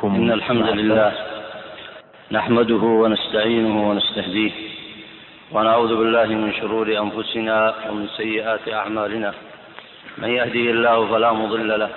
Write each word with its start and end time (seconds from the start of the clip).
أحدكم 0.00 0.14
إن 0.14 0.32
الحمد 0.32 0.68
لله 0.78 1.12
نحمده 2.32 2.84
ونستعينه 3.02 3.90
ونستهديه 3.90 4.52
ونعوذ 5.52 5.96
بالله 5.96 6.26
من 6.26 6.52
شرور 6.52 6.88
أنفسنا 7.04 7.74
ومن 7.90 8.06
سيئات 8.16 8.64
أعمالنا. 8.68 9.34
من 10.18 10.28
يهدي 10.28 10.70
الله 10.70 11.06
فلا 11.12 11.32
مضل 11.32 11.80
له 11.80 11.90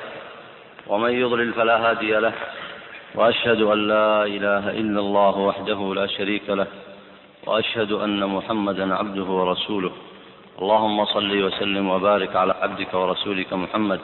ومن 0.88 1.12
يضلل 1.12 1.54
فلا 1.54 1.76
هادي 1.90 2.12
له. 2.20 2.34
وأشهد 3.16 3.62
أن 3.62 3.88
لا 3.88 4.24
إله 4.24 4.64
إلا 4.82 5.00
الله 5.00 5.36
وحده 5.38 5.80
لا 5.96 6.08
شريك 6.08 6.50
له. 6.50 6.68
وأشهد 7.48 7.92
أن 7.92 8.20
محمدا 8.36 8.96
عبده 8.96 9.30
ورسوله. 9.40 9.92
اللهم 10.62 11.06
صل 11.06 11.44
وسلم 11.44 11.90
وبارك 11.90 12.36
على 12.36 12.54
عبدك 12.62 12.94
ورسولك 12.94 13.54
محمد 13.54 14.00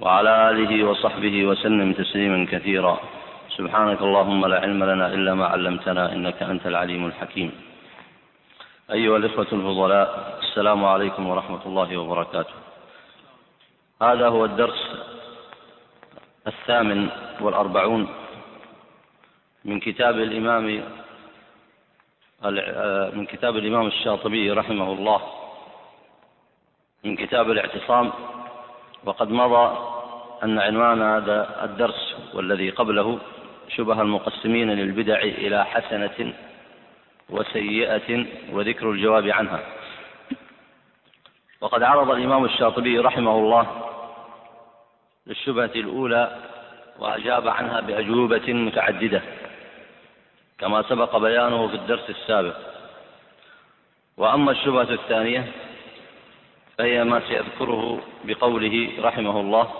وعلى 0.00 0.50
آله 0.50 0.72
وصحبه 0.88 1.44
وسلم 1.44 1.92
تسليما 1.92 2.46
كثيرا. 2.52 2.96
سبحانك 3.54 4.02
اللهم 4.02 4.46
لا 4.46 4.58
علم 4.60 4.84
لنا 4.84 5.06
إلا 5.14 5.34
ما 5.34 5.46
علمتنا 5.46 6.12
إنك 6.12 6.42
أنت 6.42 6.66
العليم 6.66 7.06
الحكيم. 7.06 7.50
أيها 8.90 9.16
الإخوة 9.16 9.50
الفضلاء 9.52 10.38
السلام 10.42 10.84
عليكم 10.84 11.22
ورحمة 11.26 11.62
الله 11.66 11.96
وبركاته. 11.96 12.54
هذا 14.02 14.28
هو 14.28 14.44
الدرس 14.44 14.82
الثامن 16.46 17.08
والأربعون 17.40 18.08
من 19.64 19.80
كتاب 19.80 20.18
الإمام 20.18 20.82
من 23.16 23.26
كتاب 23.26 23.56
الإمام 23.56 23.86
الشاطبي 23.86 24.50
رحمه 24.50 24.92
الله 24.92 25.20
من 27.04 27.16
كتاب 27.16 27.50
الاعتصام. 27.50 28.12
وقد 29.04 29.28
مضى 29.30 29.66
أن 30.42 30.58
عنوان 30.58 31.02
هذا 31.02 31.64
الدرس 31.64 32.14
والذي 32.34 32.70
قبله 32.70 33.18
شبه 33.68 34.02
المقسمين 34.02 34.70
للبدع 34.70 35.18
إلى 35.18 35.64
حسنة 35.64 36.32
وسيئة 37.30 38.26
وذكر 38.52 38.90
الجواب 38.90 39.28
عنها. 39.28 39.60
وقد 41.60 41.82
عرض 41.82 42.10
الإمام 42.10 42.44
الشاطبي 42.44 42.98
رحمه 42.98 43.38
الله 43.38 43.90
للشبهة 45.26 45.70
الأولى 45.74 46.40
وأجاب 46.98 47.48
عنها 47.48 47.80
بأجوبة 47.80 48.52
متعددة 48.52 49.22
كما 50.58 50.82
سبق 50.82 51.16
بيانه 51.16 51.68
في 51.68 51.74
الدرس 51.74 52.10
السابق. 52.10 52.56
وأما 54.16 54.50
الشبهة 54.50 54.90
الثانية 54.90 55.52
فهي 56.78 57.04
ما 57.04 57.20
سيذكره 57.28 58.00
بقوله 58.24 58.92
رحمه 58.98 59.40
الله. 59.40 59.70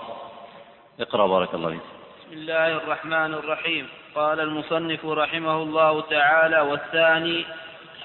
اقرأ 0.99 1.27
بارك 1.27 1.53
الله 1.53 1.69
فيك. 1.69 1.94
بسم 2.25 2.33
الله 2.33 2.67
الرحمن 2.67 3.33
الرحيم. 3.33 3.87
قال 4.15 4.39
المصنف 4.39 5.05
رحمه 5.05 5.55
الله 5.55 6.01
تعالى 6.01 6.59
والثاني 6.59 7.45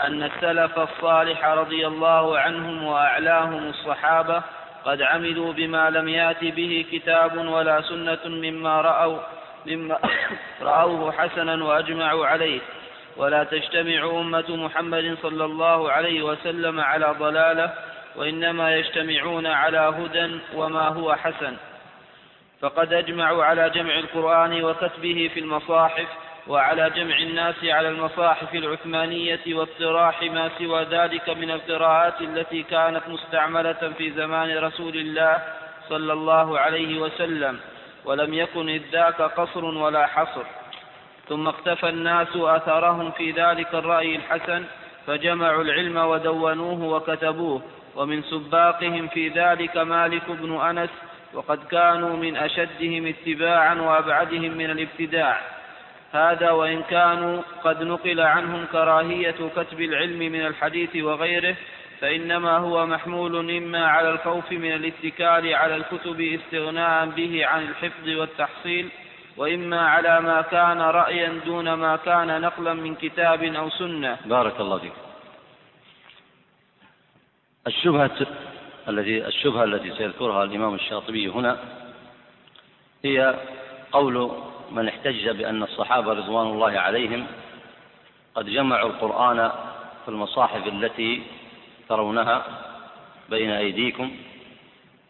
أن 0.00 0.22
السلف 0.22 0.78
الصالح 0.78 1.44
رضي 1.44 1.86
الله 1.86 2.38
عنهم 2.38 2.84
وأعلاهم 2.84 3.68
الصحابة 3.68 4.42
قد 4.84 5.02
عملوا 5.02 5.52
بما 5.52 5.90
لم 5.90 6.08
يأت 6.08 6.44
به 6.44 6.86
كتاب 6.92 7.46
ولا 7.48 7.80
سنة 7.80 8.18
مما 8.24 8.80
رأوا 8.80 9.18
مما 9.66 9.98
رأوه 10.62 11.12
حسنا 11.12 11.64
وأجمعوا 11.64 12.26
عليه. 12.26 12.60
ولا 13.16 13.44
تجتمع 13.44 14.20
أمة 14.20 14.56
محمد 14.56 15.16
صلى 15.22 15.44
الله 15.44 15.92
عليه 15.92 16.22
وسلم 16.22 16.80
على 16.80 17.14
ضلالة 17.18 17.74
وإنما 18.16 18.76
يجتمعون 18.76 19.46
على 19.46 19.78
هدى 19.78 20.40
وما 20.54 20.88
هو 20.88 21.14
حسن. 21.14 21.56
فقد 22.60 22.92
أجمعوا 22.92 23.44
على 23.44 23.70
جمع 23.70 23.98
القرآن 23.98 24.64
وكتبه 24.64 25.30
في 25.34 25.40
المصاحف 25.40 26.06
وعلى 26.46 26.90
جمع 26.90 27.18
الناس 27.18 27.54
على 27.64 27.88
المصاحف 27.88 28.54
العثمانية 28.54 29.40
واقتراح 29.48 30.22
ما 30.22 30.50
سوى 30.58 30.84
ذلك 30.84 31.28
من 31.28 31.50
القراءات 31.50 32.20
التي 32.20 32.62
كانت 32.62 33.02
مستعملة 33.08 33.92
في 33.98 34.10
زمان 34.10 34.58
رسول 34.58 34.96
الله 34.96 35.42
صلى 35.88 36.12
الله 36.12 36.58
عليه 36.58 37.00
وسلم 37.00 37.60
ولم 38.04 38.34
يكن 38.34 38.68
إذ 38.68 38.82
ذاك 38.92 39.22
قصر 39.22 39.64
ولا 39.64 40.06
حصر. 40.06 40.44
ثم 41.28 41.48
اقتفى 41.48 41.88
الناس 41.88 42.36
أثرهم 42.36 43.10
في 43.10 43.30
ذلك 43.30 43.74
الرأي 43.74 44.16
الحسن 44.16 44.64
فجمعوا 45.06 45.62
العلم 45.62 45.96
ودونوه 45.96 46.84
وكتبوه 46.84 47.62
ومن 47.96 48.22
سباقهم 48.22 49.08
في 49.08 49.28
ذلك 49.28 49.76
مالك 49.76 50.30
بن 50.30 50.60
أنس 50.60 50.90
وقد 51.34 51.58
كانوا 51.70 52.16
من 52.16 52.36
أشدهم 52.36 53.06
اتباعا 53.06 53.74
وأبعدهم 53.74 54.50
من 54.50 54.70
الابتداع. 54.70 55.40
هذا 56.12 56.50
وإن 56.50 56.82
كانوا 56.82 57.42
قد 57.64 57.82
نقل 57.82 58.20
عنهم 58.20 58.64
كراهية 58.72 59.36
كتب 59.56 59.80
العلم 59.80 60.18
من 60.18 60.46
الحديث 60.46 60.96
وغيره 60.96 61.56
فإنما 62.00 62.56
هو 62.56 62.86
محمول 62.86 63.50
إما 63.50 63.86
على 63.86 64.10
الخوف 64.10 64.52
من 64.52 64.72
الاتكال 64.72 65.54
على 65.54 65.76
الكتب 65.76 66.20
استغناء 66.20 67.06
به 67.06 67.46
عن 67.46 67.62
الحفظ 67.62 68.08
والتحصيل 68.08 68.88
وإما 69.36 69.80
على 69.88 70.20
ما 70.20 70.42
كان 70.42 70.80
رأيا 70.80 71.40
دون 71.46 71.72
ما 71.72 71.96
كان 71.96 72.40
نقلا 72.40 72.74
من 72.74 72.94
كتاب 72.94 73.42
أو 73.42 73.70
سنة. 73.70 74.16
بارك 74.24 74.60
الله 74.60 74.78
فيك. 74.78 74.92
الشبهة 77.66 78.26
التي 78.88 79.26
الشبهة 79.26 79.64
التي 79.64 79.94
سيذكرها 79.96 80.44
الإمام 80.44 80.74
الشاطبي 80.74 81.28
هنا 81.28 81.58
هي 83.04 83.34
قول 83.92 84.30
من 84.70 84.88
احتج 84.88 85.28
بأن 85.28 85.62
الصحابة 85.62 86.12
رضوان 86.12 86.46
الله 86.46 86.78
عليهم 86.78 87.26
قد 88.34 88.46
جمعوا 88.46 88.88
القرآن 88.88 89.50
في 90.04 90.08
المصاحف 90.08 90.66
التي 90.66 91.22
ترونها 91.88 92.44
بين 93.28 93.50
أيديكم 93.50 94.16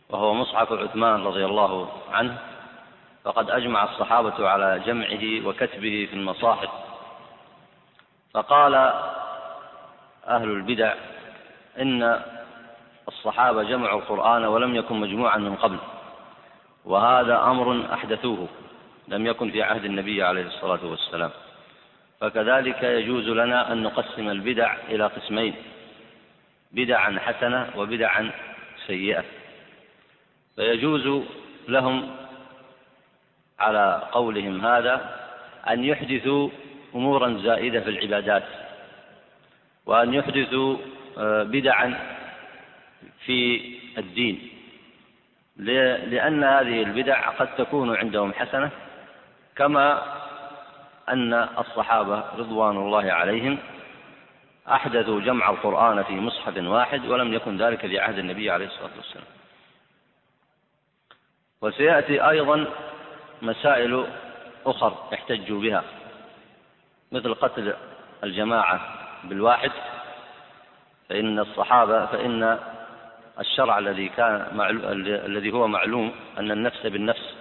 وهو 0.08 0.34
مصحف 0.34 0.72
عثمان 0.72 1.24
رضي 1.24 1.44
الله 1.44 1.92
عنه 2.12 2.38
فقد 3.24 3.50
أجمع 3.50 3.84
الصحابة 3.84 4.48
على 4.48 4.82
جمعه 4.86 5.48
وكتبه 5.48 6.08
في 6.10 6.12
المصاحف. 6.12 6.68
فقال 8.34 8.74
أهل 10.28 10.50
البدع 10.50 10.94
إن 11.80 12.22
الصحابة 13.08 13.62
جمعوا 13.62 14.00
القرآن 14.00 14.44
ولم 14.44 14.76
يكن 14.76 15.00
مجموعا 15.00 15.38
من 15.38 15.56
قبل 15.56 15.78
وهذا 16.84 17.42
أمر 17.42 17.94
أحدثوه 17.94 18.48
لم 19.08 19.26
يكن 19.26 19.50
في 19.50 19.62
عهد 19.62 19.84
النبي 19.84 20.22
عليه 20.22 20.46
الصلاة 20.46 20.86
والسلام. 20.86 21.30
فكذلك 22.20 22.82
يجوز 22.82 23.28
لنا 23.28 23.72
أن 23.72 23.82
نقسم 23.82 24.28
البدع 24.28 24.76
إلى 24.88 25.06
قسمين 25.06 25.54
بدعا 26.72 27.18
حسنة 27.18 27.70
وبدعا 27.76 28.30
سيئة. 28.86 29.24
فيجوز 30.56 31.24
لهم 31.68 32.16
على 33.58 34.02
قولهم 34.12 34.66
هذا 34.66 35.20
أن 35.70 35.84
يحدثوا 35.84 36.48
أمورا 36.94 37.40
زائدة 37.42 37.80
في 37.80 37.90
العبادات 37.90 38.44
وأن 39.86 40.14
يحدثوا 40.14 40.76
آه، 41.18 41.42
بدعا 41.42 42.16
في 43.26 43.60
الدين. 43.98 44.50
لأن 45.56 46.44
هذه 46.44 46.82
البدع 46.82 47.30
قد 47.30 47.54
تكون 47.56 47.96
عندهم 47.96 48.32
حسنة 48.32 48.70
كما 49.56 50.02
أن 51.08 51.34
الصحابة 51.34 52.24
رضوان 52.38 52.76
الله 52.76 53.12
عليهم 53.12 53.58
أحدثوا 54.68 55.20
جمع 55.20 55.50
القرآن 55.50 56.02
في 56.02 56.12
مصحف 56.12 56.56
واحد 56.56 57.06
ولم 57.06 57.34
يكن 57.34 57.56
ذلك 57.56 57.86
في 57.86 57.98
عهد 57.98 58.18
النبي 58.18 58.50
عليه 58.50 58.66
الصلاة 58.66 58.90
والسلام. 58.96 59.26
وسيأتي 61.62 62.28
أيضا 62.30 62.66
مسائل 63.42 64.06
أخر 64.66 64.94
احتجوا 65.14 65.60
بها 65.60 65.84
مثل 67.12 67.34
قتل 67.34 67.74
الجماعة 68.24 68.80
بالواحد 69.24 69.70
فإن 71.08 71.38
الصحابة 71.38 72.06
فإن 72.06 72.58
الشرع 73.40 73.78
الذي 73.78 74.08
كان 74.08 74.60
الذي 75.06 75.52
هو 75.52 75.66
معلوم 75.66 76.12
أن 76.38 76.50
النفس 76.50 76.86
بالنفس. 76.86 77.34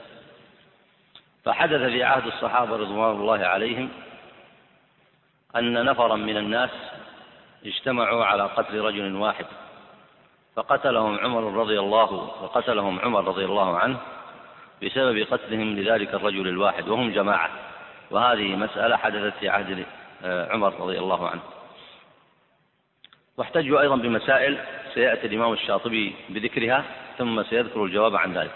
فحدث 1.46 1.82
في 1.82 2.04
عهد 2.04 2.26
الصحابة 2.26 2.76
رضوان 2.76 3.12
الله 3.12 3.46
عليهم 3.46 3.90
أن 5.56 5.86
نفرا 5.86 6.16
من 6.16 6.38
الناس 6.38 6.70
اجتمعوا 7.66 8.26
على 8.26 8.44
قتل 8.44 8.80
رجل 8.80 9.16
واحد 9.16 9.46
فقتلهم 10.56 11.20
عمر 11.20 11.54
رضي 11.54 11.80
الله 11.80 12.14
وقتلهم 12.14 13.00
عمر 13.00 13.28
رضي 13.28 13.46
الله 13.46 13.78
عنه 13.78 13.98
بسبب 14.84 15.28
قتلهم 15.32 15.76
لذلك 15.76 16.14
الرجل 16.14 16.48
الواحد 16.48 16.88
وهم 16.88 17.12
جماعة. 17.12 17.50
وهذه 18.12 18.56
مسألة 18.56 18.98
حدثت 18.98 19.38
في 19.40 19.50
عهد 19.50 19.86
آه، 20.24 20.52
عمر 20.52 20.80
رضي 20.80 21.00
الله 21.00 21.30
عنه. 21.30 21.42
واحتجوا 23.38 23.82
أيضا 23.82 23.96
بمسائل 23.96 24.58
سيأتي 24.94 25.28
الإمام 25.28 25.54
الشاطبي 25.54 26.16
بذكرها 26.30 26.84
ثم 27.18 27.44
سيذكر 27.44 27.84
الجواب 27.84 28.16
عن 28.16 28.34
ذلك. 28.38 28.52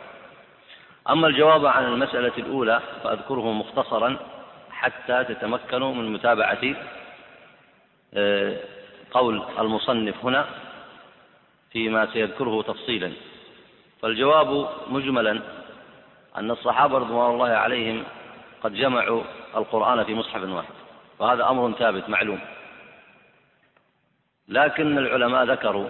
أما 1.09 1.27
الجواب 1.27 1.65
عن 1.65 1.85
المسألة 1.85 2.31
الأولى 2.37 2.81
فأذكره 3.03 3.51
مختصرا 3.51 4.17
حتى 4.71 5.23
تتمكنوا 5.23 5.93
من 5.93 6.13
متابعة 6.13 6.75
آه، 8.13 8.57
قول 9.11 9.43
المصنف 9.59 10.25
هنا 10.25 10.45
فيما 11.71 12.05
سيذكره 12.13 12.61
تفصيلا. 12.61 13.11
فالجواب 14.01 14.69
مجملا 14.87 15.41
أن 16.37 16.51
الصحابة 16.51 16.97
رضوان 16.97 17.31
الله 17.33 17.49
عليهم 17.49 18.03
قد 18.63 18.73
جمعوا 18.73 19.23
القرآن 19.55 20.03
في 20.03 20.15
مصحف 20.15 20.43
واحد 20.43 20.73
وهذا 21.19 21.49
أمر 21.49 21.71
ثابت 21.71 22.09
معلوم. 22.09 22.39
لكن 24.47 24.97
العلماء 24.97 25.43
ذكروا 25.43 25.89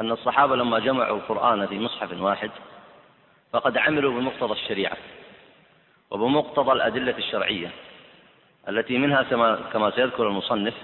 أن 0.00 0.12
الصحابة 0.12 0.56
لما 0.56 0.78
جمعوا 0.78 1.16
القرآن 1.16 1.66
في 1.66 1.78
مصحف 1.78 2.20
واحد 2.20 2.50
فقد 3.52 3.78
عملوا 3.78 4.12
بمقتضى 4.12 4.52
الشريعة 4.52 4.96
وبمقتضى 6.10 6.72
الأدلة 6.72 7.18
الشرعية 7.18 7.70
التي 8.68 8.98
منها 8.98 9.22
كما 9.72 9.90
سيذكر 9.90 10.28
المصنف 10.28 10.74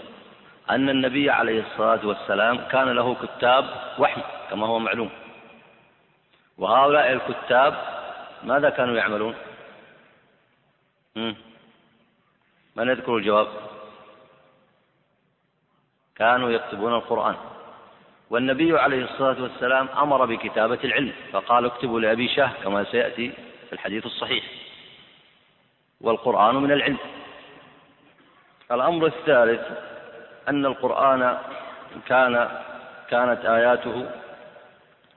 أن 0.71 0.89
النبي 0.89 1.31
عليه 1.31 1.63
الصلاة 1.63 2.07
والسلام 2.07 2.59
كان 2.69 2.89
له 2.89 3.15
كتاب 3.15 3.65
وحي 3.99 4.23
كما 4.51 4.67
هو 4.67 4.79
معلوم 4.79 5.11
وهؤلاء 6.59 7.13
الكتاب 7.13 7.75
ماذا 8.45 8.71
كانوا 8.71 8.97
يعملون؟ 8.97 9.35
من 12.77 12.89
يذكر 12.89 13.17
الجواب؟ 13.17 13.49
كانوا 16.17 16.51
يكتبون 16.51 16.95
القرآن 16.95 17.37
والنبي 18.33 18.79
عليه 18.79 19.05
الصلاة 19.05 19.43
والسلام 19.43 19.89
أمر 19.89 20.25
بكتابة 20.25 20.79
العلم 20.85 21.13
فقال 21.33 21.65
اكتبوا 21.65 22.01
لأبي 22.01 22.29
شاه 22.29 22.51
كما 22.65 22.85
سيأتي 22.85 23.33
في 23.67 23.73
الحديث 23.73 24.07
الصحيح. 24.07 24.45
والقرآن 26.01 26.55
من 26.55 26.73
العلم. 26.73 26.97
الأمر 28.71 29.07
الثالث 29.07 29.61
أن 30.49 30.67
القرآن 30.67 31.39
كان 32.07 32.49
كانت 33.11 33.45
آياته 33.45 34.11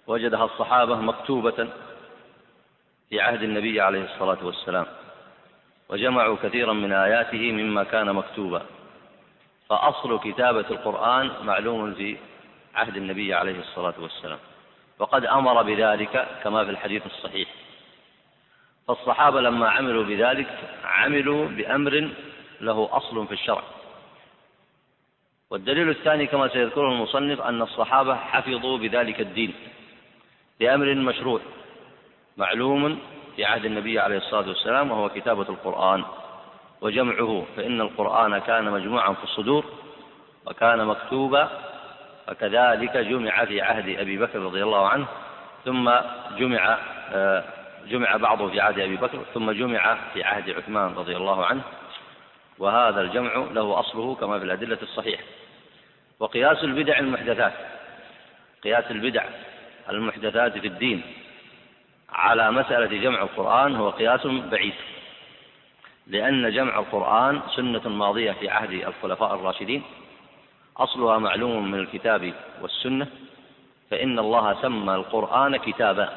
وجدها 0.08 0.46
الصحابة 0.46 0.96
مكتوبة 0.96 1.68
في 3.10 3.22
عهد 3.22 3.44
النبي 3.44 3.82
عليه 3.82 4.04
الصلاة 4.04 4.46
والسلام 4.46 4.86
وجمعوا 5.90 6.38
كثيرا 6.44 6.74
من 6.74 6.94
آياته 6.94 7.52
مما 7.52 7.84
كان 7.84 8.16
مكتوبا. 8.16 8.62
فأصل 9.70 10.20
كتابة 10.20 10.66
القرآن 10.70 11.32
معلوم 11.44 11.94
في 11.94 12.18
عهد 12.76 12.98
النبي 12.98 13.34
عليه 13.34 13.60
الصلاة 13.60 13.94
والسلام. 14.00 14.40
وقد 15.00 15.26
أمر 15.26 15.64
بذلك 15.64 16.28
كما 16.44 16.66
في 16.66 16.72
الحديث 16.72 17.06
الصحيح. 17.06 17.50
فالصحابة 18.88 19.42
لما 19.42 19.70
عملوا 19.70 20.04
بذلك 20.04 20.48
عملوا 20.84 21.48
بأمر 21.48 22.10
له 22.62 22.90
أصل 22.92 23.28
في 23.28 23.34
الشرع. 23.34 23.64
والدليل 25.50 25.90
الثاني 25.90 26.28
كما 26.28 26.48
سيذكره 26.48 26.92
المصنف 26.92 27.42
أن 27.42 27.62
الصحابة 27.62 28.16
حفظوا 28.16 28.78
بذلك 28.78 29.22
الدين 29.22 29.54
بأمر 30.60 30.96
مشروع 30.96 31.42
معلوم 32.38 33.00
في 33.36 33.46
عهد 33.46 33.66
النبي 33.66 34.00
عليه 34.00 34.18
الصلاة 34.18 34.48
والسلام 34.48 34.92
وهو 34.92 35.10
كتابة 35.10 35.50
القرآن. 35.50 36.04
وجمعه 36.82 37.46
فإن 37.58 37.82
القرآن 37.82 38.38
كان 38.38 38.72
مجموعا 38.72 39.14
في 39.14 39.24
الصدور 39.24 39.66
وكان 40.46 40.86
مكتوبا 40.86 41.50
وكذلك 42.28 42.98
جمع 42.98 43.46
في 43.46 43.62
عهد 43.62 44.00
أبي 44.00 44.18
بكر 44.18 44.40
رضي 44.40 44.64
الله 44.64 44.90
عنه 44.90 45.06
ثم 45.66 45.92
جمع 46.38 46.78
آه، 47.14 47.44
جمع 47.88 48.18
بعضه 48.18 48.50
في 48.50 48.60
عهد 48.60 48.80
أبي 48.80 48.96
بكر 48.96 49.20
ثم 49.34 49.52
جمع 49.52 49.98
في 50.14 50.24
عهد 50.24 50.50
عثمان 50.50 50.94
رضي 50.94 51.16
الله 51.16 51.46
عنه 51.46 51.62
وهذا 52.60 53.02
الجمع 53.02 53.36
له 53.36 53.80
أصله 53.80 54.16
كما 54.16 54.40
في 54.40 54.46
الأدلة 54.46 54.78
الصحيحة. 54.82 55.24
وقياس 56.20 56.64
البدع 56.64 57.00
المحدثات 57.00 57.54
قياس 58.64 58.92
البدع 58.92 59.24
المحدثات 59.90 60.58
في 60.58 60.68
الدين 60.68 61.02
على 62.10 62.52
مسألة 62.52 63.02
جمع 63.02 63.22
القرآن 63.22 63.76
هو 63.76 63.90
قياس 63.90 64.28
بعيد 64.28 64.74
لأن 66.08 66.52
جمع 66.52 66.80
القرآن 66.80 67.42
سنة 67.56 67.90
ماضية 67.90 68.32
في 68.32 68.50
عهد 68.50 68.72
الخلفاء 68.72 69.36
الراشدين 69.36 69.84
أصلها 70.78 71.18
معلوم 71.18 71.72
من 71.72 71.80
الكتاب 71.80 72.34
والسنة 72.62 73.08
فإن 73.92 74.20
الله 74.20 74.62
سمى 74.62 74.96
القرآن 74.96 75.58
كتابا 75.58 76.10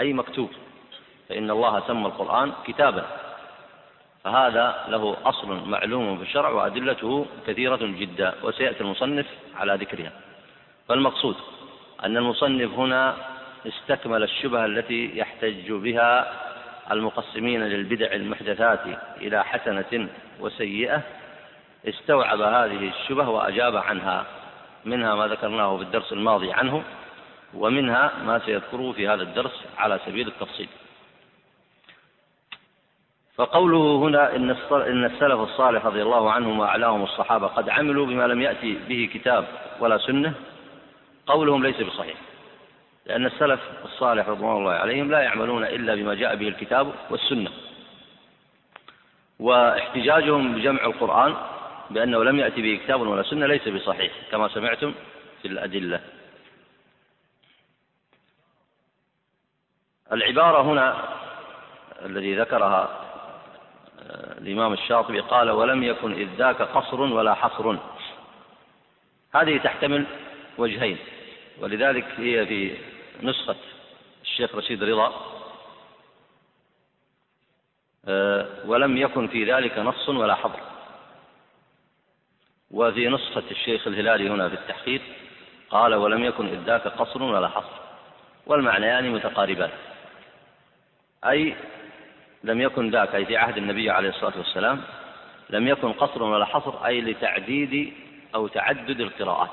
أي 0.00 0.12
مكتوب 0.12 0.50
فإن 1.28 1.50
الله 1.50 1.82
سمى 1.86 2.06
القرآن 2.06 2.52
كتابا 2.66 3.06
فهذا 4.24 4.84
له 4.88 5.16
أصل 5.24 5.68
معلوم 5.68 6.16
في 6.16 6.22
الشرع 6.22 6.48
وأدلته 6.48 7.26
كثيرة 7.46 7.78
جدا 7.82 8.34
وسيأتي 8.42 8.80
المصنف 8.80 9.26
على 9.56 9.74
ذكرها. 9.74 10.12
فالمقصود 10.88 11.36
أن 12.04 12.16
المصنف 12.16 12.72
هنا 12.72 13.16
استكمل 13.66 14.22
الشبهة 14.22 14.64
التي 14.66 15.18
يحتج 15.18 15.72
بها 15.72 16.32
المقسمين 16.90 17.62
للبدع 17.62 18.12
المحدثات 18.12 18.80
إلى 19.16 19.44
حسنة 19.44 20.08
وسيئة 20.40 21.02
استوعب 21.88 22.40
هذه 22.40 22.88
الشبه 22.88 23.28
وأجاب 23.28 23.76
عنها 23.76 24.26
منها 24.84 25.14
ما 25.14 25.26
ذكرناه 25.26 25.76
في 25.76 25.82
الدرس 25.82 26.12
الماضي 26.12 26.52
عنه 26.52 26.82
ومنها 27.54 28.12
ما 28.26 28.38
سيذكره 28.38 28.92
في 28.92 29.08
هذا 29.08 29.22
الدرس 29.22 29.64
على 29.78 30.00
سبيل 30.06 30.28
التفصيل. 30.28 30.68
فقوله 33.34 33.96
هنا 33.96 34.36
إن 34.36 34.50
إن 34.72 35.04
السلف 35.04 35.40
الصالح 35.40 35.86
رضي 35.86 36.02
الله 36.02 36.32
عنهم 36.32 36.58
وأعلاهم 36.58 37.02
الصحابة 37.02 37.46
قد 37.46 37.68
عملوا 37.68 38.06
بما 38.06 38.26
لم 38.26 38.42
يأتي 38.42 38.78
به 38.88 39.10
كتاب 39.14 39.44
ولا 39.80 39.98
سنة 39.98 40.34
قولهم 41.26 41.62
ليس 41.62 41.80
بصحيح. 41.80 42.16
لأن 43.06 43.26
السلف 43.26 43.60
الصالح 43.84 44.28
رضوان 44.28 44.56
الله 44.56 44.72
عليهم 44.72 45.10
لا 45.10 45.20
يعملون 45.20 45.64
إلا 45.64 45.94
بما 45.94 46.14
جاء 46.14 46.36
به 46.36 46.48
الكتاب 46.48 46.92
والسنة. 47.10 47.50
واحتجاجهم 49.40 50.54
بجمع 50.54 50.84
القرآن 50.84 51.34
بأنه 51.90 52.24
لم 52.24 52.38
يأتي 52.38 52.62
به 52.62 52.80
كتاب 52.84 53.00
ولا 53.00 53.22
سنة 53.22 53.46
ليس 53.46 53.68
بصحيح 53.68 54.12
كما 54.30 54.48
سمعتم 54.48 54.94
في 55.42 55.48
الأدلة. 55.48 56.00
العبارة 60.12 60.62
هنا 60.62 61.08
الذي 62.04 62.36
ذكرها 62.36 63.00
آه، 64.00 64.38
الإمام 64.38 64.72
الشاطبي 64.72 65.20
قال 65.20 65.50
ولم 65.50 65.82
يكن 65.82 66.12
إذ 66.12 66.28
ذاك 66.38 66.62
قصر 66.62 67.00
ولا 67.00 67.34
حصر. 67.34 67.76
هذه 69.34 69.58
تحتمل 69.58 70.06
وجهين 70.58 70.98
ولذلك 71.58 72.06
هي 72.16 72.46
في 72.46 72.76
نسخة 73.22 73.56
الشيخ 74.22 74.54
رشيد 74.54 74.84
رضا 74.84 75.12
آه، 78.08 78.46
ولم 78.66 78.96
يكن 78.96 79.28
في 79.28 79.52
ذلك 79.52 79.78
نص 79.78 80.08
ولا 80.08 80.34
حظر. 80.34 80.73
وفي 82.74 83.08
نسخة 83.08 83.42
الشيخ 83.50 83.86
الهلالي 83.86 84.28
هنا 84.30 84.48
في 84.48 84.54
التحقيق 84.54 85.02
قال 85.70 85.94
ولم 85.94 86.24
يكن 86.24 86.46
إذ 86.46 86.58
ذاك 86.66 86.88
قصر 86.88 87.22
ولا 87.22 87.48
حصر 87.48 87.76
والمعنيان 88.46 89.10
متقاربان. 89.10 89.70
أي 91.24 91.54
لم 92.44 92.60
يكن 92.60 92.90
ذاك 92.90 93.14
أي 93.14 93.24
في 93.24 93.36
عهد 93.36 93.56
النبي 93.56 93.90
عليه 93.90 94.08
الصلاة 94.08 94.38
والسلام 94.38 94.80
لم 95.50 95.68
يكن 95.68 95.92
قصر 95.92 96.22
ولا 96.22 96.44
حصر 96.44 96.86
أي 96.86 97.00
لتعديد 97.00 97.92
أو 98.34 98.46
تعدد 98.46 99.00
القراءات. 99.00 99.50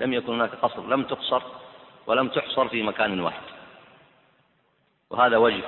لم 0.00 0.12
يكن 0.12 0.32
هناك 0.32 0.50
قصر 0.62 0.86
لم 0.86 1.02
تقصر 1.02 1.42
ولم 2.06 2.28
تحصر 2.28 2.68
في 2.68 2.82
مكان 2.82 3.20
واحد. 3.20 3.42
وهذا 5.10 5.36
وجه. 5.36 5.62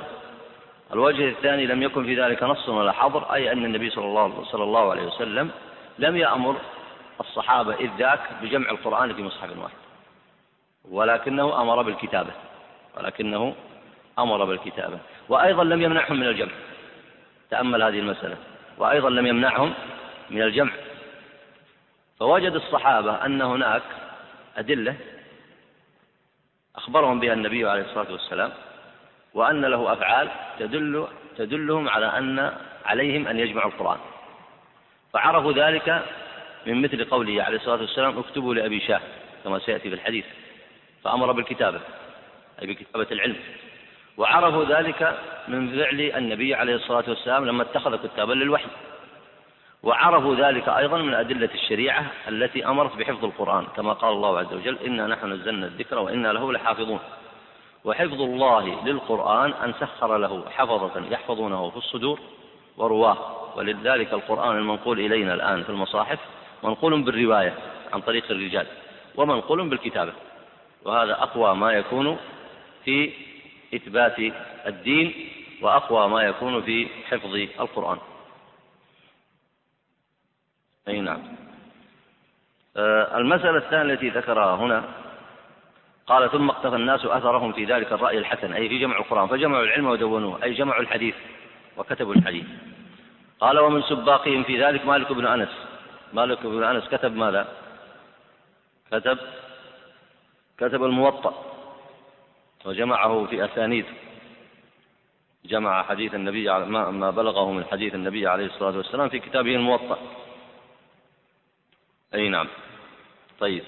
الوجه 0.92 1.28
الثاني 1.28 1.66
لم 1.66 1.82
يكن 1.82 2.04
في 2.04 2.22
ذلك 2.22 2.42
نص 2.42 2.68
ولا 2.68 2.92
حظر 2.92 3.34
أي 3.34 3.52
أن 3.52 3.64
النبي 3.64 3.90
صلى 3.90 4.04
الله, 4.04 4.44
صلى 4.44 4.64
الله 4.64 4.90
عليه 4.90 5.02
وسلم 5.02 5.50
لم 5.98 6.16
يأمر 6.16 6.56
الصحابة 7.20 7.74
إذ 7.74 7.90
ذاك 7.98 8.20
بجمع 8.42 8.70
القرآن 8.70 9.14
في 9.14 9.22
مصحف 9.22 9.58
واحد. 9.58 9.76
ولكنه 10.90 11.62
أمر 11.62 11.82
بالكتابة. 11.82 12.30
ولكنه 12.96 13.54
أمر 14.18 14.44
بالكتابة. 14.44 14.98
وأيضا 15.28 15.64
لم 15.64 15.82
يمنعهم 15.82 16.16
من 16.16 16.26
الجمع. 16.26 16.52
تأمل 17.50 17.82
هذه 17.82 17.98
المسألة. 17.98 18.36
وأيضا 18.78 19.10
لم 19.10 19.26
يمنعهم 19.26 19.74
من 20.30 20.42
الجمع. 20.42 20.72
فوجد 22.18 22.52
الصحابة 22.52 23.24
أن 23.26 23.42
هناك 23.42 23.82
أدلة 24.56 24.96
أخبرهم 26.76 27.20
بها 27.20 27.32
النبي 27.32 27.68
عليه 27.68 27.82
الصلاة 27.82 28.12
والسلام 28.12 28.52
وأن 29.34 29.64
له 29.64 29.92
أفعال 29.92 30.30
تدل 30.58 31.06
تدلهم 31.36 31.88
على 31.88 32.06
أن 32.06 32.52
عليهم 32.84 33.26
أن 33.28 33.38
يجمعوا 33.38 33.70
القرآن. 33.70 33.98
فعرفوا 35.12 35.52
ذلك 35.52 36.04
من 36.66 36.82
مثل 36.82 37.04
قوله 37.04 37.42
عليه 37.42 37.56
الصلاة 37.56 37.80
والسلام 37.80 38.18
اكتبوا 38.18 38.54
لأبي 38.54 38.80
شاه 38.80 39.00
كما 39.44 39.58
سيأتي 39.58 39.88
في 39.88 39.94
الحديث. 39.94 40.24
فأمر 41.04 41.32
بالكتابة 41.32 41.80
أي 42.62 42.66
بكتابة 42.66 43.06
العلم. 43.12 43.36
وعرفوا 44.16 44.64
ذلك 44.64 45.18
من 45.48 45.78
فعل 45.78 46.00
النبي 46.00 46.54
عليه 46.54 46.74
الصلاة 46.74 47.04
والسلام 47.08 47.44
لما 47.44 47.62
اتخذ 47.62 48.06
كتابا 48.06 48.32
للوحي. 48.32 48.68
وعرفوا 49.82 50.34
ذلك 50.34 50.68
أيضا 50.68 50.98
من 50.98 51.14
أدلة 51.14 51.50
الشريعة 51.54 52.06
التي 52.28 52.66
أمرت 52.66 52.96
بحفظ 52.96 53.24
القرآن. 53.24 53.66
كما 53.76 53.92
قال 53.92 54.12
الله 54.12 54.38
عز 54.38 54.52
وجل 54.52 54.78
إنا 54.86 55.06
نحن 55.06 55.32
نزلنا 55.32 55.66
الذكر 55.66 55.98
وإنا 55.98 56.28
له 56.28 56.52
لحافظون. 56.52 57.00
وحفظ 57.84 58.20
الله 58.20 58.84
للقرآن 58.84 59.52
أن 59.52 59.72
سخر 59.80 60.18
له 60.18 60.44
حفظة 60.50 61.02
يحفظونه 61.10 61.70
في 61.70 61.76
الصدور 61.76 62.20
ورواه. 62.76 63.18
ولذلك 63.56 64.12
القرآن 64.12 64.56
المنقول 64.56 65.00
إلينا 65.00 65.34
الآن 65.34 65.62
في 65.62 65.70
المصاحف 65.70 66.18
منقول 66.64 67.02
بالرواية 67.02 67.54
عن 67.92 68.00
طريق 68.00 68.30
الرجال 68.30 68.66
ومنقول 69.16 69.68
بالكتابة. 69.68 70.12
وهذا 70.84 71.12
أقوى 71.12 71.54
ما 71.54 71.72
يكون 71.72 72.18
في 72.84 73.12
إثبات 73.74 74.16
الدين 74.66 75.14
وأقوى 75.62 76.08
ما 76.08 76.22
يكون 76.22 76.62
في 76.62 76.88
حفظ 77.10 77.34
القرآن. 77.34 77.98
أي 80.88 81.00
نعم. 81.00 81.22
آه، 82.76 83.18
المسألة 83.18 83.56
الثانية 83.58 83.92
التي 83.92 84.08
ذكرها 84.08 84.56
هنا 84.56 84.84
قال 86.06 86.30
ثم 86.30 86.50
اقتفى 86.50 86.76
الناس 86.76 87.04
أثرهم 87.04 87.52
في 87.52 87.64
ذلك 87.64 87.92
الرأي 87.92 88.18
الحسن 88.18 88.52
أي 88.52 88.68
في 88.68 88.78
جمع 88.78 88.96
القرآن 88.98 89.28
فجمعوا 89.28 89.64
العلم 89.64 89.86
ودونوه 89.86 90.42
أي 90.42 90.54
جمعوا 90.54 90.82
الحديث 90.82 91.14
وكتبوا 91.76 92.14
الحديث. 92.14 92.44
قال 93.40 93.58
ومن 93.58 93.82
سباقهم 93.82 94.42
في 94.42 94.64
ذلك 94.64 94.86
مالك 94.86 95.12
بن 95.12 95.26
أنس. 95.26 95.48
مالك 96.16 96.46
بن 96.46 96.64
أنس 96.64 96.88
كتب 96.88 97.16
ماذا؟ 97.16 97.48
كتب 98.92 99.18
كتب 100.58 100.84
الموطأ 100.84 101.34
وجمعه 102.64 103.26
في 103.26 103.44
أسانيد 103.44 103.86
جمع 105.44 105.82
حديث 105.82 106.14
النبي 106.14 106.48
ما 106.68 107.10
بلغه 107.10 107.52
من 107.52 107.64
حديث 107.64 107.94
النبي 107.94 108.26
عليه 108.26 108.46
الصلاة 108.46 108.76
والسلام 108.76 109.08
في 109.08 109.18
كتابه 109.18 109.54
الموطأ. 109.54 109.98
أي 112.14 112.28
نعم. 112.28 112.48
طيب. 113.40 113.64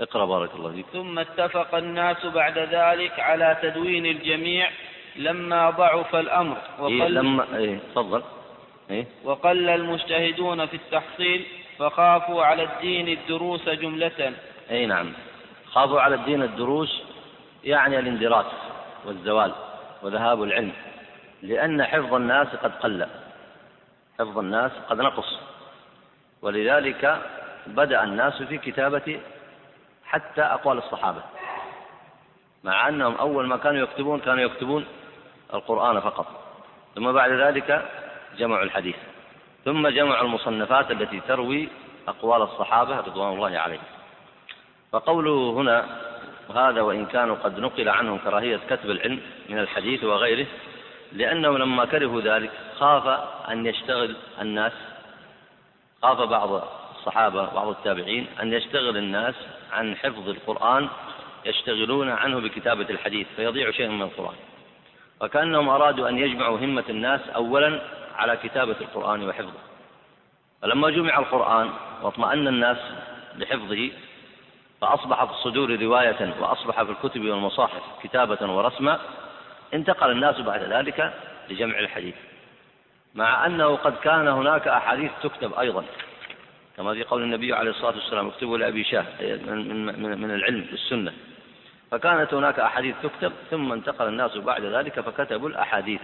اقرأ 0.00 0.24
بارك 0.26 0.54
الله 0.54 0.72
فيك. 0.72 0.86
ثم 0.92 1.18
اتفق 1.18 1.74
الناس 1.74 2.26
بعد 2.26 2.58
ذلك 2.58 3.20
على 3.20 3.58
تدوين 3.62 4.06
الجميع 4.06 4.70
لما 5.16 5.70
ضعف 5.70 6.16
الأمر. 6.16 6.58
وقل 6.78 7.02
إيه 7.02 7.08
لما 7.08 7.56
إيه 7.56 7.78
تفضل. 7.78 8.22
إيه؟ 8.90 9.06
وقل 9.24 9.68
المجتهدون 9.68 10.66
في 10.66 10.76
التحصيل 10.76 11.46
فخافوا 11.78 12.44
على 12.44 12.62
الدين 12.62 13.08
الدروس 13.08 13.68
جملة. 13.68 14.32
أي 14.70 14.86
نعم. 14.86 15.12
خافوا 15.66 16.00
على 16.00 16.14
الدين 16.14 16.42
الدروس 16.42 17.02
يعني 17.64 17.98
الاندراس 17.98 18.46
والزوال 19.04 19.52
وذهاب 20.02 20.42
العلم 20.42 20.72
لأن 21.42 21.84
حفظ 21.84 22.14
الناس 22.14 22.48
قد 22.48 22.72
قل. 22.72 23.06
حفظ 24.18 24.38
الناس 24.38 24.72
قد 24.88 25.00
نقص. 25.00 25.38
ولذلك 26.42 27.22
بدأ 27.66 28.04
الناس 28.04 28.42
في 28.42 28.58
كتابة 28.58 29.20
حتى 30.04 30.42
أقوال 30.42 30.78
الصحابة 30.78 31.22
مع 32.64 32.88
أنهم 32.88 33.14
أول 33.14 33.46
ما 33.46 33.56
كانوا 33.56 33.82
يكتبون 33.82 34.20
كانوا 34.20 34.44
يكتبون 34.44 34.86
القرآن 35.54 36.00
فقط. 36.00 36.26
ثم 36.94 37.12
بعد 37.12 37.30
ذلك 37.30 37.88
جمعوا 38.38 38.62
الحديث. 38.62 38.96
ثم 39.64 39.88
جمعوا 39.88 40.24
المصنفات 40.24 40.90
التي 40.90 41.20
تروي 41.20 41.68
أقوال 42.08 42.42
الصحابة 42.42 42.96
رضوان 42.96 43.32
الله 43.32 43.58
عليهم. 43.58 43.82
فقوله 44.92 45.50
هنا 45.50 45.86
هذا 46.54 46.80
وإن 46.80 47.06
كانوا 47.06 47.36
قد 47.36 47.58
نقل 47.58 47.88
عنهم 47.88 48.18
كراهية 48.18 48.60
كتب 48.70 48.90
العلم 48.90 49.20
من 49.48 49.58
الحديث 49.58 50.04
وغيره 50.04 50.46
لأنهم 51.12 51.58
لما 51.58 51.84
كرهوا 51.84 52.20
ذلك 52.20 52.50
خاف 52.78 53.06
أن 53.50 53.66
يشتغل 53.66 54.16
الناس 54.40 54.72
خاف 56.02 56.20
بعض 56.20 56.62
الصحابة 56.96 57.54
بعض 57.54 57.68
التابعين 57.68 58.26
أن 58.42 58.52
يشتغل 58.52 58.96
الناس 58.96 59.34
عن 59.72 59.96
حفظ 59.96 60.28
القرآن 60.28 60.88
يشتغلون 61.44 62.10
عنه 62.10 62.40
بكتابة 62.40 62.86
الحديث 62.90 63.26
فيضيع 63.36 63.70
شيء 63.70 63.88
من 63.88 64.02
القرآن. 64.02 64.36
وكأنهم 65.20 65.68
أرادوا 65.68 66.08
أن 66.08 66.18
يجمعوا 66.18 66.58
همة 66.58 66.84
الناس 66.88 67.20
أولا 67.28 67.80
على 68.16 68.36
كتابة 68.36 68.76
القرآن 68.80 69.28
وحفظه. 69.28 69.60
فلما 70.62 70.90
جمع 70.90 71.18
القرآن 71.18 71.70
واطمأن 72.02 72.48
الناس 72.48 72.78
لحفظه 73.36 73.90
فأصبح 74.80 75.24
في 75.24 75.30
الصدور 75.30 75.80
رواية 75.82 76.34
وأصبح 76.40 76.82
في 76.82 76.90
الكتب 76.90 77.20
والمصاحف 77.20 77.82
كتابة 78.02 78.52
ورسما 78.52 78.98
انتقل 79.74 80.10
الناس 80.10 80.40
بعد 80.40 80.62
ذلك 80.62 81.14
لجمع 81.50 81.78
الحديث. 81.78 82.14
مع 83.14 83.46
أنه 83.46 83.76
قد 83.76 83.96
كان 83.96 84.28
هناك 84.28 84.68
أحاديث 84.68 85.10
تكتب 85.22 85.54
أيضا 85.54 85.84
كما 86.76 86.94
في 86.94 87.04
قول 87.04 87.22
النبي 87.22 87.52
عليه 87.52 87.70
الصلاة 87.70 87.94
والسلام 87.94 88.28
اكتبوا 88.28 88.58
لأبي 88.58 88.84
شاه 88.84 89.04
من, 89.20 89.86
من, 89.86 90.18
من 90.20 90.30
العلم 90.30 90.66
بالسنة 90.70 91.12
فكانت 91.90 92.34
هناك 92.34 92.60
أحاديث 92.60 92.94
تكتب 93.02 93.32
ثم 93.50 93.72
انتقل 93.72 94.08
الناس 94.08 94.36
بعد 94.36 94.64
ذلك 94.64 95.00
فكتبوا 95.00 95.48
الأحاديث. 95.48 96.00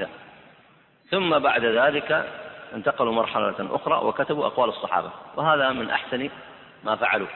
ثم 1.11 1.39
بعد 1.39 1.65
ذلك 1.65 2.33
انتقلوا 2.75 3.13
مرحلة 3.13 3.55
أخرى 3.59 4.07
وكتبوا 4.07 4.47
أقوال 4.47 4.69
الصحابة. 4.69 5.11
وهذا 5.37 5.73
من 5.73 5.91
أحسن 5.91 6.31
ما 6.85 6.97
فعلوا. 6.97 7.27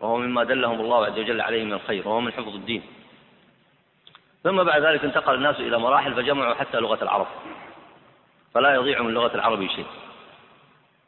وهو 0.00 0.16
مما 0.16 0.44
دلهم 0.44 0.80
الله 0.80 1.06
عز 1.06 1.18
وجل 1.18 1.40
عليه 1.40 1.64
من 1.64 1.72
الخير 1.72 2.08
وهو 2.08 2.20
من 2.20 2.32
حفظ 2.32 2.54
الدين. 2.54 2.82
ثم 4.44 4.62
بعد 4.62 4.82
ذلك 4.82 5.04
انتقل 5.04 5.34
الناس 5.34 5.60
إلى 5.60 5.78
مراحل 5.78 6.14
فجمعوا 6.14 6.54
حتى 6.54 6.76
لغة 6.80 7.02
العرب. 7.02 7.26
فلا 8.54 8.74
يضيع 8.74 9.02
من 9.02 9.14
لغة 9.14 9.34
العرب 9.34 9.66
شيء. 9.66 9.86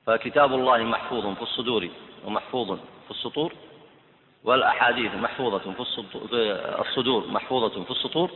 فكتاب 0.07 0.55
الله 0.55 0.79
محفوظ 0.79 1.35
في 1.35 1.43
الصدور 1.43 1.89
ومحفوظ 2.25 2.79
في 2.79 3.11
السطور 3.11 3.53
والأحاديث 4.45 5.15
محفوظة 5.15 5.59
في 5.59 5.81
الصدور 6.81 7.27
محفوظة 7.27 7.85
في 7.85 7.91
السطور 7.91 8.31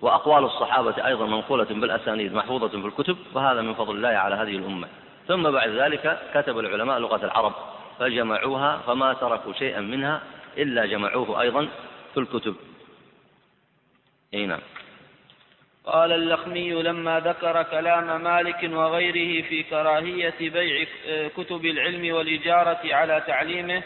وأقوال 0.00 0.44
الصحابة 0.44 1.06
أيضا 1.06 1.26
منقولة 1.26 1.64
بالأسانيد 1.64 2.34
محفوظة 2.34 2.68
في 2.68 2.86
الكتب 2.86 3.16
وهذا 3.34 3.60
من 3.60 3.74
فضل 3.74 3.96
الله 3.96 4.08
على 4.08 4.34
هذه 4.34 4.56
الأمة. 4.56 4.88
ثم 5.28 5.50
بعد 5.50 5.68
ذلك 5.68 6.18
كتب 6.34 6.58
العلماء 6.58 6.98
لغة 6.98 7.24
العرب 7.24 7.52
فجمعوها 7.98 8.78
فما 8.86 9.12
تركوا 9.12 9.52
شيئا 9.52 9.80
منها 9.80 10.20
إلا 10.58 10.86
جمعوه 10.86 11.40
أيضا 11.40 11.68
في 12.14 12.20
الكتب. 12.20 12.54
أي 14.34 14.46
نعم. 14.46 14.60
قال 15.86 16.12
اللخمي 16.12 16.82
لما 16.82 17.20
ذكر 17.20 17.62
كلام 17.62 18.24
مالك 18.24 18.70
وغيره 18.72 19.48
في 19.48 19.62
كراهية 19.62 20.34
بيع 20.40 20.86
كتب 21.36 21.64
العلم 21.64 22.14
والإجارة 22.14 22.80
على 22.84 23.22
تعليمه 23.26 23.82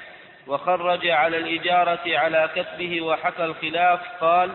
وخرج 0.47 1.07
على 1.07 1.39
الإجارة 1.39 2.01
على 2.07 2.51
كتبه 2.57 3.03
وحكى 3.03 3.45
الخلاف 3.45 4.01
قال 4.21 4.51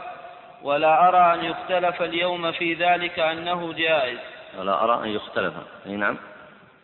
ولا 0.64 1.08
أرى 1.08 1.34
أن 1.34 1.46
يختلف 1.46 2.02
اليوم 2.02 2.52
في 2.52 2.74
ذلك 2.74 3.20
أنه 3.20 3.74
جائز. 3.74 4.20
ولا 4.58 4.84
أرى 4.84 5.04
أن 5.04 5.10
يختلف. 5.10 5.54
أي 5.86 5.92
نعم. 5.92 6.18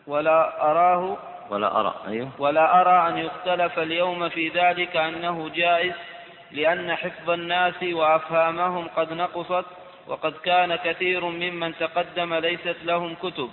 ولا 0.06 0.70
أراه. 0.70 1.16
ولا 1.50 1.80
أرى. 1.80 1.94
أيوه. 2.08 2.28
ولا 2.38 2.80
أرى 2.80 3.08
أن 3.08 3.18
يختلف 3.18 3.78
اليوم 3.78 4.28
في 4.28 4.48
ذلك 4.48 4.96
أنه 4.96 5.48
جائز 5.48 5.92
لأن 6.52 6.94
حفظ 6.96 7.30
الناس 7.30 7.82
وأفهامهم 7.82 8.88
قد 8.96 9.12
نقصت 9.12 9.64
وقد 10.06 10.32
كان 10.32 10.76
كثير 10.76 11.24
ممن 11.24 11.74
تقدم 11.76 12.34
ليست 12.34 12.76
لهم 12.84 13.14
كتب. 13.14 13.50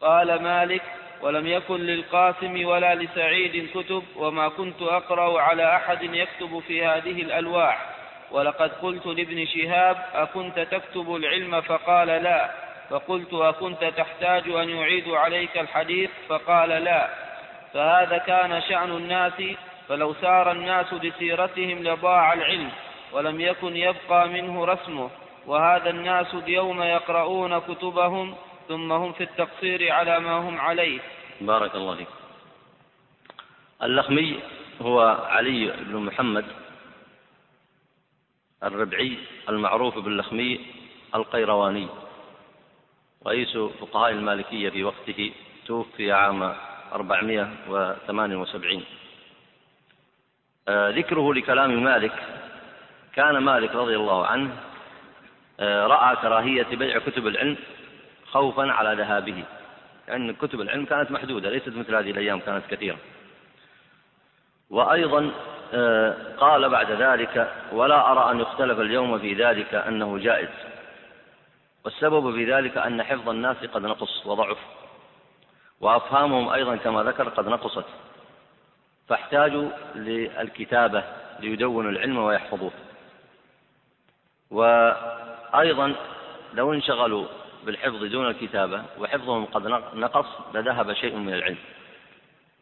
قال 0.00 0.42
مالك 0.42 0.82
ولم 1.22 1.46
يكن 1.46 1.80
للقاسم 1.80 2.66
ولا 2.66 2.94
لسعيد 2.94 3.70
كتب 3.74 4.02
وما 4.16 4.48
كنت 4.48 4.82
أقرأ 4.82 5.40
على 5.40 5.76
أحد 5.76 6.02
يكتب 6.02 6.58
في 6.66 6.86
هذه 6.86 7.22
الألواح. 7.22 7.95
ولقد 8.30 8.70
قلت 8.72 9.06
لابن 9.06 9.46
شهاب 9.46 9.96
أكنت 10.14 10.58
تكتب 10.58 11.16
العلم؟ 11.16 11.60
فقال 11.60 12.08
لا. 12.08 12.50
فقلت 12.90 13.34
أكنت 13.34 13.84
تحتاج 13.84 14.48
أن 14.48 14.68
يعيد 14.68 15.08
عليك 15.08 15.58
الحديث؟ 15.58 16.10
فقال 16.28 16.68
لا. 16.68 17.10
فهذا 17.74 18.18
كان 18.18 18.62
شأن 18.68 18.90
الناس 18.90 19.42
فلو 19.88 20.14
سار 20.14 20.52
الناس 20.52 20.92
لسيرتهم 20.92 21.82
لضاع 21.82 22.32
العلم 22.32 22.70
ولم 23.12 23.40
يكن 23.40 23.76
يبقى 23.76 24.28
منه 24.28 24.64
رسمه. 24.64 25.10
وهذا 25.46 25.90
الناس 25.90 26.34
اليوم 26.34 26.82
يقرؤون 26.82 27.58
كتبهم 27.58 28.34
ثم 28.68 28.92
هم 28.92 29.12
في 29.12 29.24
التقصير 29.24 29.92
على 29.92 30.20
ما 30.20 30.32
هم 30.32 30.60
عليه. 30.60 30.98
بارك 31.40 31.74
الله 31.74 31.96
فيك. 31.96 32.08
اللخمي 33.82 34.40
هو 34.82 35.18
علي 35.28 35.72
بن 35.80 35.96
محمد. 35.96 36.44
الربعي 38.64 39.18
المعروف 39.48 39.98
باللخمي 39.98 40.60
القيرواني. 41.14 41.88
رئيس 43.26 43.56
فقهاء 43.56 44.10
المالكية 44.10 44.70
في 44.70 44.84
وقته 44.84 45.32
توفي 45.66 46.12
عام 46.12 46.54
478 46.92 48.84
آه 50.68 50.90
ذكره 50.90 51.34
لكلام 51.34 51.84
مالك. 51.84 52.12
كان 53.14 53.38
مالك 53.38 53.74
رضي 53.74 53.96
الله 53.96 54.26
عنه 54.26 54.56
آه، 55.60 55.86
رأى 55.86 56.16
كراهية 56.16 56.76
بيع 56.76 56.98
كتب 56.98 57.26
العلم 57.26 57.56
خوفا 58.26 58.72
على 58.72 59.02
ذهابه. 59.02 59.44
لأن 60.08 60.34
كتب 60.34 60.60
العلم 60.60 60.84
كانت 60.84 61.10
محدودة 61.10 61.50
ليست 61.50 61.68
مثل 61.68 61.94
هذه 61.94 62.10
الأيام 62.10 62.40
كانت 62.40 62.66
كثيرة. 62.70 62.98
وأيضا 64.70 65.30
قال 66.38 66.68
بعد 66.68 66.90
ذلك 66.90 67.52
ولا 67.72 68.12
أرى 68.12 68.30
أن 68.30 68.40
يختلف 68.40 68.80
اليوم 68.80 69.18
في 69.18 69.34
ذلك 69.34 69.74
أنه 69.74 70.18
جائز. 70.18 70.48
والسبب 71.84 72.34
في 72.34 72.52
ذلك 72.54 72.78
أن 72.78 73.02
حفظ 73.02 73.28
الناس 73.28 73.56
قد 73.56 73.82
نقص 73.82 74.26
وضعف 74.26 74.58
وأفهامهم 75.80 76.48
أيضا 76.48 76.76
كما 76.76 77.02
ذكر 77.02 77.28
قد 77.28 77.48
نقصت. 77.48 77.84
فاحتاجوا 79.08 79.68
للكتابة 79.94 81.04
ليدونوا 81.40 81.90
العلم 81.90 82.18
ويحفظوه. 82.18 82.72
وأيضا 84.50 85.94
لو 86.54 86.72
انشغلوا 86.72 87.26
بالحفظ 87.64 88.04
دون 88.04 88.26
الكتابة 88.26 88.82
وحفظهم 88.98 89.44
قد 89.44 89.66
نقص 89.94 90.26
لذهب 90.54 90.92
شيء 90.92 91.16
من 91.16 91.34
العلم. 91.34 91.58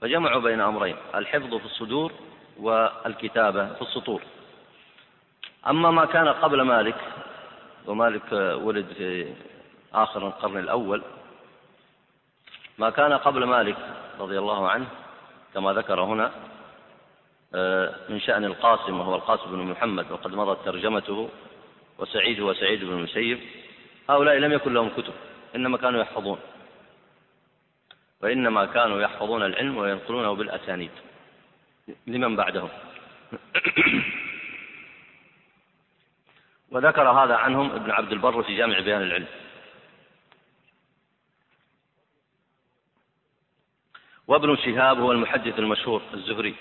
فجمعوا 0.01 0.41
بين 0.41 0.61
أمرين 0.61 0.97
الحفظ 1.15 1.55
في 1.55 1.65
الصدور 1.65 2.13
والكتابة 2.61 3.75
في 3.75 3.83
السطور. 3.83 4.23
أما 5.69 5.91
ما 5.91 6.05
كان 6.05 6.29
قبل 6.29 6.63
مالك 6.63 6.97
ومالك 7.87 8.33
ولد 8.63 8.87
في 8.97 9.35
آخر 9.95 10.27
القرن 10.27 10.59
الأول 10.59 11.03
ما 12.79 12.91
كان 12.91 13.13
قبل 13.13 13.45
مالك 13.45 13.77
رضي 14.21 14.39
الله 14.39 14.69
عنه 14.69 14.87
كما 15.55 15.73
ذكر 15.73 16.01
هنا 16.01 16.31
آه، 17.55 17.95
من 18.09 18.21
شأن 18.21 18.45
القاسم 18.45 19.01
وهو 19.01 19.15
القاسم 19.15 19.51
بن 19.51 19.59
محمد 19.59 20.11
وقد 20.11 20.35
مضت 20.35 20.65
ترجمته 20.65 21.29
وسعيد 21.99 22.41
وسعيد 22.41 22.85
بن 22.85 22.93
المسيب 22.93 23.41
هؤلاء 24.11 24.37
لم 24.37 24.53
يكن 24.53 24.75
لهم 24.75 24.89
كتب 24.89 25.13
إنما 25.57 25.79
كانوا 25.79 26.01
يحفظون 26.01 26.39
وإنما 28.23 28.65
كانوا 28.65 29.01
يحفظون 29.01 29.43
العلم 29.43 29.77
وينقلونه 29.77 30.35
بالأسانيد. 30.35 30.91
لمن 32.07 32.37
بعدهم. 32.37 32.69
وذكر 36.71 37.09
هذا 37.09 37.37
عنهم 37.37 37.71
ابن 37.71 37.91
عبد 37.91 38.13
البر 38.13 38.43
في 38.43 38.57
جامع 38.57 38.81
بيان 38.81 39.03
العلم. 39.03 39.27
وابن 44.27 44.57
شهاب 44.57 44.99
هو 44.99 45.13
المحدث 45.13 45.59
المشهور 45.59 46.03
الزهري. 46.15 46.55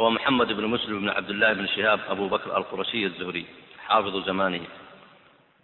هو 0.00 0.10
محمد 0.10 0.52
بن 0.52 0.66
مسلم 0.66 1.00
بن 1.00 1.08
عبد 1.08 1.30
الله 1.30 1.52
بن 1.52 1.66
شهاب 1.66 2.00
أبو 2.08 2.28
بكر 2.28 2.56
القرشي 2.56 3.06
الزهري 3.06 3.46
حافظ 3.78 4.26
زمانه. 4.26 4.66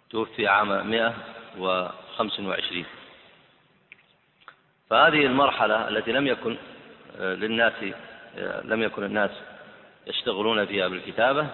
توفي 0.09 0.47
عام 0.47 0.89
125 0.89 2.85
فهذه 4.89 5.25
المرحلة 5.25 5.87
التي 5.87 6.11
لم 6.11 6.27
يكن 6.27 6.57
للناس 7.19 7.73
لم 8.63 8.83
يكن 8.83 9.03
الناس 9.03 9.31
يشتغلون 10.07 10.65
فيها 10.65 10.87
بالكتابة 10.87 11.47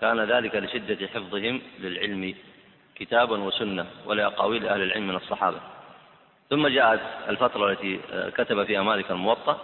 كان 0.00 0.20
ذلك 0.20 0.54
لشدة 0.54 1.06
حفظهم 1.06 1.62
للعلم 1.78 2.34
كتابا 2.94 3.38
وسنة 3.38 3.86
ولأقاويل 4.06 4.68
أهل 4.68 4.82
العلم 4.82 5.08
من 5.08 5.16
الصحابة. 5.16 5.60
ثم 6.50 6.68
جاءت 6.68 7.00
الفترة 7.28 7.70
التي 7.70 8.00
كتب 8.36 8.64
فيها 8.64 8.82
مالك 8.82 9.10
الموطأ 9.10 9.60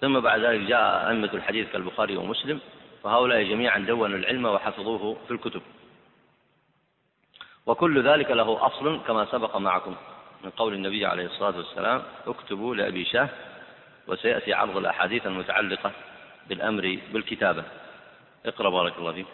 ثم 0.00 0.20
بعد 0.20 0.40
ذلك 0.40 0.60
جاء 0.60 1.08
أئمة 1.08 1.30
الحديث 1.34 1.72
كالبخاري 1.72 2.16
ومسلم 2.16 2.60
فهؤلاء 3.04 3.42
جميعا 3.42 3.78
دونوا 3.78 4.18
العلم 4.18 4.44
وحفظوه 4.46 5.16
في 5.26 5.30
الكتب. 5.30 5.62
وكل 7.66 8.02
ذلك 8.02 8.30
له 8.30 8.66
أصل 8.66 9.00
كما 9.06 9.24
سبق 9.24 9.56
معكم 9.56 9.94
من 10.44 10.50
قول 10.50 10.74
النبي 10.74 11.06
عليه 11.06 11.26
الصلاة 11.26 11.56
والسلام 11.56 12.02
اكتبوا 12.26 12.74
لأبي 12.74 13.04
شاه 13.04 13.28
وسيأتي 14.08 14.54
عرض 14.54 14.76
الأحاديث 14.76 15.26
المتعلقة 15.26 15.92
بالأمر 16.48 16.98
بالكتابة. 17.12 17.64
اقرأ 18.46 18.70
بارك 18.70 18.98
الله 18.98 19.12
فيك. 19.12 19.26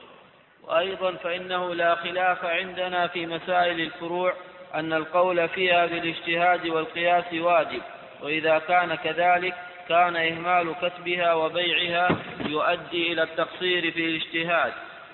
وأيضا 0.63 1.13
فإنه 1.13 1.75
لا 1.75 1.95
خلاف 1.95 2.45
عندنا 2.45 3.07
في 3.07 3.27
مسائل 3.27 3.81
الفروع 3.81 4.35
أن 4.75 4.93
القول 4.93 5.49
فيها 5.49 5.87
بالاجتهاد 5.87 6.67
والقياس 6.67 7.25
واجب 7.33 7.83
وإذا 8.23 8.59
كان 8.59 8.95
كذلك 8.95 9.55
كان 9.89 10.17
إهمال 10.17 10.75
كتبها 10.83 11.35
وبيعها 11.35 12.17
يؤدي 12.47 13.13
إلى 13.13 13.23
التقصير 13.23 13.91
في 13.91 14.07
الاجتهاد 14.07 14.73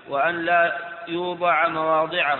وأن 0.08 0.44
لا 0.44 0.78
يوضع 1.08 1.68
مواضعه. 1.68 2.38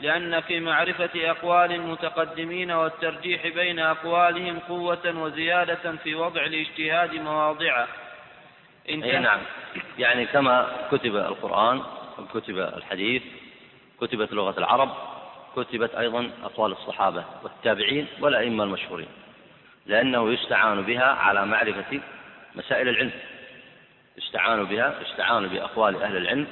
لأن 0.00 0.40
في 0.40 0.60
معرفة 0.60 1.30
أقوال 1.30 1.72
المتقدمين 1.72 2.70
والترجيح 2.70 3.46
بين 3.46 3.78
أقوالهم 3.78 4.58
قوة 4.58 5.22
وزيادة 5.22 5.96
في 6.04 6.14
وضع 6.14 6.44
الاجتهاد 6.44 7.14
مواضعه. 7.14 7.88
أي 8.88 8.96
نعم. 8.96 9.40
يعني 9.98 10.26
كما 10.26 10.66
كتب 10.90 11.16
القرآن 11.16 11.82
وكتب 12.18 12.58
الحديث 12.58 13.22
كتبت 14.00 14.32
لغة 14.32 14.58
العرب 14.58 14.90
كتبت 15.56 15.94
أيضا 15.94 16.30
أقوال 16.44 16.72
الصحابة 16.72 17.24
والتابعين 17.42 18.06
والأئمة 18.20 18.64
المشهورين. 18.64 19.08
لأنه 19.86 20.32
يستعان 20.32 20.82
بها 20.82 21.04
على 21.04 21.46
معرفة 21.46 22.00
مسائل 22.54 22.88
العلم. 22.88 23.10
يستعان 24.18 24.64
بها 24.64 24.94
يستعان 25.02 25.48
بأقوال 25.48 26.02
أهل 26.02 26.16
العلم 26.16 26.46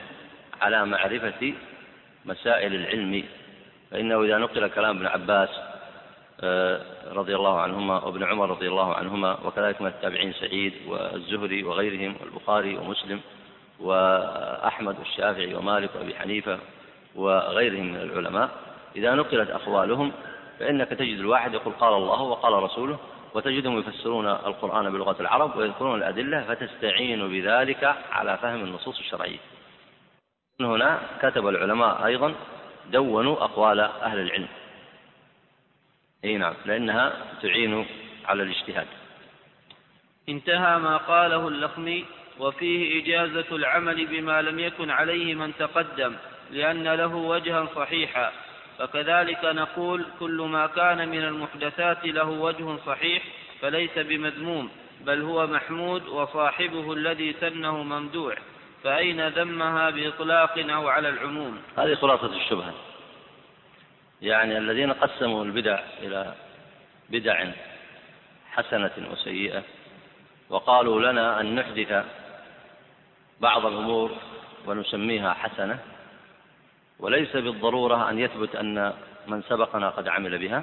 على 0.60 0.86
معرفة 0.86 1.54
مسائل 2.24 2.74
العلم 2.74 3.24
فإنه 3.90 4.22
إذا 4.22 4.38
نقل 4.38 4.68
كلام 4.68 4.96
ابن 4.96 5.06
عباس 5.06 5.48
آه، 6.40 6.80
رضي 7.12 7.36
الله 7.36 7.60
عنهما 7.60 8.04
وابن 8.04 8.24
عمر 8.24 8.50
رضي 8.50 8.68
الله 8.68 8.94
عنهما 8.94 9.38
وكذلك 9.44 9.80
من 9.80 9.86
التابعين 9.86 10.32
سعيد 10.32 10.72
والزهري 10.86 11.62
وغيرهم 11.62 12.16
والبخاري 12.20 12.76
ومسلم 12.76 13.20
وأحمد 13.80 14.98
والشافعي 14.98 15.54
ومالك 15.54 15.90
وأبي 15.94 16.14
حنيفة 16.14 16.58
وغيرهم 17.14 17.86
من 17.86 17.96
العلماء 17.96 18.50
إذا 18.96 19.14
نقلت 19.14 19.50
أقوالهم 19.50 20.12
فإنك 20.58 20.88
تجد 20.88 21.18
الواحد 21.18 21.54
يقول 21.54 21.74
قال 21.74 21.94
الله 21.94 22.22
وقال 22.22 22.62
رسوله 22.62 22.98
وتجدهم 23.34 23.78
يفسرون 23.78 24.26
القرآن 24.26 24.92
بلغة 24.92 25.16
العرب 25.20 25.56
ويذكرون 25.56 25.98
الأدلة 25.98 26.42
فتستعين 26.42 27.28
بذلك 27.28 27.94
على 28.12 28.38
فهم 28.38 28.64
النصوص 28.64 28.98
الشرعية. 28.98 29.38
هنا 30.60 31.00
كتب 31.22 31.48
العلماء 31.48 32.06
أيضا 32.06 32.34
دونوا 32.90 33.44
أقوال 33.44 33.80
أهل 33.80 34.18
العلم. 34.18 34.48
أي 36.24 36.36
نعم 36.36 36.54
لأنها 36.66 37.12
تعين 37.42 37.86
على 38.26 38.42
الاجتهاد. 38.42 38.86
انتهى 40.28 40.78
ما 40.78 40.96
قاله 40.96 41.48
اللخمي 41.48 42.04
وفيه 42.38 43.02
إجازة 43.02 43.56
العمل 43.56 44.06
بما 44.06 44.42
لم 44.42 44.58
يكن 44.58 44.90
عليه 44.90 45.34
من 45.34 45.52
تقدم 45.56 46.16
لأن 46.50 46.88
له 46.88 47.14
وجها 47.14 47.66
صحيحا. 47.74 48.32
فكذلك 48.78 49.44
نقول 49.44 50.06
كل 50.20 50.48
ما 50.50 50.66
كان 50.66 51.08
من 51.08 51.24
المحدثات 51.24 52.06
له 52.06 52.28
وجه 52.30 52.76
صحيح 52.86 53.22
فليس 53.60 53.98
بمذموم 53.98 54.70
بل 55.00 55.22
هو 55.22 55.46
محمود 55.46 56.06
وصاحبه 56.06 56.92
الذي 56.92 57.32
سنه 57.40 57.82
ممدوح. 57.82 58.38
فأين 58.84 59.28
ذمها 59.28 59.90
بإطلاق 59.90 60.58
أو 60.58 60.88
على 60.88 61.08
العموم؟ 61.08 61.62
هذه 61.78 61.94
خلاصة 61.94 62.26
الشبهة. 62.26 62.74
يعني 64.22 64.58
الذين 64.58 64.92
قسموا 64.92 65.44
البدع 65.44 65.78
إلى 66.02 66.34
بدع 67.10 67.44
حسنة 68.52 68.90
وسيئة 69.12 69.62
وقالوا 70.48 71.12
لنا 71.12 71.40
أن 71.40 71.54
نحدث 71.54 72.04
بعض 73.40 73.66
الأمور 73.66 74.10
ونسميها 74.66 75.32
حسنة 75.32 75.78
وليس 76.98 77.36
بالضرورة 77.36 78.10
أن 78.10 78.18
يثبت 78.18 78.56
أن 78.56 78.94
من 79.26 79.42
سبقنا 79.42 79.88
قد 79.88 80.08
عمل 80.08 80.38
بها. 80.38 80.62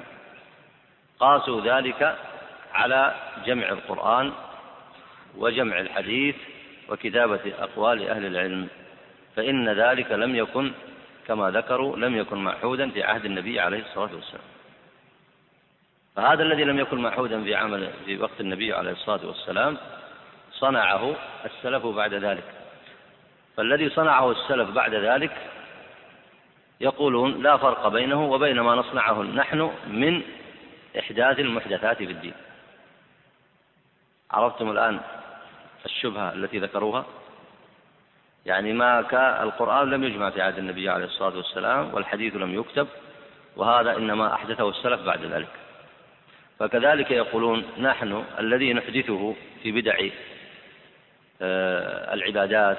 قاسوا 1.20 1.60
ذلك 1.60 2.18
على 2.74 3.14
جمع 3.46 3.68
القرآن 3.68 4.32
وجمع 5.36 5.80
الحديث 5.80 6.36
وكتابة 6.88 7.54
أقوال 7.58 8.08
أهل 8.08 8.26
العلم 8.26 8.68
فإن 9.36 9.68
ذلك 9.68 10.12
لم 10.12 10.36
يكن 10.36 10.72
كما 11.26 11.50
ذكروا 11.50 11.96
لم 11.96 12.16
يكن 12.16 12.38
معهودا 12.38 12.90
في 12.90 13.02
عهد 13.02 13.24
النبي 13.24 13.60
عليه 13.60 13.80
الصلاة 13.80 14.14
والسلام. 14.14 14.44
فهذا 16.16 16.42
الذي 16.42 16.64
لم 16.64 16.78
يكن 16.78 16.98
معهودا 17.02 17.44
في 17.44 17.54
عمل 17.54 17.90
في 18.04 18.18
وقت 18.18 18.40
النبي 18.40 18.72
عليه 18.72 18.90
الصلاة 18.90 19.26
والسلام 19.26 19.76
صنعه 20.52 21.16
السلف 21.44 21.86
بعد 21.86 22.14
ذلك. 22.14 22.44
فالذي 23.56 23.88
صنعه 23.88 24.30
السلف 24.30 24.70
بعد 24.70 24.94
ذلك 24.94 25.32
يقولون 26.80 27.42
لا 27.42 27.56
فرق 27.56 27.88
بينه 27.88 28.24
وبين 28.24 28.60
ما 28.60 28.74
نصنعه 28.74 29.22
نحن 29.22 29.70
من 29.86 30.22
إحداث 30.98 31.38
المحدثات 31.38 31.96
في 31.96 32.04
الدين. 32.04 32.34
عرفتم 34.30 34.70
الآن 34.70 35.00
الشبهة 35.86 36.32
التي 36.32 36.58
ذكروها؟ 36.58 37.06
يعني 38.46 38.72
ما 38.72 39.00
القرآن 39.42 39.90
لم 39.90 40.04
يجمع 40.04 40.30
في 40.30 40.42
عهد 40.42 40.58
النبي 40.58 40.88
عليه 40.88 41.04
الصلاة 41.04 41.36
والسلام 41.36 41.94
والحديث 41.94 42.36
لم 42.36 42.54
يكتب 42.54 42.88
وهذا 43.56 43.96
إنما 43.96 44.34
أحدثه 44.34 44.68
السلف 44.68 45.00
بعد 45.00 45.24
ذلك. 45.24 45.48
فكذلك 46.58 47.10
يقولون 47.10 47.64
نحن 47.78 48.24
الذي 48.38 48.72
نحدثه 48.72 49.34
في 49.62 49.72
بدع 49.72 50.08
آه، 51.42 52.14
العبادات 52.14 52.78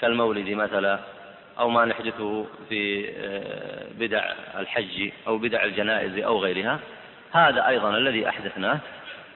كالمولد 0.00 0.48
مثلا 0.48 0.98
أو 1.58 1.68
ما 1.68 1.84
نحدثه 1.84 2.46
في 2.68 3.10
آه، 3.18 3.86
بدع 3.98 4.32
الحج 4.58 5.10
أو 5.26 5.38
بدع 5.38 5.64
الجنائز 5.64 6.18
أو 6.18 6.38
غيرها 6.38 6.80
هذا 7.32 7.68
أيضا 7.68 7.96
الذي 7.96 8.28
أحدثناه 8.28 8.78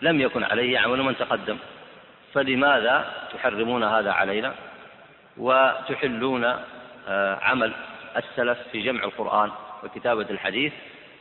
لم 0.03 0.21
يكن 0.21 0.45
عليه 0.45 0.79
عمل 0.79 1.03
من 1.03 1.17
تقدم. 1.17 1.59
فلماذا 2.35 3.29
تحرمون 3.33 3.85
هذا 3.85 4.13
علينا 4.13 4.55
وتحلون 5.37 6.45
آه، 7.09 7.39
عمل 7.43 7.73
السلف 8.17 8.59
في 8.73 8.83
جمع 8.83 9.05
القرآن 9.05 9.51
وكتابة 9.85 10.27
الحديث 10.31 10.73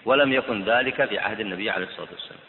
ولم 0.06 0.34
يكن 0.34 0.64
ذلك 0.64 1.06
في 1.06 1.20
عهد 1.20 1.40
النبي 1.40 1.70
عليه 1.70 1.86
الصلاة 1.86 2.08
والسلام. 2.12 2.40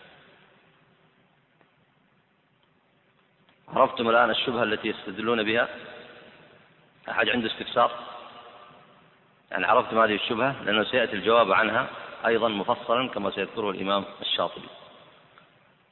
عرفتم 3.69 4.09
الآن 4.09 4.31
الشبهة 4.31 4.63
التي 4.63 4.89
يستدلون 4.89 5.43
بها؟ 5.43 5.69
أحد 7.11 7.29
عنده 7.29 7.47
استفسار؟ 7.47 7.91
يعني 9.51 9.67
عرفتم 9.67 9.99
هذه 9.99 10.15
الشبهة؟ 10.15 10.63
لأنه 10.65 10.85
سيأتي 10.85 11.13
الجواب 11.13 11.53
عنها 11.53 11.87
أيضا 12.27 12.49
مفصلا 12.49 13.09
كما 13.09 13.31
سيذكره 13.31 13.71
الإمام 13.71 14.05
الشاطبي. 14.21 14.69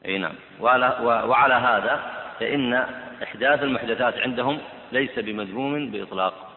أي 0.04 0.18
نعم. 0.18 0.34
وعلى, 0.60 0.98
وعلى 1.02 1.54
هذا 1.54 2.25
فإن 2.40 2.74
إحداث 3.22 3.62
المحدثات 3.62 4.18
عندهم 4.18 4.58
ليس 4.92 5.18
بمذموم 5.18 5.90
بإطلاق. 5.90 6.52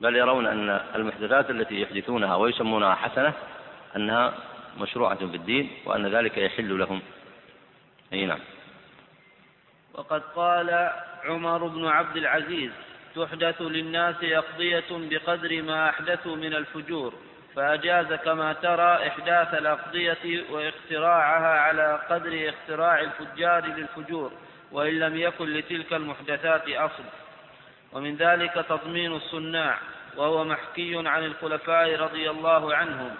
بل 0.00 0.16
يرون 0.16 0.46
أن 0.46 0.80
المحدثات 0.94 1.50
التي 1.50 1.80
يحدثونها 1.80 2.36
ويسمونها 2.36 2.94
حسنة 2.94 3.32
أنها 3.96 4.34
مشروعة 4.78 5.16
في 5.16 5.36
الدين 5.36 5.70
وأن 5.86 6.06
ذلك 6.06 6.38
يحل 6.38 6.78
لهم. 6.78 7.00
أي 8.12 8.26
نعم. 8.26 8.40
وقد 9.94 10.22
قال 10.36 10.90
عمر 11.24 11.66
بن 11.66 11.86
عبد 11.86 12.16
العزيز 12.16 12.70
تحدث 13.14 13.62
للناس 13.62 14.16
أقضية 14.22 14.84
بقدر 14.90 15.62
ما 15.62 15.88
أحدثوا 15.88 16.36
من 16.36 16.54
الفجور. 16.54 17.14
فأجاز 17.58 18.12
كما 18.12 18.52
ترى 18.52 19.08
إحداث 19.08 19.54
الأقضية 19.54 20.44
واختراعها 20.50 21.60
على 21.60 22.00
قدر 22.10 22.48
اختراع 22.48 23.00
الفجار 23.00 23.66
للفجور 23.66 24.32
وإن 24.72 24.98
لم 24.98 25.16
يكن 25.16 25.44
لتلك 25.44 25.92
المحدثات 25.92 26.68
أصل. 26.68 27.02
ومن 27.92 28.16
ذلك 28.16 28.64
تضمين 28.68 29.12
الصناع 29.12 29.78
وهو 30.16 30.44
محكي 30.44 31.08
عن 31.08 31.24
الخلفاء 31.24 32.00
رضي 32.00 32.30
الله 32.30 32.74
عنهم 32.74 33.14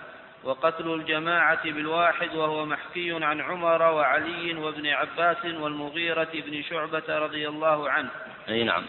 وقتل 0.45 0.95
الجماعة 0.95 1.65
بالواحد 1.65 2.35
وهو 2.35 2.67
محكي 2.67 3.25
عن 3.25 3.41
عمر 3.41 3.83
وعلي 3.83 4.55
وابن 4.55 4.87
عباس 4.87 5.45
والمغيرة 5.45 6.31
بن 6.35 6.63
شعبة 6.63 7.19
رضي 7.19 7.49
الله 7.49 7.91
عنه. 7.91 8.11
أي 8.49 8.65
نعم. 8.65 8.85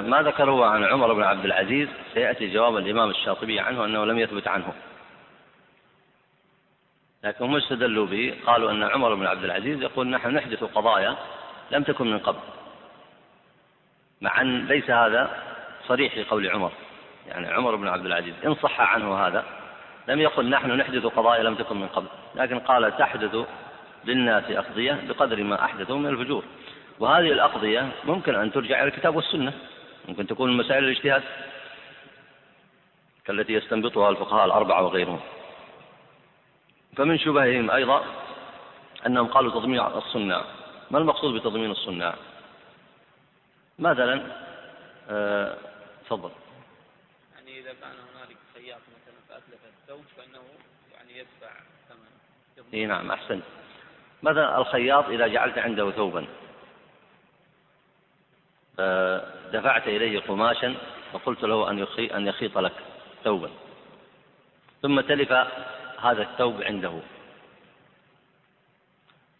ما 0.00 0.22
ذكره 0.22 0.66
عن 0.66 0.84
عمر 0.84 1.12
بن 1.12 1.22
عبد 1.22 1.44
العزيز 1.44 1.88
سيأتي 2.14 2.52
جواب 2.52 2.76
الإمام 2.76 3.10
الشاطبي 3.10 3.60
عنه 3.60 3.84
أنه 3.84 4.04
لم 4.04 4.18
يثبت 4.18 4.48
عنه. 4.48 4.72
لكن 7.24 7.44
هم 7.44 7.56
استدلوا 7.56 8.06
به 8.06 8.34
قالوا 8.46 8.70
أن 8.70 8.82
عمر 8.82 9.14
بن 9.14 9.26
عبد 9.26 9.44
العزيز 9.44 9.82
يقول 9.82 10.06
نحن 10.06 10.34
نحدث 10.34 10.64
قضايا 10.64 11.16
لم 11.70 11.82
تكن 11.82 12.10
من 12.10 12.18
قبل. 12.18 12.38
مع 14.20 14.40
أن 14.40 14.66
ليس 14.66 14.90
هذا 14.90 15.42
صريح 15.88 16.14
في 16.14 16.24
قول 16.24 16.50
عمر. 16.50 16.72
يعني 17.28 17.48
عمر 17.48 17.76
بن 17.76 17.88
عبد 17.88 18.06
العزيز 18.06 18.34
إن 18.46 18.54
صح 18.54 18.80
عنه 18.80 19.26
هذا 19.26 19.44
لم 20.08 20.20
يقل 20.20 20.50
نحن 20.50 20.70
نحدث 20.70 21.06
قضايا 21.06 21.42
لم 21.42 21.54
تكن 21.54 21.76
من 21.76 21.88
قبل. 21.88 22.06
لكن 22.34 22.58
قال 22.58 22.96
تحدث 22.96 23.36
للناس 24.04 24.44
أقضية 24.50 25.00
بقدر 25.08 25.42
ما 25.42 25.64
أحدثوا 25.64 25.98
من 25.98 26.06
الفجور. 26.06 26.44
وهذه 27.00 27.32
الأقضية 27.32 27.92
ممكن 28.04 28.34
أن 28.34 28.52
ترجع 28.52 28.82
إلى 28.82 28.88
الكتاب 28.88 29.16
والسنة. 29.16 29.52
ممكن 30.08 30.26
تكون 30.26 30.56
مسائل 30.56 30.84
الاجتهاد 30.84 31.22
كالتي 33.24 33.52
يستنبطها 33.52 34.10
الفقهاء 34.10 34.44
الأربعة 34.44 34.82
وغيرهم. 34.82 35.20
فمن 36.96 37.18
شبههم 37.18 37.70
أيضا 37.70 38.04
أنهم 39.06 39.26
قالوا 39.26 39.52
تضمين 39.52 39.80
الصناع 39.80 40.44
ما 40.90 40.98
المقصود 40.98 41.34
بتضمين 41.34 41.70
الصناع 41.70 42.14
مثلا 43.78 44.22
آه، 45.10 45.56
تفضل. 46.04 46.30
يعني 47.34 47.60
إذا 47.60 47.72
كان 47.72 47.90
هنالك 47.90 48.36
خياط 48.54 48.80
مثلا 48.80 49.14
فأتلف 49.28 49.60
الثوب 49.64 50.04
فإنه 50.16 50.42
يعني 50.94 51.18
يدفع 51.18 51.50
ثمن. 51.88 52.64
إي 52.74 52.86
نعم 52.86 53.10
أحسنت. 53.10 53.42
مثلا 54.22 54.58
الخياط 54.58 55.08
إذا 55.08 55.26
جعلت 55.26 55.58
عنده 55.58 55.90
ثوبا. 55.90 56.26
دفعت 59.52 59.88
إليه 59.88 60.20
قماشا 60.20 60.74
وقلت 61.12 61.42
له 61.42 61.70
أن 61.70 61.86
أن 61.98 62.26
يخيط 62.26 62.58
لك 62.58 62.72
ثوبا. 63.24 63.50
ثم 64.82 65.00
تلف 65.00 65.32
هذا 66.00 66.22
الثوب 66.22 66.62
عنده. 66.62 67.00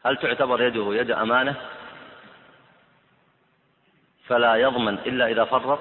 هل 0.05 0.17
تعتبر 0.17 0.63
يده 0.63 0.95
يد 0.95 1.11
أمانة؟ 1.11 1.57
فلا 4.27 4.57
يضمن 4.57 4.95
إلا 4.95 5.27
إذا 5.27 5.45
فرط 5.45 5.79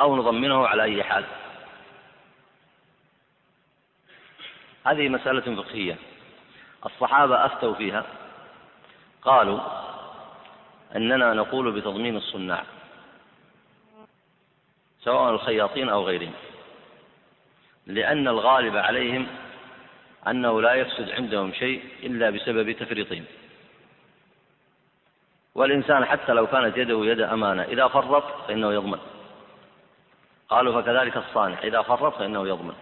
أو 0.00 0.16
نضمنه 0.16 0.66
على 0.66 0.82
أي 0.82 1.02
حال. 1.02 1.24
هذه 4.86 5.08
مسألة 5.08 5.62
فقهية. 5.62 5.96
الصحابة 6.86 7.46
أفتوا 7.46 7.74
فيها. 7.74 8.04
قالوا 9.22 9.60
أننا 10.96 11.34
نقول 11.34 11.72
بتضمين 11.72 12.16
الصناع. 12.16 12.64
سواء 15.04 15.30
الخياطين 15.30 15.88
أو 15.88 16.04
غيرهم. 16.04 16.32
لأن 17.86 18.28
الغالب 18.28 18.76
عليهم 18.76 19.26
أنه 20.28 20.62
لا 20.62 20.74
يفسد 20.74 21.10
عندهم 21.10 21.52
شيء 21.52 21.84
إلا 22.02 22.30
بسبب 22.30 22.72
تفريطهم. 22.72 23.24
والإنسان 25.54 26.04
حتى 26.04 26.32
لو 26.32 26.46
كانت 26.46 26.76
يده 26.76 27.04
يد 27.04 27.20
أمانة 27.20 27.62
إذا 27.62 27.88
فرط 27.88 28.24
فإنه 28.48 28.72
يضمن. 28.72 28.98
قالوا 30.48 30.82
فكذلك 30.82 31.16
الصانع 31.16 31.58
إذا 31.58 31.82
فرط 31.82 32.18
فإنه 32.18 32.48
يضمن. 32.48 32.74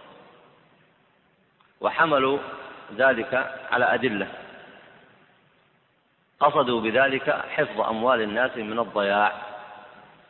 وحملوا 1.81 2.39
ذلك 2.95 3.57
على 3.71 3.93
أدلة. 3.93 4.27
قصدوا 6.39 6.81
بذلك 6.81 7.29
حفظ 7.29 7.81
أموال 7.81 8.21
الناس 8.21 8.57
من 8.57 8.79
الضياع. 8.79 9.33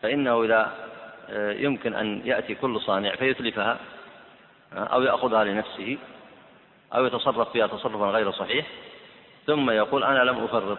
فإنه 0.02 0.44
إذا 0.44 0.91
يمكن 1.34 1.94
أن 1.94 2.22
يأتي 2.26 2.56
كل 2.56 2.82
صانع 2.82 3.16
فيتلفها 3.16 3.80
آه، 4.74 4.84
أو 4.84 5.02
يأخذها 5.02 5.44
لنفسه 5.44 5.98
أو 6.96 7.06
يتصرف 7.06 7.52
فيها 7.52 7.68
تصرفا 7.68 8.06
غير 8.06 8.32
صحيح 8.32 8.66
ثم 9.48 9.70
يقول 9.70 10.04
أنا 10.04 10.20
لم 10.24 10.44
أفرط. 10.44 10.78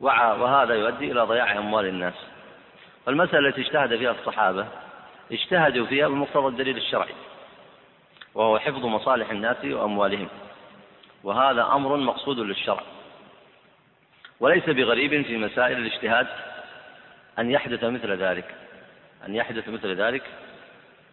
وهذا 0.00 0.74
يؤدي 0.74 1.12
إلى 1.12 1.20
ضياع 1.20 1.58
أموال 1.58 1.86
الناس. 1.86 2.14
فالمسألة 3.06 3.48
التي 3.48 3.60
اجتهد 3.60 3.96
فيها 3.96 4.10
الصحابة 4.10 4.66
اجتهدوا 5.32 5.86
فيها 5.86 6.08
بمقتضى 6.08 6.48
الدليل 6.48 6.76
الشرعي 6.76 7.14
وهو 8.34 8.58
حفظ 8.58 8.86
مصالح 8.86 9.30
الناس 9.30 9.56
وأموالهم. 9.64 10.28
وهذا 11.24 11.62
أمر 11.62 11.96
مقصود 11.96 12.38
للشرع. 12.38 12.82
وليس 14.40 14.64
بغريب 14.64 15.22
في 15.22 15.36
مسائل 15.36 15.76
الاجتهاد 15.76 16.26
أن 17.38 17.50
يحدث 17.50 17.84
مثل 17.84 18.12
ذلك 18.12 18.54
أن 19.26 19.34
يحدث 19.34 19.68
مثل 19.68 19.94
ذلك 19.94 20.22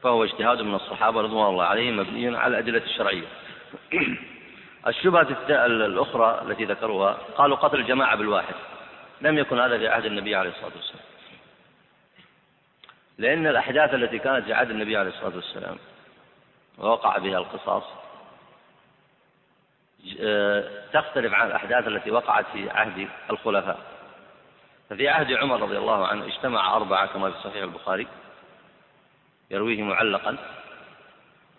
فهو 0.03 0.23
اجتهاد 0.23 0.61
من 0.61 0.75
الصحابة 0.75 1.21
رضوان 1.21 1.49
الله 1.49 1.63
عليهم 1.63 1.97
مبني 1.97 2.37
على 2.37 2.59
الأدلة 2.59 2.83
الشرعية. 2.83 3.27
الشبهة 4.87 5.27
الأخرى 5.65 6.41
التي 6.47 6.65
ذكروها 6.65 7.11
قالوا 7.37 7.57
قتل 7.57 7.79
الجماعة 7.79 8.15
بالواحد. 8.15 8.53
لم 9.21 9.37
يكن 9.37 9.59
هذا 9.59 9.77
في 9.77 9.87
عهد 9.87 10.05
النبي 10.05 10.35
عليه 10.35 10.49
الصلاة 10.49 10.71
والسلام. 10.75 11.05
لأن 13.17 13.47
الأحداث 13.47 13.93
التي 13.93 14.19
كانت 14.19 14.45
في 14.45 14.53
عهد 14.53 14.69
النبي 14.69 14.97
عليه 14.97 15.09
الصلاة 15.09 15.35
والسلام 15.35 15.77
ووقع 16.77 17.17
بها 17.17 17.37
القصاص 17.37 17.83
تختلف 20.93 21.33
عن 21.33 21.47
الأحداث 21.47 21.87
التي 21.87 22.11
وقعت 22.11 22.45
في 22.53 22.69
عهد 22.69 23.07
الخلفاء. 23.29 23.94
ففي 24.89 25.09
عهد 25.09 25.31
عمر 25.31 25.61
رضي 25.61 25.77
الله 25.77 26.07
عنه 26.07 26.25
اجتمع 26.25 26.75
أربعة 26.75 27.05
كما 27.05 27.31
في 27.31 27.39
صحيح 27.39 27.63
البخاري 27.63 28.07
يرويه 29.51 29.83
معلقا 29.83 30.37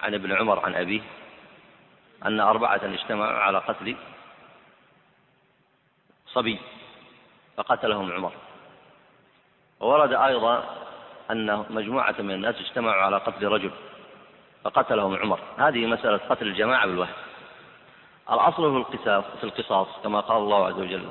عن 0.01 0.15
ابن 0.15 0.33
عمر 0.33 0.65
عن 0.65 0.75
أبيه 0.75 1.01
أن 2.25 2.41
أربعة 2.41 2.81
اجتمعوا 2.85 3.39
على 3.39 3.59
قتل 3.59 3.97
صبي 6.27 6.59
فقتلهم 7.57 8.13
عمر. 8.13 8.33
وورد 9.81 10.13
أيضا 10.13 10.65
أن 11.31 11.65
مجموعة 11.71 12.15
من 12.19 12.31
الناس 12.31 12.55
اجتمعوا 12.61 13.03
على 13.03 13.17
قتل 13.17 13.49
رجل 13.49 13.71
فقتلهم 14.65 15.17
عمر. 15.17 15.41
هذه 15.59 15.87
مسألة 15.87 16.17
قتل 16.17 16.47
الجماعة 16.47 16.87
بالوحي 16.87 17.13
الأصل 18.31 18.85
في 18.85 19.23
في 19.41 19.45
القصاص 19.45 19.89
كما 20.03 20.21
قال 20.21 20.37
الله 20.37 20.67
عز 20.67 20.79
وجل 20.79 21.09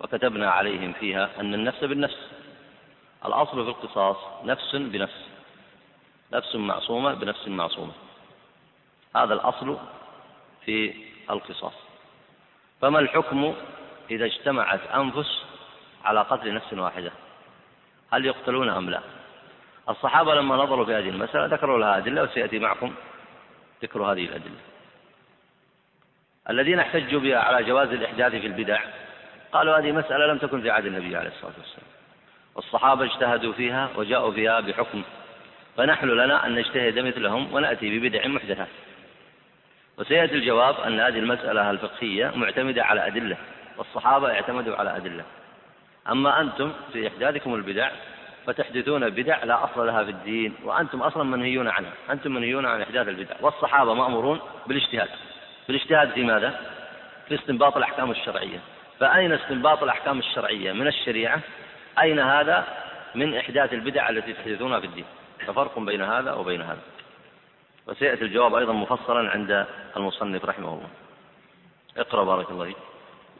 وكتبنا 0.00 0.50
عليهم 0.50 0.92
فيها 0.92 1.30
أن 1.40 1.54
النفس 1.54 1.84
بالنفس. 1.84 2.30
الأصل 3.26 3.64
في 3.64 3.70
القصاص 3.70 4.16
نفس 4.44 4.76
بنفس 4.76 5.26
نفس 6.32 6.54
معصومة 6.54 7.14
بنفس 7.14 7.48
معصومة. 7.48 7.92
هذا 9.16 9.34
الأصل 9.34 9.78
في 10.64 10.94
القصاص. 11.30 11.74
فما 12.80 12.98
الحكم 12.98 13.54
إذا 14.10 14.24
اجتمعت 14.24 14.80
أنفس 14.86 15.44
على 16.04 16.20
قتل 16.20 16.54
نفس 16.54 16.72
واحدة؟ 16.72 17.12
هل 18.12 18.26
يقتلون 18.26 18.68
أم 18.68 18.90
لا؟ 18.90 19.00
الصحابة 19.88 20.34
لما 20.34 20.56
نظروا 20.56 20.84
في 20.84 20.94
هذه 20.94 21.08
المسألة 21.08 21.46
ذكروا 21.46 21.78
لها 21.78 21.98
أدلة 21.98 22.22
وسيأتي 22.22 22.58
معكم 22.58 22.94
ذكر 23.82 24.02
هذه 24.02 24.24
الأدلة. 24.24 24.60
الذين 26.50 26.78
احتجوا 26.78 27.20
بها 27.20 27.38
على 27.38 27.64
جواز 27.64 27.88
الإحداث 27.88 28.32
في 28.32 28.46
البدع 28.46 28.80
قالوا 29.56 29.78
هذه 29.78 29.92
مسألة 29.92 30.26
لم 30.26 30.38
تكن 30.38 30.62
في 30.62 30.70
عهد 30.70 30.86
النبي 30.86 31.16
عليه 31.16 31.28
الصلاة 31.28 31.52
والسلام. 31.58 31.86
والصحابة 32.54 33.04
اجتهدوا 33.04 33.52
فيها 33.52 33.88
وجاءوا 33.96 34.32
فيها 34.32 34.60
بحكم. 34.60 35.02
فنحن 35.76 36.08
لنا 36.08 36.46
أن 36.46 36.54
نجتهد 36.54 36.98
مثلهم 36.98 37.54
ونأتي 37.54 37.98
ببدع 37.98 38.26
محدثات 38.26 38.68
وسيأتي 39.98 40.34
الجواب 40.34 40.80
أن 40.80 41.00
هذه 41.00 41.18
المسألة 41.18 41.70
الفقهية 41.70 42.32
معتمدة 42.34 42.84
على 42.84 43.06
أدلة 43.06 43.36
والصحابة 43.76 44.32
اعتمدوا 44.32 44.76
على 44.76 44.96
أدلة. 44.96 45.24
أما 46.10 46.40
أنتم 46.40 46.72
في 46.92 47.08
إحداثكم 47.08 47.54
البدع 47.54 47.90
فتحدثون 48.46 49.10
بدع 49.10 49.44
لا 49.44 49.64
أصل 49.64 49.86
لها 49.86 50.04
في 50.04 50.10
الدين 50.10 50.54
وأنتم 50.64 51.02
أصلا 51.02 51.22
منهيون 51.22 51.68
عنها. 51.68 51.92
أنتم 52.10 52.32
منهيون 52.34 52.66
عن 52.66 52.82
إحداث 52.82 53.08
البدع. 53.08 53.34
والصحابة 53.40 53.94
مأمورون 53.94 54.40
بالاجتهاد. 54.66 55.08
بالاجتهاد 55.68 56.10
في 56.10 56.24
ماذا؟ 56.24 56.60
في 57.28 57.34
استنباط 57.34 57.76
الأحكام 57.76 58.10
الشرعية. 58.10 58.58
فأين 59.00 59.32
استنباط 59.32 59.82
الأحكام 59.82 60.18
الشرعية 60.18 60.72
من 60.72 60.86
الشريعة؟ 60.86 61.40
أين 62.02 62.18
هذا 62.18 62.66
من 63.14 63.36
إحداث 63.36 63.72
البدع 63.72 64.08
التي 64.08 64.32
تحدثونها 64.32 64.80
في 64.80 64.86
الدين؟ 64.86 65.04
ففرق 65.46 65.78
بين 65.78 66.02
هذا 66.02 66.32
وبين 66.32 66.62
هذا. 66.62 66.80
وسيأتي 67.86 68.24
الجواب 68.24 68.54
أيضا 68.54 68.72
مفصلا 68.72 69.30
عند 69.30 69.66
المصنف 69.96 70.44
رحمه 70.44 70.68
الله. 70.68 70.88
اقرأ 71.96 72.24
بارك 72.24 72.50
الله 72.50 72.64
فيك. 72.64 72.76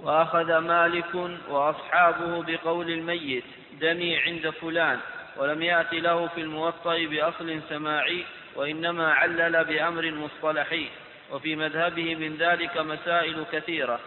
وأخذ 0.00 0.58
مالك 0.58 1.14
وأصحابه 1.48 2.42
بقول 2.42 2.90
الميت 2.90 3.44
دمي 3.80 4.16
عند 4.18 4.50
فلان 4.50 4.98
ولم 5.36 5.62
يأت 5.62 5.92
له 5.92 6.26
في 6.26 6.40
الموطأ 6.40 7.06
بأصل 7.06 7.60
سماعي 7.68 8.24
وإنما 8.56 9.12
علل 9.12 9.64
بأمر 9.64 10.10
مصطلحي 10.10 10.88
وفي 11.30 11.56
مذهبه 11.56 12.14
من 12.14 12.36
ذلك 12.36 12.78
مسائل 12.78 13.44
كثيرة. 13.52 14.00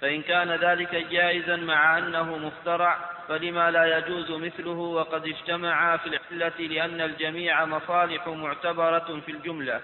فإن 0.00 0.22
كان 0.22 0.50
ذلك 0.50 0.94
جائزا 0.94 1.56
مع 1.56 1.98
أنه 1.98 2.38
مخترع 2.38 2.98
فلما 3.28 3.70
لا 3.70 3.98
يجوز 3.98 4.30
مثله 4.30 4.78
وقد 4.78 5.26
اجتمعا 5.26 5.96
في 5.96 6.06
العلة 6.06 6.58
لأن 6.58 7.00
الجميع 7.00 7.64
مصالح 7.64 8.28
معتبرة 8.28 9.20
في 9.26 9.32
الجملة. 9.32 9.80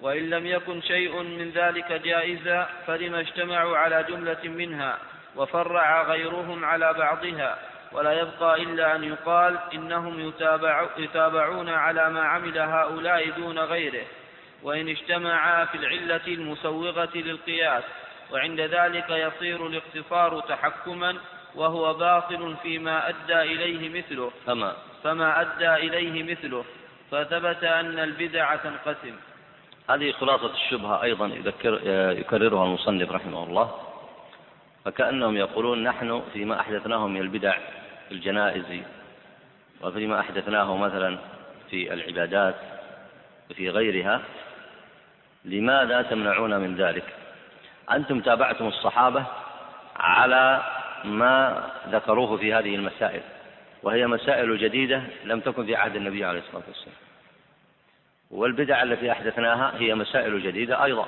وإن 0.00 0.30
لم 0.30 0.46
يكن 0.46 0.82
شيء 0.82 1.22
من 1.22 1.50
ذلك 1.50 1.92
جائزا 1.92 2.68
فلما 2.86 3.20
اجتمعوا 3.20 3.76
على 3.76 4.04
جملة 4.08 4.38
منها 4.44 4.98
وفرع 5.36 6.02
غيرهم 6.02 6.64
على 6.64 6.92
بعضها 6.92 7.58
ولا 7.92 8.12
يبقى 8.12 8.62
إلا 8.62 8.96
أن 8.96 9.04
يقال 9.04 9.58
إنهم 9.74 10.28
يتابع 10.28 10.86
يتابعون 10.98 11.68
على 11.68 12.10
ما 12.10 12.22
عمل 12.22 12.58
هؤلاء 12.58 13.30
دون 13.30 13.58
غيره. 13.58 14.04
وإن 14.62 14.88
اجتمعا 14.88 15.64
في 15.64 15.74
العلة 15.74 16.26
المسوغة 16.26 17.10
للقياس 17.14 17.84
وعند 18.32 18.60
ذلك 18.60 19.10
يصير 19.10 19.66
الاقتصار 19.66 20.40
تحكما 20.40 21.16
وهو 21.54 21.94
باطل 21.94 22.56
فيما 22.62 23.08
أدى 23.08 23.40
إليه 23.42 23.98
مثله. 23.98 24.30
فما؟ 24.46 24.76
فما 25.04 25.40
أدى 25.40 25.74
إليه 25.74 26.22
مثله. 26.22 26.64
فثبت 27.10 27.64
أن 27.64 27.98
البدع 27.98 28.56
تنقسم. 28.56 29.16
هذه 29.90 30.12
خلاصة 30.12 30.54
الشبهة 30.54 31.02
أيضا 31.02 31.26
يذكر 31.26 31.80
يكررها 32.18 32.64
المصنف 32.64 33.12
رحمه 33.12 33.44
الله. 33.44 33.74
فكأنهم 34.84 35.36
يقولون 35.36 35.82
نحن 35.82 36.22
فيما 36.32 36.60
أحدثناه 36.60 37.06
من 37.06 37.20
البدع 37.20 37.58
في 38.08 38.14
الجنائز 38.14 38.64
وفيما 39.82 40.20
أحدثناه 40.20 40.76
مثلا 40.76 41.18
في 41.70 41.92
العبادات 41.92 42.54
وفي 43.50 43.70
غيرها 43.70 44.20
لماذا 45.44 46.02
تمنعون 46.02 46.58
من 46.58 46.76
ذلك؟ 46.76 47.17
أنتم 47.92 48.20
تابعتم 48.20 48.66
الصحابة 48.66 49.24
على 49.96 50.62
ما 51.04 51.64
ذكروه 51.88 52.36
في 52.36 52.54
هذه 52.54 52.74
المسائل 52.74 53.20
وهي 53.82 54.06
مسائل 54.06 54.58
جديدة 54.58 55.02
لم 55.24 55.40
تكن 55.40 55.66
في 55.66 55.76
عهد 55.76 55.96
النبي 55.96 56.24
عليه 56.24 56.38
الصلاة 56.38 56.62
والسلام. 56.68 56.96
والبدع 58.30 58.82
التي 58.82 59.12
أحدثناها 59.12 59.72
هي 59.78 59.94
مسائل 59.94 60.42
جديدة 60.42 60.84
أيضا. 60.84 61.06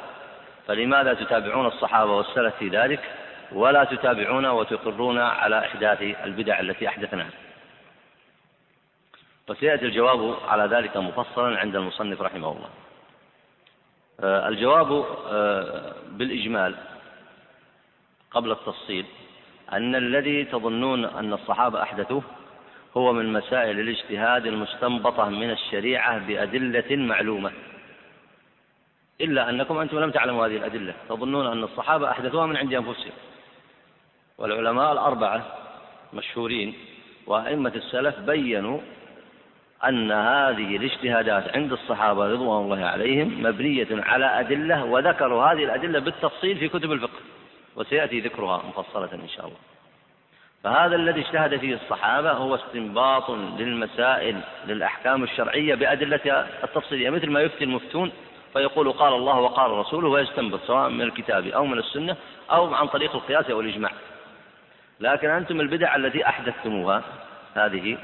فلماذا 0.66 1.14
تتابعون 1.14 1.66
الصحابة 1.66 2.12
والسلف 2.12 2.54
في 2.56 2.68
ذلك؟ 2.68 3.00
ولا 3.52 3.84
تتابعون 3.84 4.46
وتقرون 4.46 5.18
على 5.18 5.58
إحداث 5.58 6.02
البدع 6.02 6.60
التي 6.60 6.88
أحدثناها. 6.88 7.30
وسيأتي 9.48 9.86
الجواب 9.86 10.36
على 10.48 10.76
ذلك 10.76 10.96
مفصلا 10.96 11.58
عند 11.58 11.76
المصنف 11.76 12.22
رحمه 12.22 12.52
الله. 12.52 12.68
الجواب 14.22 15.04
آه، 15.30 15.94
بالإجمال 16.10 16.74
قبل 18.30 18.50
التفصيل 18.50 19.06
أن 19.72 19.94
الذي 19.94 20.44
تظنون 20.44 21.04
أن 21.04 21.32
الصحابة 21.32 21.82
أحدثوه 21.82 22.22
هو 22.96 23.12
من 23.12 23.32
مسائل 23.32 23.80
الاجتهاد 23.80 24.46
المستنبطة 24.46 25.28
من 25.28 25.50
الشريعة 25.50 26.18
بأدلة 26.18 26.96
معلومة. 26.96 27.52
إلا 29.20 29.50
أنكم 29.50 29.78
أنتم 29.78 29.98
لم 29.98 30.10
تعلموا 30.10 30.46
هذه 30.46 30.56
الأدلة. 30.56 30.94
تظنون 31.08 31.46
أن 31.46 31.64
الصحابة 31.64 32.10
أحدثوها 32.10 32.46
من 32.46 32.56
عند 32.56 32.74
أنفسهم. 32.74 33.12
والعلماء 34.38 34.92
الأربعة 34.92 35.46
مشهورين 36.12 36.74
وأئمة 37.26 37.72
السلف 37.76 38.18
بينوا 38.18 38.80
أن 39.88 40.12
هذه 40.12 40.76
الاجتهادات 40.76 41.56
عند 41.56 41.72
الصحابة 41.72 42.26
رضوان 42.26 42.64
الله 42.64 42.86
عليهم 42.86 43.42
مبنية 43.42 43.88
على 43.90 44.40
أدلة 44.40 44.84
وذكروا 44.84 45.44
هذه 45.44 45.64
الأدلة 45.64 45.98
بالتفصيل 45.98 46.58
في 46.58 46.68
كتب 46.68 46.92
الفقه 46.92 47.18
وسيأتي 47.76 48.20
ذكرها 48.20 48.62
مفصلة 48.68 49.12
إن 49.12 49.28
شاء 49.28 49.46
الله. 49.46 49.58
فهذا 50.64 50.96
الذي 50.96 51.20
اجتهد 51.20 51.56
فيه 51.56 51.74
الصحابة 51.74 52.32
هو 52.32 52.54
استنباط 52.54 53.30
للمسائل 53.30 54.40
للأحكام 54.66 55.22
الشرعية 55.22 55.74
بأدلتها 55.74 56.46
التفصيلية 56.64 57.10
مثل 57.10 57.30
ما 57.30 57.40
يفتي 57.40 57.64
المفتون 57.64 58.12
فيقول 58.52 58.92
قال 58.92 59.12
الله 59.12 59.40
وقال 59.40 59.70
رسوله 59.70 60.08
ويستنبط 60.08 60.60
سواء 60.66 60.88
من 60.88 61.02
الكتاب 61.02 61.46
أو 61.46 61.66
من 61.66 61.78
السنة 61.78 62.16
أو 62.50 62.74
عن 62.74 62.86
طريق 62.86 63.14
القياس 63.14 63.50
أو 63.50 63.60
الإجماع 63.60 63.90
لكن 65.00 65.30
أنتم 65.30 65.60
البدع 65.60 65.96
التي 65.96 66.26
أحدثتموها 66.26 67.02
هذه 67.54 67.98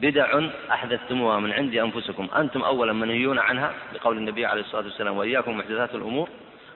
بدع 0.00 0.40
أحدثتموها 0.70 1.38
من 1.40 1.52
عند 1.52 1.74
أنفسكم. 1.74 2.28
أنتم 2.36 2.62
أولا 2.62 2.92
منهيون 2.92 3.38
عنها 3.38 3.74
بقول 3.94 4.16
النبي 4.16 4.46
عليه 4.46 4.60
الصلاة 4.60 4.84
والسلام 4.84 5.16
وإياكم 5.16 5.58
محدثات 5.58 5.94
الأمور. 5.94 6.28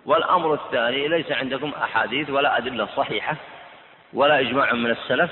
والأمر 0.06 0.54
الثاني 0.54 1.08
ليس 1.08 1.32
عندكم 1.32 1.72
أحاديث 1.82 2.30
ولا 2.30 2.58
أدلة 2.58 2.88
صحيحة 2.96 3.36
ولا 4.12 4.40
إجماع 4.40 4.72
من 4.72 4.90
السلف 4.90 5.30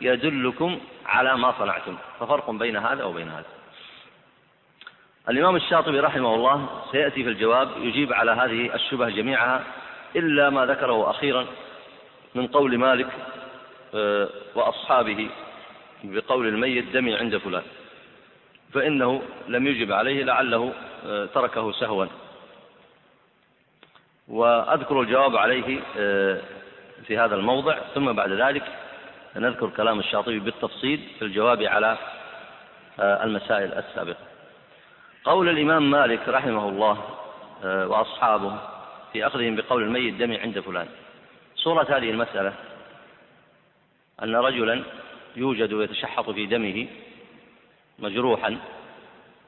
يدلكم 0.00 0.80
على 1.06 1.36
ما 1.36 1.54
صنعتم. 1.58 1.96
ففرق 2.20 2.50
بين 2.50 2.76
هذا 2.76 3.04
وبين 3.04 3.28
هذا. 3.28 3.44
الإمام 5.28 5.56
الشاطبي 5.56 6.00
رحمه 6.00 6.34
الله 6.34 6.68
سيأتي 6.92 7.24
في 7.24 7.28
الجواب 7.30 7.68
يجيب 7.80 8.12
على 8.12 8.30
هذه 8.30 8.74
الشبه 8.74 9.08
جميعها 9.08 9.64
إلا 10.16 10.50
ما 10.50 10.66
ذكره 10.66 11.10
أخيرا 11.10 11.46
من 12.34 12.46
قول 12.46 12.78
مالك 12.78 13.06
آه، 13.94 14.28
وأصحابه. 14.54 15.28
بقول 16.04 16.48
الميت 16.48 16.84
دمي 16.92 17.14
عند 17.14 17.36
فلان. 17.36 17.62
فإنه 18.72 19.22
لم 19.48 19.66
يجب 19.66 19.92
عليه 19.92 20.24
لعله 20.24 20.72
آه، 21.06 21.26
تركه 21.26 21.72
سهوا. 21.72 22.06
وأذكر 24.28 25.00
الجواب 25.00 25.36
عليه 25.36 25.80
آه، 25.96 26.40
في 27.06 27.18
هذا 27.18 27.34
الموضع. 27.34 27.78
ثم 27.94 28.12
بعد 28.12 28.32
ذلك 28.32 28.64
نذكر 29.36 29.68
كلام 29.68 29.98
الشاطبي 29.98 30.38
بالتفصيل 30.38 31.00
في 31.18 31.24
الجواب 31.24 31.62
على 31.62 31.98
آه، 33.00 33.24
المسائل 33.24 33.72
السابقة. 33.72 34.24
قول 35.24 35.48
الإمام 35.48 35.90
مالك 35.90 36.28
رحمه 36.28 36.68
الله 36.68 36.98
وأصحابه 37.64 38.58
في 39.12 39.26
أخذهم 39.26 39.56
بقول 39.56 39.82
الميت 39.82 40.14
دمي 40.14 40.36
عند 40.36 40.60
فلان. 40.60 40.88
صورة 41.56 41.86
هذه 41.90 42.10
المسألة 42.10 42.52
أن 44.22 44.36
رجلا 44.36 44.82
يوجد 45.36 45.72
ويتشحط 45.72 46.30
في 46.30 46.46
دمه 46.46 46.86
مجروحا 47.98 48.58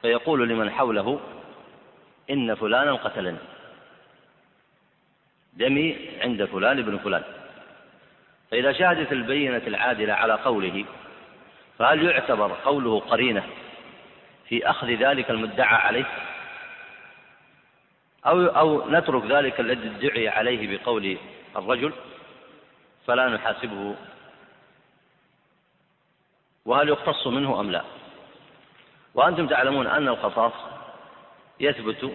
فيقول 0.02 0.48
لمن 0.48 0.70
حوله 0.70 1.20
إن 2.30 2.54
فلانا 2.54 2.92
قتلني. 2.92 3.38
دمي 5.52 5.96
عند 6.20 6.44
فلان 6.44 6.78
ابن 6.78 6.98
فلان. 6.98 7.22
فإذا 8.50 8.72
شهدت 8.72 9.12
البينة 9.12 9.62
العادلة 9.66 10.12
على 10.12 10.32
قوله 10.32 10.84
فهل 11.78 12.02
يعتبر 12.02 12.52
قوله 12.64 13.00
قرينة 13.00 13.44
في 14.48 14.70
أخذ 14.70 14.86
ذلك 14.86 15.30
المدعى 15.30 15.76
عليه؟ 15.76 16.04
أو 18.26 18.46
أو 18.46 18.90
نترك 18.90 19.24
ذلك 19.24 19.60
الذي 19.60 19.88
ادعي 19.88 20.28
عليه 20.28 20.78
بقول 20.78 21.16
الرجل 21.56 21.92
فلا 23.06 23.28
نحاسبه 23.28 23.94
وهل 26.64 26.88
يقتص 26.88 27.26
منه 27.26 27.60
أم 27.60 27.70
لا 27.70 27.84
وأنتم 29.14 29.46
تعلمون 29.46 29.86
أن 29.86 30.08
القصاص 30.08 30.52
يثبت 31.60 32.12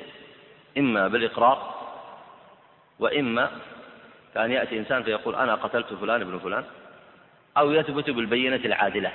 إما 0.77 1.07
بالإقرار 1.07 1.75
وإما 2.99 3.51
كان 4.33 4.51
يأتي 4.51 4.77
إنسان 4.77 5.03
فيقول 5.03 5.35
أنا 5.35 5.55
قتلت 5.55 5.93
فلان 5.93 6.21
ابن 6.21 6.39
فلان 6.39 6.63
أو 7.57 7.71
يثبت 7.71 8.09
بالبينة 8.09 8.55
العادلة 8.55 9.11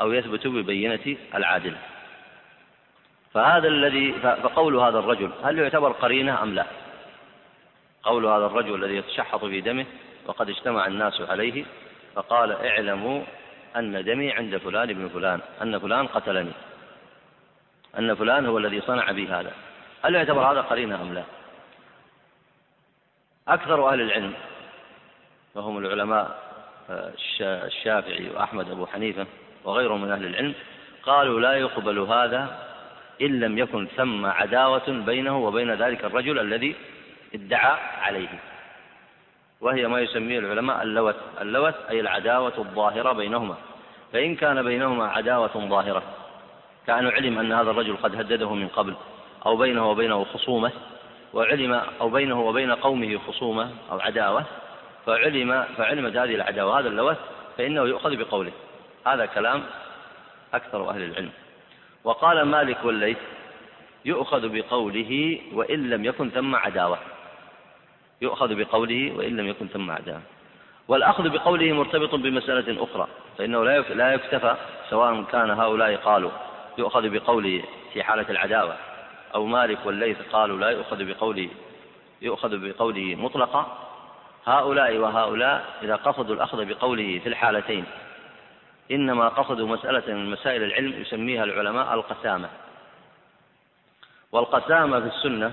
أو 0.00 0.12
يثبت 0.12 0.46
بالبينة 0.46 1.16
العادلة 1.34 1.78
فهذا 3.34 3.68
الذي 3.68 4.12
فقول 4.22 4.76
هذا 4.76 4.98
الرجل 4.98 5.30
هل 5.44 5.58
يعتبر 5.58 5.92
قرينة 5.92 6.42
أم 6.42 6.54
لا؟ 6.54 6.66
قول 8.02 8.26
هذا 8.26 8.46
الرجل 8.46 8.84
الذي 8.84 8.96
يتشحط 8.96 9.44
في 9.44 9.60
دمه 9.60 9.86
وقد 10.26 10.48
اجتمع 10.48 10.86
الناس 10.86 11.20
عليه 11.20 11.64
فقال 12.14 12.52
اعلموا 12.52 13.22
أن 13.78 14.04
دمي 14.04 14.32
عند 14.32 14.56
فلان 14.56 14.90
ابن 14.90 15.08
فلان 15.08 15.40
أن 15.62 15.78
فلان 15.78 16.06
قتلني. 16.06 16.52
أن 17.98 18.14
فلان 18.14 18.46
هو 18.46 18.58
الذي 18.58 18.80
صنع 18.80 19.12
بي 19.12 19.28
هذا. 19.28 19.52
هل 20.04 20.14
يعتبر 20.14 20.52
هذا 20.52 20.60
قرينة 20.60 21.02
أم 21.02 21.14
لا؟ 21.14 21.24
أكثر 23.48 23.92
أهل 23.92 24.00
العلم 24.00 24.32
وهم 25.54 25.78
العلماء 25.78 26.48
آه، 26.90 27.12
الشافعي 27.40 28.30
وأحمد 28.30 28.70
أبو 28.70 28.86
حنيفة 28.86 29.26
وغيرهم 29.64 30.02
من 30.02 30.10
أهل 30.10 30.26
العلم 30.26 30.54
قالوا 31.02 31.40
لا 31.40 31.52
يقبل 31.52 31.98
هذا 31.98 32.68
إن 33.22 33.40
لم 33.40 33.58
يكن 33.58 33.86
ثم 33.86 34.26
عداوة 34.26 34.88
بينه 34.88 35.38
وبين 35.38 35.74
ذلك 35.74 36.04
الرجل 36.04 36.38
الذي 36.38 36.74
ادعى 37.34 37.78
عليه. 38.00 38.28
وهي 39.60 39.88
ما 39.88 40.00
يسميه 40.00 40.38
العلماء 40.38 40.82
اللوث. 40.82 41.16
اللوث 41.40 41.74
أي 41.90 42.00
العداوة 42.00 42.52
الظاهرة 42.58 43.12
بينهما. 43.12 43.56
فإن 44.12 44.36
كان 44.36 44.62
بينهما 44.62 45.06
عداوة 45.06 45.68
ظاهرة 45.68 46.02
كأن 46.86 47.08
علم 47.08 47.38
أن 47.38 47.52
هذا 47.52 47.70
الرجل 47.70 47.96
قد 47.96 48.16
هدده 48.16 48.54
من 48.54 48.68
قبل 48.68 48.94
أو 49.46 49.56
بينه 49.56 49.90
وبينه 49.90 50.24
خصومة 50.24 50.72
وعلم 51.34 51.72
أو 52.00 52.10
بينه 52.10 52.40
وبين 52.40 52.72
قومه 52.72 53.18
خصومة 53.18 53.70
أو 53.90 54.00
عداوة 54.00 54.44
فعلم 55.06 55.64
فعلمت 55.76 56.16
هذه 56.16 56.34
العداوة 56.34 56.80
هذا 56.80 56.88
اللوث 56.88 57.18
فإنه 57.58 57.82
يؤخذ 57.82 58.16
بقوله. 58.16 58.52
هذا 59.06 59.26
كلام 59.26 59.62
أكثر 60.54 60.90
أهل 60.90 61.02
العلم. 61.02 61.30
وقال 62.04 62.42
مالك 62.42 62.84
والليث 62.84 63.18
يؤخذ 64.04 64.48
بقوله 64.48 65.40
وإن 65.52 65.90
لم 65.90 66.04
يكن 66.04 66.30
ثم 66.30 66.56
عداوة. 66.56 66.98
يؤخذ 68.20 68.54
بقوله 68.54 69.12
وإن 69.16 69.36
لم 69.36 69.48
يكن 69.48 69.68
ثم 69.68 69.90
عداوة 69.90 70.22
والأخذ 70.88 71.28
بقوله 71.28 71.72
مرتبط 71.72 72.14
بمسألة 72.14 72.84
أخرى 72.84 73.08
فإنه 73.38 73.64
لا 73.64 74.12
يكتفى 74.12 74.56
سواء 74.90 75.22
كان 75.22 75.50
هؤلاء 75.50 75.96
قالوا 75.96 76.30
يؤخذ 76.78 77.08
بقوله 77.08 77.62
في 77.92 78.02
حالة 78.02 78.30
العداوة 78.30 78.76
أو 79.34 79.46
مالك 79.46 79.78
والليث 79.86 80.16
قالوا 80.32 80.58
لا 80.58 80.70
يؤخذ 80.70 81.04
بقوله 81.04 81.48
يؤخذ 82.22 82.58
بقوله 82.58 83.14
مطلقا. 83.14 83.88
هؤلاء 84.46 84.96
وهؤلاء 84.96 85.64
إذا 85.82 85.96
قصدوا 85.96 86.34
الأخذ 86.34 86.64
بقوله 86.64 87.18
في 87.18 87.28
الحالتين 87.28 87.84
إنما 88.90 89.28
قصدوا 89.28 89.68
مسألة 89.68 90.14
من 90.14 90.30
مسائل 90.30 90.62
العلم 90.62 91.00
يسميها 91.00 91.44
العلماء 91.44 91.94
القسامة. 91.94 92.48
والقسامة 94.32 95.00
في 95.00 95.06
السنة 95.06 95.52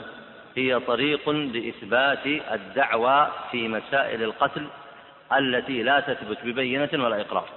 هي 0.56 0.80
طريق 0.80 1.30
لإثبات 1.30 2.28
الدعوى 2.28 3.32
في 3.52 3.68
مسائل 3.68 4.24
القتل 4.24 4.68
التي 5.34 5.84
لا 5.84 6.00
تثبت 6.00 6.38
ببينة 6.44 6.90
ولا 6.94 7.22
إقرار. 7.22 7.50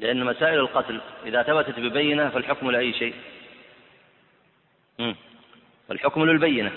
لأن 0.00 0.24
مسائل 0.24 0.58
القتل 0.58 1.00
إذا 1.26 1.42
ثبتت 1.42 1.80
ببينة 1.80 2.28
فالحكم 2.28 2.70
لأي 2.70 2.92
شيء. 2.92 3.14
فالحكم 5.88 6.24
للبينة 6.24 6.72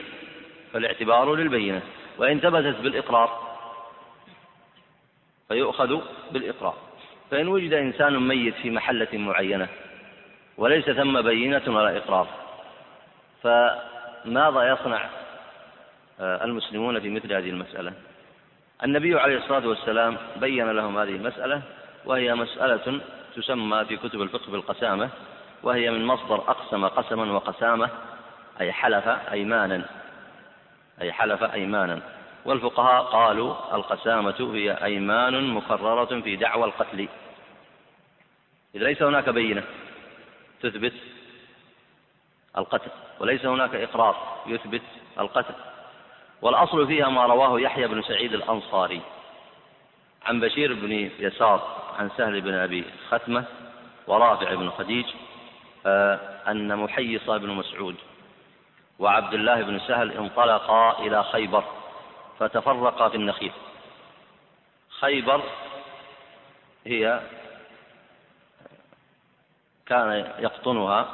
فالاعتبار 0.74 1.36
للبينة. 1.36 1.82
وإن 2.18 2.40
ثبتت 2.40 2.82
بالإقرار 2.82 3.58
فيؤخذ 5.48 6.02
بالإقرار. 6.32 6.78
فإن 7.32 7.48
وجد 7.48 7.74
إنسان 7.74 8.28
ميت 8.28 8.56
في 8.56 8.70
محلة 8.70 9.08
معينة 9.14 9.68
وليس 10.58 10.86
ثم 10.86 11.22
بينة 11.22 11.62
ولا 11.68 11.98
إقرار 11.98 12.28
فماذا 14.26 14.74
يصنع 14.74 15.10
آه، 16.20 16.44
المسلمون 16.44 17.00
في 17.00 17.10
مثل 17.10 17.34
هذه 17.34 17.50
المسألة؟ 17.50 17.94
النبي 18.84 19.20
عليه 19.20 19.38
الصلاة 19.38 19.68
والسلام 19.68 20.18
بين 20.36 20.72
لهم 20.72 20.98
هذه 20.98 21.10
المسألة 21.10 21.62
وهي 22.06 22.36
مسألة 22.36 23.02
تسمى 23.36 23.86
في 23.86 23.98
كتب 23.98 24.22
الفقه 24.22 24.52
بالقسامة 24.52 25.10
وهي 25.64 25.92
من 25.92 26.06
مصدر 26.06 26.36
أقسم 26.36 26.88
قسما 26.88 27.32
وقسامة 27.32 27.90
أي 28.62 28.72
حلف 28.72 29.08
أيمانا 29.08 29.86
أي 31.02 31.12
حلف 31.12 31.44
أيمانا. 31.44 32.00
والفقهاء 32.46 33.04
قالوا 33.04 33.76
القسامة 33.76 34.52
هي 34.54 34.72
أيمان 34.72 35.48
مكررة 35.48 36.22
في 36.22 36.36
دعوى 36.36 36.66
القتل. 36.66 37.08
إذا 38.76 38.86
ليس 38.86 39.02
هناك 39.02 39.30
بينة 39.30 39.64
تثبت 40.62 40.94
القتل 42.58 42.92
وليس 43.20 43.46
هناك 43.46 43.76
إقرار 43.76 44.16
يثبت 44.46 44.82
القتل. 45.20 45.54
والأصل 46.42 46.88
فيها 46.88 47.10
ما 47.10 47.26
رواه 47.26 47.60
يحيى 47.60 47.88
بن 47.88 48.02
سعيد 48.02 48.34
الأنصاري 48.34 49.02
عن 50.26 50.40
بشير 50.40 50.74
بن 50.74 50.92
يسار 51.20 51.86
عن 52.00 52.10
سهل 52.18 52.42
بن 52.42 52.54
أبي 52.54 52.86
ختمة 53.10 53.44
ورافع 54.08 54.54
بن 54.54 54.70
خديج 54.70 55.06
آه، 55.86 56.20
أن 56.48 56.78
محيص 56.78 57.30
بن 57.30 57.50
مسعود 57.50 57.96
وعبد 59.00 59.34
الله 59.34 59.62
بن 59.62 59.80
سهل 59.80 60.12
انطلقا 60.12 61.00
إلى 61.00 61.24
خيبر 61.24 61.64
فتفرقا 62.40 63.10
في 63.10 63.16
النخيل. 63.16 63.52
خيبر 65.00 65.44
هي 66.86 67.22
كان 69.86 70.32
يقطنها 70.40 71.08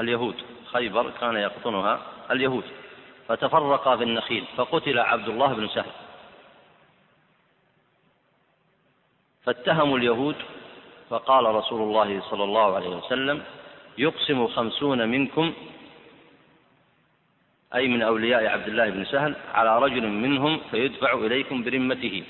اليهود. 0.00 0.55
خيبر 0.76 1.10
كان 1.20 1.36
يقطنها 1.36 2.00
اليهود 2.30 2.64
فتفرقا 3.28 3.96
في 3.96 4.02
النخيل 4.02 4.44
فقتل 4.56 4.98
عبد 4.98 5.28
الله 5.28 5.54
بن 5.54 5.68
سهل. 5.68 5.92
فاتهموا 9.44 9.98
اليهود 9.98 10.36
فقال 11.10 11.44
رسول 11.44 11.80
الله 11.82 12.20
صلى 12.20 12.44
الله 12.44 12.74
عليه 12.74 12.88
وسلم 12.88 13.42
يقسم 13.98 14.46
خمسون 14.46 15.08
منكم 15.08 15.52
أي 17.74 17.88
من 17.88 18.02
أولياء 18.02 18.46
عبد 18.46 18.68
الله 18.68 18.90
بن 18.90 19.04
سهل 19.04 19.36
على 19.54 19.78
رجل 19.78 20.08
منهم 20.08 20.60
فيدفع 20.70 21.12
إليكم 21.14 21.62
برمته. 21.62 22.24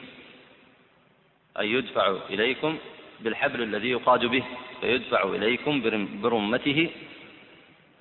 أي 1.58 1.72
يدفع 1.72 2.16
إليكم 2.30 2.78
بالحبل 3.20 3.62
الذي 3.62 3.90
يقاد 3.90 4.24
به 4.26 4.44
فيدفع 4.80 5.22
إليكم 5.22 5.82
برمته. 6.22 6.90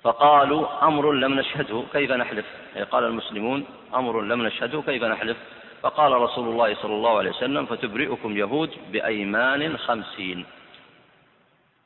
فقالوا 0.06 0.66
أمر 0.82 1.12
لم 1.12 1.34
نشهده 1.34 1.84
كيف 1.92 2.10
نحلف؟ 2.10 2.46
قال 2.90 3.04
المسلمون 3.04 3.64
أمر 3.94 4.20
لم 4.20 4.46
نشهده 4.46 4.82
كيف 4.82 5.04
نحلف؟ 5.04 5.36
فقال 5.82 6.12
رسول 6.12 6.48
الله 6.48 6.74
صلى 6.74 6.94
الله 6.94 7.18
عليه 7.18 7.30
وسلم 7.30 7.66
فتبرئكم 7.66 8.36
يهود 8.36 8.70
بأيمان 8.92 9.76
خمسين. 9.78 10.46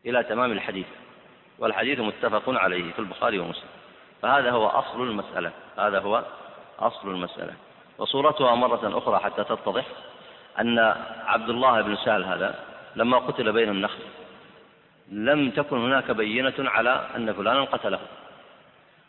إلى 0.07 0.23
تمام 0.23 0.53
الحديث. 0.53 0.87
والحديث 1.59 2.01
متفق 2.01 2.43
عليه 2.47 2.93
في 2.93 2.99
البخاري 2.99 3.39
ومسلم. 3.39 3.69
فهذا 4.23 4.51
هو 4.51 4.67
أصل 4.67 5.03
المسألة. 5.03 5.51
هذا 5.79 5.99
هو 6.01 6.25
أصل 6.79 7.09
المسألة. 7.09 7.53
وصورتها 7.99 8.55
مرة 8.55 8.99
أخرى 8.99 9.19
حتى 9.19 9.45
تتضح 9.45 9.85
أن 10.61 10.79
عبد 11.27 11.49
الله 11.51 11.81
بن 11.81 11.97
سهل 11.97 12.25
هذا 12.25 12.55
لما 12.97 13.19
قتل 13.19 13.53
بين 13.53 13.69
النخل 13.69 14.03
لم 15.11 15.51
تكن 15.51 15.79
هناك 15.79 16.11
بينة 16.11 16.55
على 16.59 17.07
أن 17.17 17.33
فلانا 17.33 17.65
قتله. 17.65 17.99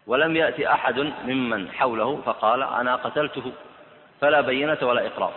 ولم 0.08 0.36
يأتي 0.36 0.72
أحد 0.72 1.00
ممن 1.26 1.72
حوله 1.72 2.22
فقال 2.26 2.64
أنا 2.64 2.96
قتلته 2.96 3.52
فلا 4.22 4.42
بينة 4.42 4.78
ولا 4.82 5.08
إقرار. 5.08 5.34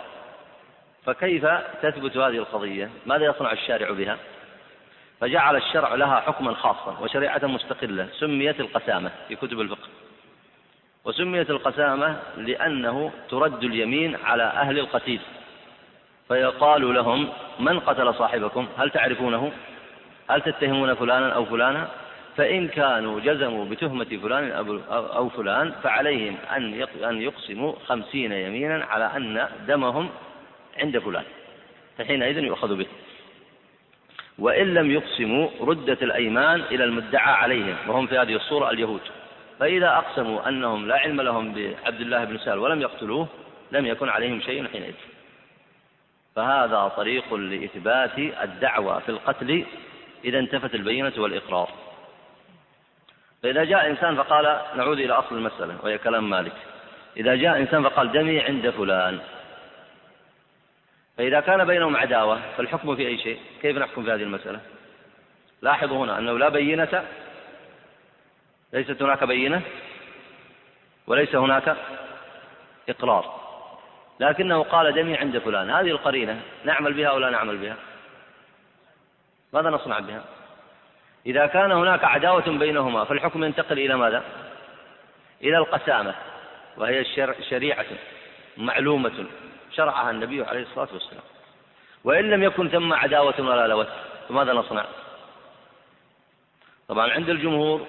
فكيف 1.05 1.45
تثبت 1.81 2.17
هذه 2.17 2.37
القضية؟ 2.37 2.89
ماذا 3.05 3.25
يصنع 3.25 3.51
الشارع 3.51 3.91
بها؟ 3.91 4.17
فجعل 5.21 5.55
الشرع 5.55 5.95
لها 5.95 6.19
حكما 6.19 6.53
خاصا 6.53 6.97
وشريعة 7.01 7.41
مستقلة 7.43 8.07
سميت 8.19 8.59
القسامة 8.59 9.11
في 9.27 9.35
كتب 9.35 9.61
الفقه. 9.61 9.87
وسميت 11.05 11.49
القسامة 11.49 12.19
لأنه 12.37 13.11
ترد 13.29 13.63
اليمين 13.63 14.17
على 14.23 14.43
أهل 14.43 14.79
القتيل. 14.79 15.21
فيقال 16.27 16.93
لهم 16.93 17.29
من 17.59 17.79
قتل 17.79 18.13
صاحبكم؟ 18.13 18.67
هل 18.77 18.89
تعرفونه؟ 18.89 19.51
هل 20.29 20.41
تتهمون 20.41 20.93
فلانا 20.93 21.29
أو 21.29 21.45
فلانا؟ 21.45 21.87
فإن 22.37 22.67
كانوا 22.67 23.19
جزموا 23.19 23.65
بتهمة 23.65 24.19
فلان 24.23 24.51
أو 24.91 25.29
فلان 25.29 25.71
فعليهم 25.83 26.37
أن 27.03 27.21
يقسموا 27.21 27.73
خمسين 27.85 28.31
يمينا 28.31 28.85
على 28.85 29.11
أن 29.17 29.47
دمهم 29.67 30.09
عند 30.77 30.99
فلان 30.99 31.23
فحينئذ 31.97 32.37
يؤخذ 32.37 32.75
به. 32.75 32.85
وإن 34.39 34.73
لم 34.73 34.91
يقسموا 34.91 35.49
ردت 35.61 36.03
الأيمان 36.03 36.61
إلى 36.71 36.83
المدعى 36.83 37.33
عليهم 37.33 37.75
وهم 37.87 38.07
في 38.07 38.17
هذه 38.17 38.35
الصورة 38.35 38.69
اليهود. 38.69 39.01
فإذا 39.59 39.87
أقسموا 39.87 40.49
أنهم 40.49 40.87
لا 40.87 40.95
علم 40.95 41.21
لهم 41.21 41.53
بعبد 41.53 42.01
الله 42.01 42.23
بن 42.23 42.37
سهل 42.37 42.57
ولم 42.57 42.81
يقتلوه 42.81 43.27
لم 43.71 43.85
يكن 43.85 44.09
عليهم 44.09 44.41
شيء 44.41 44.67
حينئذ. 44.67 44.93
فهذا 46.35 46.91
طريق 46.97 47.33
لإثبات 47.33 48.19
الدعوة 48.19 48.99
في 48.99 49.09
القتل 49.09 49.65
إذا 50.25 50.39
انتفت 50.39 50.75
البينة 50.75 51.13
والإقرار. 51.17 51.69
فإذا 53.43 53.63
جاء 53.63 53.89
إنسان 53.89 54.15
فقال 54.15 54.61
نعود 54.75 54.99
إلى 54.99 55.13
أصل 55.13 55.35
المسألة 55.35 55.77
وهي 55.83 55.97
كلام 55.97 56.29
مالك. 56.29 56.53
إذا 57.17 57.35
جاء 57.35 57.57
إنسان 57.57 57.83
فقال 57.83 58.11
دمي 58.11 58.39
عند 58.39 58.69
فلان. 58.69 59.19
فإذا 61.17 61.39
كان 61.39 61.65
بينهم 61.65 61.97
عداوة 61.97 62.39
فالحكم 62.57 62.95
في 62.95 63.07
أي 63.07 63.17
شيء؟ 63.17 63.39
كيف 63.61 63.77
نحكم 63.77 64.03
في 64.03 64.11
هذه 64.11 64.23
المسألة؟ 64.23 64.59
لاحظوا 65.61 66.05
هنا 66.05 66.19
أنه 66.19 66.39
لا 66.39 66.49
بينة 66.49 67.05
ليست 68.73 69.01
هناك 69.01 69.23
بينة 69.23 69.61
وليس 71.07 71.35
هناك 71.35 71.77
إقرار. 72.89 73.45
لكنه 74.19 74.63
قال 74.63 74.95
دمي 74.95 75.17
عند 75.17 75.37
فلان. 75.37 75.69
هذه 75.69 75.91
القرينة 75.91 76.41
نعمل 76.63 76.93
بها 76.93 77.07
أو 77.07 77.19
لا 77.19 77.29
نعمل 77.29 77.57
بها؟ 77.57 77.75
ماذا 79.55 79.69
نصنع 79.69 79.99
بها؟ 79.99 80.23
إذا 81.25 81.45
كان 81.45 81.71
هناك 81.71 82.03
عداوة 82.03 82.49
بينهما 82.49 83.03
فالحكم 83.03 83.43
ينتقل 83.43 83.79
إلى 83.79 83.95
ماذا؟ 83.95 84.23
إلى 85.43 85.57
القسامة 85.57 86.15
وهي 86.77 87.05
شريعة 87.49 87.85
معلومة 88.57 89.25
شرعها 89.75 90.11
النبي 90.11 90.43
عليه 90.43 90.61
الصلاة 90.61 90.87
والسلام. 90.93 91.23
وإن 92.03 92.29
لم 92.29 92.43
يكن 92.43 92.69
ثم 92.69 92.93
عداوة 92.93 93.33
ولا 93.39 93.67
لوث 93.67 93.89
فماذا 94.29 94.53
نصنع؟ 94.53 94.85
طبعا 96.87 97.11
عند 97.11 97.29
الجمهور 97.29 97.87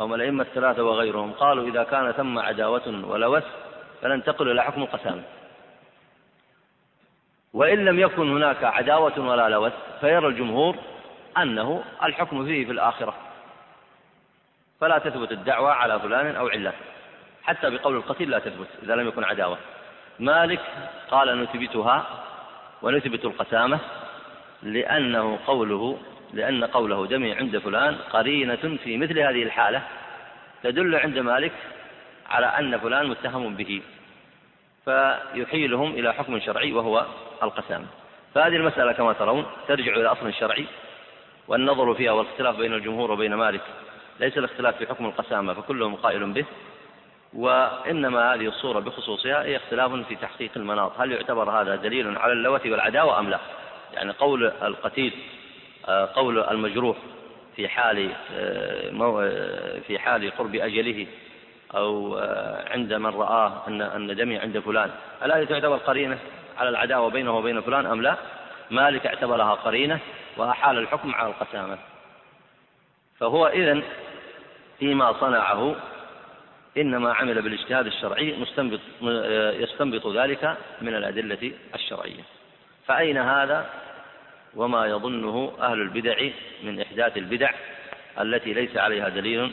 أو 0.00 0.14
الأئمة 0.14 0.42
الثلاثة 0.42 0.82
وغيرهم 0.82 1.32
قالوا 1.32 1.68
إذا 1.68 1.82
كان 1.82 2.12
ثم 2.12 2.38
عداوة 2.38 3.04
ولوث 3.08 3.44
فننتقل 4.02 4.50
إلى 4.50 4.62
حكم 4.62 4.82
القسامة. 4.82 5.22
وإن 7.52 7.84
لم 7.84 8.00
يكن 8.00 8.32
هناك 8.36 8.64
عداوة 8.64 9.20
ولا 9.20 9.48
لوث 9.48 9.72
فيرى 10.00 10.26
الجمهور 10.26 10.76
أنه 11.38 11.84
الحكم 12.02 12.44
فيه 12.44 12.66
في 12.66 12.72
الآخرة. 12.72 13.14
فلا 14.80 14.98
تثبت 14.98 15.32
الدعوة 15.32 15.72
على 15.72 16.00
فلان 16.00 16.36
أو 16.36 16.48
علة. 16.48 16.72
حتى 17.42 17.70
بقول 17.70 17.96
القتيل 17.96 18.30
لا 18.30 18.38
تثبت 18.38 18.68
إذا 18.82 18.94
لم 18.94 19.08
يكن 19.08 19.24
عداوة. 19.24 19.58
مالك 20.18 20.60
قال 21.10 21.42
نثبتها 21.42 22.06
ونثبت 22.82 23.24
القسامة 23.24 23.78
لأنه 24.62 25.38
قوله 25.46 25.98
لأن 26.32 26.64
قوله 26.64 27.06
دمي 27.06 27.32
عند 27.32 27.58
فلان 27.58 27.94
قرينة 27.94 28.78
في 28.84 28.96
مثل 28.96 29.18
هذه 29.18 29.42
الحالة 29.42 29.82
تدل 30.62 30.94
عند 30.94 31.18
مالك 31.18 31.52
على 32.30 32.46
أن 32.46 32.78
فلان 32.78 33.06
متهم 33.06 33.54
به 33.54 33.82
فيحيلهم 34.84 35.90
إلى 35.90 36.14
حكم 36.14 36.40
شرعي 36.40 36.72
وهو 36.72 37.06
القسامة 37.42 37.86
فهذه 38.34 38.56
المسألة 38.56 38.92
كما 38.92 39.12
ترون 39.12 39.46
ترجع 39.68 39.92
إلى 39.96 40.06
أصل 40.06 40.34
شرعي 40.34 40.66
والنظر 41.48 41.94
فيها 41.94 42.12
والاختلاف 42.12 42.56
بين 42.56 42.74
الجمهور 42.74 43.10
وبين 43.10 43.34
مالك 43.34 43.62
ليس 44.20 44.38
الاختلاف 44.38 44.76
في 44.76 44.86
حكم 44.86 45.06
القسامة 45.06 45.54
فكلهم 45.54 45.94
قائل 45.94 46.32
به 46.32 46.44
وإنما 47.34 48.34
هذه 48.34 48.48
الصورة 48.48 48.80
بخصوصها 48.80 49.44
هي 49.44 49.56
اختلاف 49.56 49.92
في 49.92 50.16
تحقيق 50.16 50.50
المناط. 50.56 51.00
هل 51.00 51.12
يعتبر 51.12 51.50
هذا 51.50 51.76
دليل 51.76 52.18
على 52.18 52.32
اللوث 52.32 52.66
والعداوة 52.66 53.18
أم 53.18 53.30
لا؟ 53.30 53.38
يعني 53.94 54.12
قول 54.12 54.44
القتيل 54.44 55.12
آه، 55.88 56.08
قول 56.14 56.38
المجروح 56.38 56.96
في 57.56 57.68
حال 57.68 58.10
آه، 58.34 58.90
آه، 59.02 59.78
في 59.86 59.98
حال 59.98 60.30
قرب 60.30 60.54
أجله 60.54 61.06
أو 61.74 62.18
عند 62.70 62.94
من 62.94 63.06
رآه 63.06 63.68
أن 63.68 63.82
أن 63.82 64.16
دمي 64.16 64.38
عند 64.38 64.58
فلان 64.58 64.90
هذه 65.20 65.44
تعتبر 65.44 65.76
قرينة؟ 65.76 66.18
على 66.58 66.68
العداوة 66.68 67.10
بينه 67.10 67.38
وبين 67.38 67.60
فلان 67.60 67.86
أم 67.86 68.02
لا؟ 68.02 68.16
مالك 68.70 69.06
اعتبرها 69.06 69.54
قرينة 69.54 69.98
وأحال 70.36 70.78
الحكم 70.78 71.14
على 71.14 71.28
القسامة. 71.28 71.78
فهو 73.18 73.46
إذن 73.46 73.82
فيما 74.78 75.12
صنعه 75.20 75.76
إنما 76.76 77.12
عمل 77.12 77.42
بالاجتهاد 77.42 77.86
الشرعي 77.86 78.36
مستنبط 78.36 78.80
يستنبط 79.60 80.06
ذلك 80.06 80.56
من 80.80 80.94
الأدلة 80.94 81.52
الشرعية. 81.74 82.22
فأين 82.86 83.18
هذا؟ 83.18 83.70
وما 84.54 84.86
يظنه 84.86 85.52
أهل 85.60 85.80
البدع 85.80 86.28
من 86.62 86.80
إحداث 86.80 87.16
البدع 87.16 87.50
التي 88.20 88.52
ليس 88.52 88.76
عليها 88.76 89.08
دليل 89.08 89.52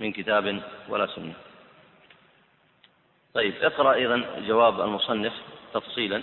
من 0.00 0.12
كتاب 0.12 0.62
ولا 0.88 1.06
سنة. 1.06 1.32
طيب 3.34 3.54
اقرأ 3.62 3.94
أيضا 3.94 4.24
جواب 4.46 4.80
المصنف. 4.80 5.32
تفصيلا 5.74 6.22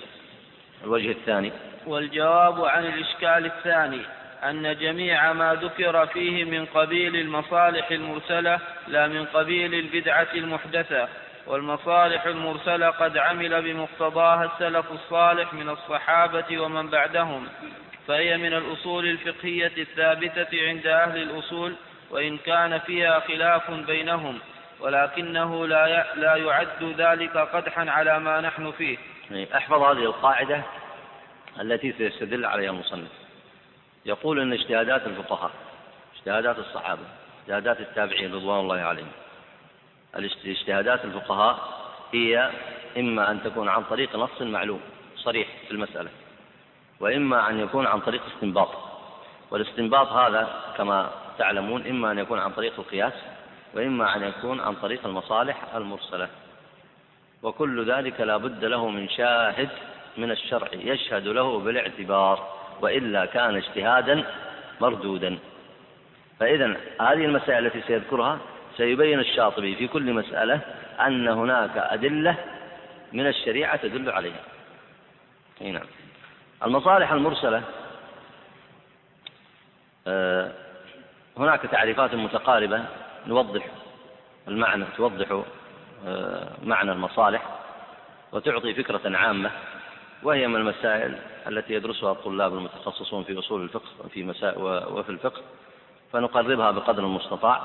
الوجه 0.83 1.11
الثاني 1.11 1.51
والجواب 1.87 2.65
عن 2.65 2.85
الإشكال 2.85 3.45
الثاني 3.45 4.01
أن 4.43 4.77
جميع 4.77 5.33
ما 5.33 5.53
ذكر 5.53 6.05
فيه 6.05 6.43
من 6.43 6.65
قبيل 6.65 7.15
المصالح 7.15 7.91
المرسلة 7.91 8.59
لا 8.87 9.07
من 9.07 9.25
قبيل 9.25 9.73
البدعة 9.73 10.27
المحدثة 10.35 11.07
والمصالح 11.47 12.25
المرسلة 12.25 12.89
قد 12.89 13.17
عمل 13.17 13.61
بمقتضاها 13.61 14.45
السلف 14.45 14.91
الصالح 14.91 15.53
من 15.53 15.69
الصحابة 15.69 16.59
ومن 16.59 16.89
بعدهم 16.89 17.47
فهي 18.07 18.37
من 18.37 18.53
الأصول 18.53 19.05
الفقهية 19.05 19.71
الثابتة 19.77 20.67
عند 20.67 20.87
أهل 20.87 21.21
الأصول 21.21 21.75
وإن 22.11 22.37
كان 22.37 22.79
فيها 22.79 23.19
خلاف 23.19 23.71
بينهم 23.71 24.39
ولكنه 24.79 25.67
لا 26.15 26.35
يعد 26.35 26.93
ذلك 26.97 27.37
قدحا 27.37 27.89
على 27.89 28.19
ما 28.19 28.41
نحن 28.41 28.71
فيه. 28.71 28.97
أحفظ 29.31 29.81
هذه 29.81 30.03
القاعدة 30.03 30.61
التي 31.61 31.93
سيستدل 31.93 32.45
عليها 32.45 32.69
المصنف. 32.69 33.11
يقول 34.05 34.39
إن 34.39 34.53
اجتهادات 34.53 35.07
الفقهاء 35.07 35.51
اجتهادات 36.17 36.59
الصحابة 36.59 37.01
اجتهادات 37.41 37.79
التابعين 37.79 38.35
رضوان 38.35 38.59
الله 38.59 38.75
عليهم 38.75 39.11
الاجتهادات 40.15 41.05
الفقهاء 41.05 41.83
هي 42.13 42.51
إما 42.97 43.31
أن 43.31 43.43
تكون 43.43 43.69
عن 43.69 43.83
طريق 43.83 44.15
نص 44.15 44.41
معلوم 44.41 44.81
صريح 45.15 45.47
في 45.67 45.71
المسألة 45.71 46.09
وإما 46.99 47.49
أن 47.49 47.59
يكون 47.59 47.87
عن 47.87 47.99
طريق 47.99 48.21
استنباط. 48.35 48.69
والاستنباط 49.51 50.07
هذا 50.07 50.73
كما 50.77 51.11
تعلمون 51.37 51.87
إما 51.87 52.11
أن 52.11 52.19
يكون 52.19 52.39
عن 52.39 52.51
طريق 52.51 52.73
القياس 52.79 53.13
وإما 53.73 54.15
أن 54.15 54.23
يكون 54.23 54.59
عن 54.59 54.75
طريق 54.75 55.05
المصالح 55.05 55.75
المرسلة. 55.75 56.29
وكل 57.43 57.91
ذلك 57.91 58.21
لا 58.21 58.37
بد 58.37 58.65
له 58.65 58.89
من 58.89 59.09
شاهد 59.09 59.69
من 60.17 60.31
الشرع 60.31 60.67
يشهد 60.73 61.27
له 61.27 61.59
بالاعتبار 61.59 62.47
وإلا 62.81 63.25
كان 63.25 63.55
اجتهادا 63.55 64.23
مردودا. 64.81 65.37
فإذا 66.39 66.65
هذه 67.01 67.25
المسائل 67.25 67.65
التي 67.65 67.81
سيذكرها 67.81 68.39
سيبين 68.77 69.19
الشاطبي 69.19 69.75
في 69.75 69.87
كل 69.87 70.13
مسألة 70.13 70.59
أن 70.99 71.27
هناك 71.27 71.77
أدلة 71.77 72.35
من 73.13 73.27
الشريعة 73.27 73.75
تدل 73.75 74.09
عليها. 74.09 74.43
نعم. 75.61 75.87
المصالح 76.65 77.11
المرسلة 77.11 77.61
آه، 80.07 80.51
هناك 81.37 81.61
تعريفات 81.61 82.15
متقاربة. 82.15 82.85
نوضح 83.27 83.65
المعنى 84.47 84.85
توضح 84.97 85.43
معنى 86.63 86.91
المصالح 86.91 87.43
وتعطي 88.31 88.73
فكرة 88.73 89.17
عامة 89.17 89.51
وهي 90.23 90.47
من 90.47 90.55
المسائل 90.55 91.17
التي 91.47 91.73
يدرسها 91.73 92.11
الطلاب 92.11 92.53
المتخصصون 92.53 93.23
في 93.23 93.39
أصول 93.39 93.63
الفقه 93.63 94.07
في 94.13 94.23
مسائل 94.23 94.61
وفي 94.91 95.09
الفقه 95.09 95.41
فنقربها 96.13 96.71
بقدر 96.71 97.03
المستطاع. 97.03 97.61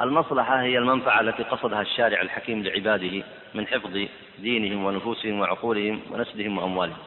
المصلحة 0.00 0.62
هي 0.62 0.78
المنفعة 0.78 1.20
التي 1.20 1.42
قصدها 1.42 1.80
الشارع 1.80 2.20
الحكيم 2.22 2.62
لعباده 2.62 3.24
من 3.54 3.66
حفظ 3.66 4.06
دينهم 4.38 4.84
ونفوسهم 4.84 5.40
وعقولهم 5.40 6.00
ونسلهم 6.10 6.58
وأموالهم. 6.58 6.98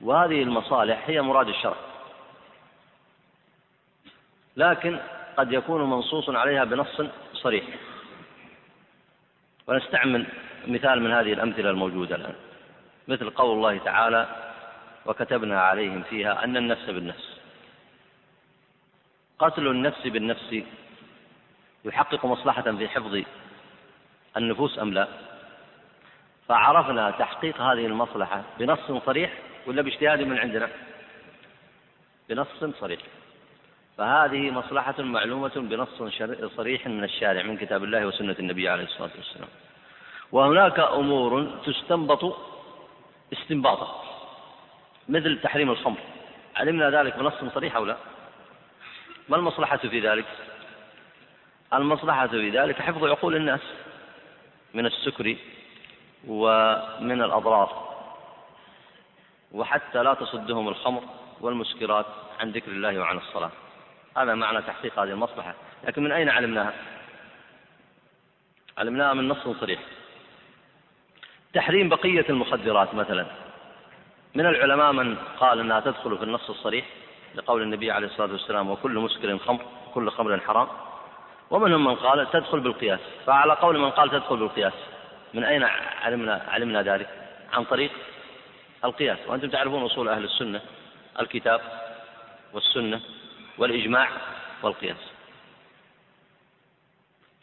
وهذه 0.00 0.42
المصالح 0.42 1.08
هي 1.08 1.22
مراد 1.22 1.48
الشرع. 1.48 1.76
لكن 4.56 4.98
قد 5.36 5.52
يكون 5.52 5.90
منصوص 5.90 6.30
عليها 6.30 6.64
بنص 6.64 7.02
صريح. 7.34 7.64
ونستعمل 9.70 10.26
مثال 10.66 11.02
من 11.02 11.12
هذه 11.12 11.32
الأمثلة 11.32 11.70
الموجودة 11.70 12.16
الآن 12.16 12.34
مثل 13.08 13.30
قول 13.30 13.56
الله 13.56 13.78
تعالى 13.78 14.26
وكتبنا 15.06 15.60
عليهم 15.60 16.02
فيها 16.02 16.44
أن 16.44 16.56
النفس 16.56 16.90
بالنفس 16.90 17.40
قتل 19.38 19.66
النفس 19.66 20.06
بالنفس 20.06 20.62
يحقق 21.84 22.26
مصلحة 22.26 22.62
في 22.62 22.88
حفظ 22.88 23.22
النفوس 24.36 24.78
أم 24.78 24.92
لا؟ 24.92 25.08
فعرفنا 26.48 27.10
تحقيق 27.10 27.60
هذه 27.60 27.86
المصلحة 27.86 28.42
بنص 28.58 29.04
صريح 29.06 29.32
ولا 29.66 29.82
باجتهاد 29.82 30.22
من 30.22 30.38
عندنا؟ 30.38 30.68
بنص 32.28 32.64
صريح. 32.80 33.00
فهذه 34.00 34.50
مصلحة 34.50 35.02
معلومة 35.02 35.52
بنص 35.56 36.02
صريح 36.56 36.86
من 36.86 37.04
الشارع 37.04 37.42
من 37.42 37.56
كتاب 37.56 37.84
الله 37.84 38.06
وسنة 38.06 38.36
النبي 38.38 38.68
عليه 38.68 38.84
الصلاة 38.84 39.10
والسلام. 39.16 39.48
وهناك 40.32 40.80
أمور 40.80 41.60
تستنبط 41.66 42.36
استنباطا 43.32 44.04
مثل 45.08 45.40
تحريم 45.40 45.70
الخمر. 45.70 45.98
علمنا 46.56 46.90
ذلك 46.90 47.16
بنص 47.16 47.34
صريح 47.54 47.76
أو 47.76 47.84
لا؟ 47.84 47.96
ما 49.28 49.36
المصلحة 49.36 49.76
في 49.76 50.00
ذلك؟ 50.00 50.26
المصلحة 51.74 52.26
في 52.26 52.50
ذلك 52.50 52.82
حفظ 52.82 53.04
عقول 53.04 53.36
الناس 53.36 53.60
من 54.74 54.86
السكر 54.86 55.36
ومن 56.28 57.22
الأضرار 57.22 57.94
وحتى 59.52 60.02
لا 60.02 60.14
تصدهم 60.14 60.68
الخمر 60.68 61.02
والمسكرات 61.40 62.06
عن 62.40 62.50
ذكر 62.50 62.70
الله 62.70 62.98
وعن 62.98 63.16
الصلاة. 63.16 63.50
هذا 64.16 64.34
معنى 64.34 64.62
تحقيق 64.62 64.98
هذه 64.98 65.08
المصلحة. 65.08 65.54
لكن 65.84 66.02
من 66.02 66.12
أين 66.12 66.28
علمناها؟ 66.28 66.72
علمناها 68.78 69.14
من 69.14 69.28
نص 69.28 69.48
صريح. 69.60 69.80
تحريم 71.54 71.88
بقية 71.88 72.24
المخدرات 72.28 72.94
مثلا. 72.94 73.26
من 74.34 74.46
العلماء 74.46 74.92
من 74.92 75.16
قال 75.16 75.60
أنها 75.60 75.80
تدخل 75.80 76.18
في 76.18 76.24
النص 76.24 76.50
الصريح 76.50 76.86
لقول 77.34 77.62
النبي 77.62 77.90
عليه 77.90 78.06
الصلاة 78.06 78.32
والسلام 78.32 78.70
وكل 78.70 78.90
مسكر 78.90 79.38
خمر 79.38 79.64
وكل 79.86 80.10
خمر 80.10 80.40
حرام. 80.40 80.68
ومنهم 81.50 81.84
من 81.84 81.94
قال 81.94 82.30
تدخل 82.30 82.60
بالقياس. 82.60 83.00
فعلى 83.26 83.52
قول 83.52 83.78
من 83.78 83.90
قال 83.90 84.10
تدخل 84.10 84.36
بالقياس. 84.36 84.72
من 85.34 85.44
أين 85.44 85.62
علمنا 86.02 86.46
علمنا 86.48 86.82
ذلك؟ 86.82 87.08
عن 87.52 87.64
طريق 87.64 87.90
القياس. 88.84 89.18
وأنتم 89.26 89.48
تعرفون 89.48 89.82
أصول 89.82 90.08
أهل 90.08 90.24
السنة 90.24 90.60
الكتاب 91.20 91.60
والسنة. 92.52 93.00
والإجماع 93.60 94.08
والقياس. 94.62 95.10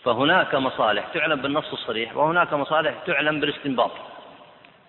فهناك 0.03 0.55
مصالح 0.55 1.07
تعلم 1.13 1.41
بالنص 1.41 1.71
الصريح 1.71 2.17
وهناك 2.17 2.53
مصالح 2.53 3.03
تعلم 3.05 3.39
بالاستنباط. 3.39 3.91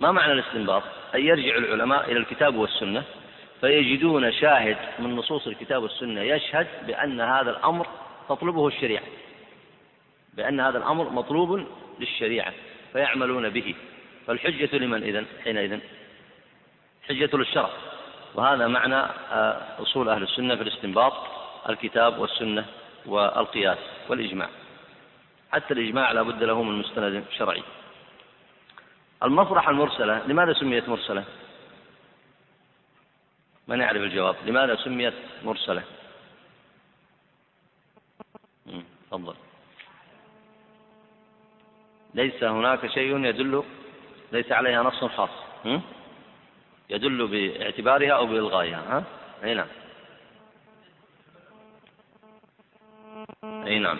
ما 0.00 0.12
معنى 0.12 0.32
الاستنباط؟ 0.32 0.82
أن 1.14 1.20
يرجع 1.20 1.56
العلماء 1.56 2.10
إلى 2.10 2.18
الكتاب 2.18 2.54
والسنة 2.54 3.04
فيجدون 3.60 4.32
شاهد 4.32 4.76
من 4.98 5.16
نصوص 5.16 5.46
الكتاب 5.46 5.82
والسنة 5.82 6.20
يشهد 6.20 6.66
بأن 6.86 7.20
هذا 7.20 7.50
الأمر 7.50 7.86
تطلبه 8.28 8.66
الشريعة. 8.66 9.04
بأن 10.34 10.60
هذا 10.60 10.78
الأمر 10.78 11.10
مطلوب 11.10 11.66
للشريعة 12.00 12.52
فيعملون 12.92 13.48
به. 13.48 13.74
فالحجة 14.26 14.76
لمن 14.76 15.02
إذن؟ 15.02 15.26
حينئذ 15.44 15.78
حجة 17.08 17.36
للشرع. 17.36 17.70
وهذا 18.34 18.66
معنى 18.66 18.96
آه، 18.96 19.82
أصول 19.82 20.08
أهل 20.08 20.22
السنة 20.22 20.56
في 20.56 20.62
الاستنباط 20.62 21.12
الكتاب 21.68 22.18
والسنة 22.18 22.66
والقياس 23.06 23.78
والإجماع. 24.08 24.48
حتى 25.52 25.74
الإجماع 25.74 26.12
لا 26.12 26.22
بد 26.22 26.42
له 26.42 26.62
من 26.62 26.78
مستند 26.78 27.24
شرعي. 27.38 27.62
المصلحة 29.22 29.70
المرسلة 29.70 30.26
لماذا 30.26 30.52
سميت 30.52 30.88
مرسلة؟ 30.88 31.24
من 33.68 33.80
يعرف 33.80 34.02
الجواب. 34.02 34.36
لماذا 34.46 34.76
سميت 34.76 35.14
مرسلة؟ 35.44 35.82
تفضل. 39.10 39.34
ليس 42.14 42.44
هناك 42.44 42.86
شيء 42.86 43.24
يدل 43.24 43.62
ليس 44.32 44.52
عليها 44.52 44.82
نص 44.82 45.04
خاص. 45.04 45.30
يدل 46.90 47.26
باعتبارها 47.26 48.12
أو 48.12 48.26
بإلغائها 48.26 48.82
ها؟ 48.88 49.04
أي 49.44 49.54
نعم. 49.54 49.66
أي 53.66 53.78
نعم. 53.78 53.98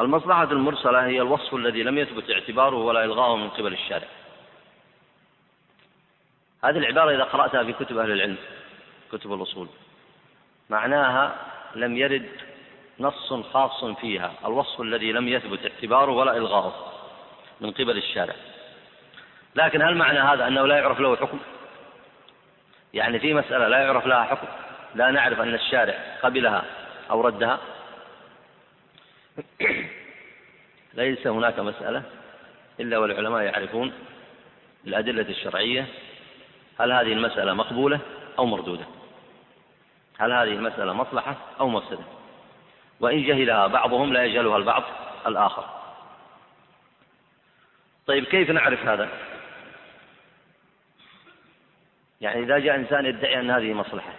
المصلحة 0.00 0.44
المرسلة 0.44 1.06
هي 1.06 1.20
الوصف 1.20 1.54
الذي 1.54 1.82
لم 1.82 1.98
يثبت 1.98 2.30
اعتباره 2.30 2.76
ولا 2.76 3.04
إلغاؤه 3.04 3.36
من 3.36 3.48
قبل 3.48 3.72
الشارع. 3.72 4.08
هذه 6.64 6.78
العبارة 6.78 7.14
إذا 7.14 7.24
قرأتها 7.24 7.64
في 7.64 7.72
كتب 7.72 7.98
أهل 7.98 8.10
العلم 8.10 8.36
كتب 9.12 9.32
الأصول 9.32 9.68
معناها 10.70 11.36
لم 11.74 11.96
يرد 11.96 12.28
نص 13.00 13.32
خاص 13.32 13.84
فيها 13.84 14.32
الوصف 14.44 14.80
الذي 14.80 15.12
لم 15.12 15.28
يثبت 15.28 15.58
اعتباره 15.66 16.10
ولا 16.10 16.36
إلغاؤه 16.36 16.92
من 17.60 17.70
قبل 17.70 17.96
الشارع. 17.96 18.34
لكن 19.54 19.82
هل 19.82 19.96
معنى 19.96 20.18
هذا 20.18 20.46
أنه 20.46 20.66
لا 20.66 20.76
يعرف 20.76 21.00
له 21.00 21.16
حكم؟ 21.16 21.38
يعني 22.94 23.18
في 23.18 23.34
مسألة 23.34 23.68
لا 23.68 23.78
يعرف 23.78 24.06
لها 24.06 24.24
حكم 24.24 24.46
لا 24.94 25.10
نعرف 25.10 25.40
أن 25.40 25.54
الشارع 25.54 25.94
قبلها 26.22 26.64
أو 27.10 27.20
ردها. 27.20 27.58
ليس 30.94 31.26
هناك 31.26 31.58
مسألة 31.58 32.02
إلا 32.80 32.98
والعلماء 32.98 33.42
يعرفون 33.42 33.92
الأدلة 34.86 35.28
الشرعية. 35.28 35.86
هل 36.80 36.92
هذه 36.92 37.12
المسألة 37.12 37.54
مقبولة 37.54 38.00
أو 38.38 38.46
مردودة؟ 38.46 38.84
هل 40.18 40.32
هذه 40.32 40.52
المسألة 40.52 40.92
مصلحة 40.92 41.36
أو 41.60 41.68
مفسدة؟ 41.68 42.04
وإن 43.00 43.26
جهلها 43.26 43.66
بعضهم 43.66 44.12
لا 44.12 44.24
يجهلها 44.24 44.56
البعض 44.56 44.82
الآخر. 45.26 45.64
طيب 48.06 48.24
كيف 48.24 48.50
نعرف 48.50 48.86
هذا؟ 48.86 49.08
يعني 52.20 52.42
إذا 52.42 52.58
جاء 52.58 52.76
إنسان 52.76 53.06
يدعي 53.06 53.40
أن 53.40 53.50
هذه 53.50 53.72
مصلحة. 53.72 54.12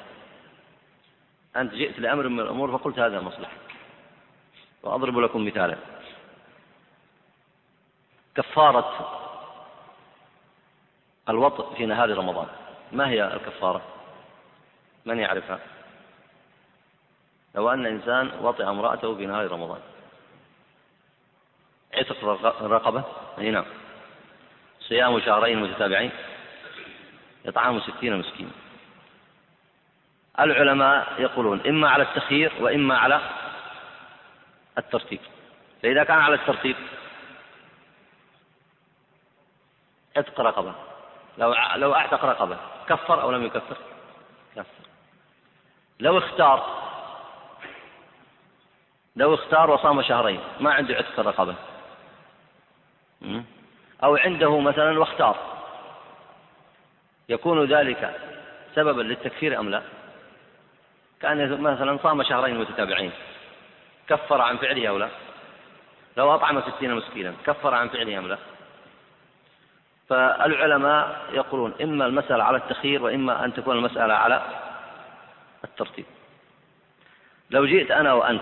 أنت 1.56 1.74
جئت 1.74 2.00
لأمر 2.00 2.28
من 2.28 2.40
الأمور 2.40 2.78
فقلت 2.78 3.00
هذا 3.00 3.22
مصلحة. 3.22 3.58
وأضرب 4.84 5.18
لكم 5.18 5.46
مثالا. 5.46 5.78
كفارة 8.36 9.16
الوطء 11.30 11.76
في 11.76 11.86
نهار 11.86 12.18
رمضان. 12.18 12.48
ما 12.92 13.10
هي 13.10 13.34
الكفارة؟ 13.34 13.82
من 15.06 15.20
يعرفها؟ 15.20 15.60
لو 17.56 17.70
أن 17.70 17.86
إنسان 17.86 18.32
وطئ 18.42 18.64
امرأته 18.64 19.16
في 19.16 19.26
نهار 19.26 19.52
رمضان. 19.52 19.80
عتق 21.94 22.24
رقبة؟ 22.62 23.04
أي 23.38 23.52
نعم. 23.52 23.66
صيام 24.80 25.20
شهرين 25.20 25.62
متتابعين؟ 25.62 26.12
إطعام 27.50 27.80
ستين 27.80 28.18
مسكين 28.18 28.52
العلماء 30.40 31.22
يقولون 31.22 31.68
إما 31.68 31.90
على 31.90 32.04
التخيير 32.04 32.54
وإما 32.60 32.98
على 32.98 33.22
الترتيب. 34.78 35.20
فإذا 35.84 36.04
كان 36.04 36.18
على 36.18 36.36
الترتيب 36.36 36.76
عتق 40.18 40.42
رقبة. 40.42 40.74
لو 41.38 41.56
لو 41.76 41.94
أعتق 41.94 42.26
رقبة 42.26 42.58
كفر 42.88 43.22
أو 43.22 43.32
لم 43.32 43.46
يكفر؟ 43.46 43.78
كفر. 44.56 44.88
لو 46.00 46.18
اختار 46.18 46.80
لو 49.16 49.34
اختار 49.34 49.72
وصام 49.72 50.02
شهرين 50.02 50.40
ما 50.60 50.74
عنده 50.74 50.96
عتق 50.96 51.20
الرقبة. 51.20 51.56
أو 54.04 54.16
عنده 54.16 54.60
مثلا 54.60 55.00
واختار. 55.00 55.59
يكون 57.30 57.66
ذلك 57.66 58.16
سببا 58.76 59.02
للتكفير 59.02 59.60
أم 59.60 59.70
لا؟ 59.70 59.82
كأن 61.22 61.62
مثلا 61.62 61.98
صام 62.04 62.24
شهرين 62.24 62.60
متتابعين. 62.60 63.12
كفر 64.08 64.42
عن 64.42 64.58
فعله 64.58 64.88
أو 64.88 64.98
لا؟ 64.98 65.10
لو 66.18 66.36
أطعم 66.36 66.62
ستين 66.62 66.96
مسكينا 66.96 67.34
كفر 67.46 67.74
عن 67.74 67.90
فعله 67.90 68.18
أم 68.18 68.28
لا؟ 68.28 68.38
فالعلماء 70.10 71.22
يقولون 71.34 71.74
إما 71.82 72.06
المسألة 72.06 72.44
على 72.44 72.58
التخيير 72.58 73.04
وإما 73.04 73.46
أن 73.46 73.54
تكون 73.54 73.78
المسألة 73.78 74.14
على 74.14 74.42
الترتيب. 75.64 76.06
لو 77.50 77.66
جئت 77.66 77.92
أنا 77.92 78.14
وأنت 78.14 78.42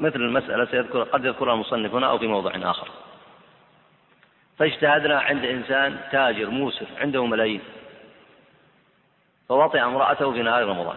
مثل 0.00 0.20
المسألة 0.20 0.64
سيذكر 0.64 1.02
قد 1.02 1.24
يذكرها 1.24 1.54
المصنف 1.54 1.94
هنا 1.94 2.10
أو 2.10 2.18
في 2.18 2.26
موضع 2.26 2.70
آخر. 2.70 2.88
فاجتهدنا 4.58 5.20
عند 5.20 5.44
إنسان 5.44 6.00
تاجر 6.12 6.50
موسر 6.50 6.86
عنده 7.00 7.26
ملايين 7.26 7.60
فوطئ 9.48 9.80
امرأته 9.80 10.32
في 10.32 10.42
نهار 10.42 10.64
رمضان 10.66 10.96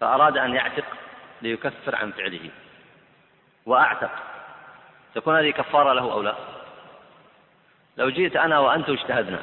فأراد 0.00 0.36
أن 0.38 0.54
يعتق 0.54 0.84
ليكفر 1.42 1.96
عن 1.96 2.10
فعله 2.10 2.50
وأعتق 3.66 4.10
تكون 5.14 5.36
هذه 5.36 5.50
كفارة 5.50 5.92
له 5.92 6.12
أو 6.12 6.22
لا؟ 6.22 6.34
لو 7.96 8.10
جئت 8.10 8.36
أنا 8.36 8.58
وأنت 8.58 8.88
واجتهدنا 8.88 9.40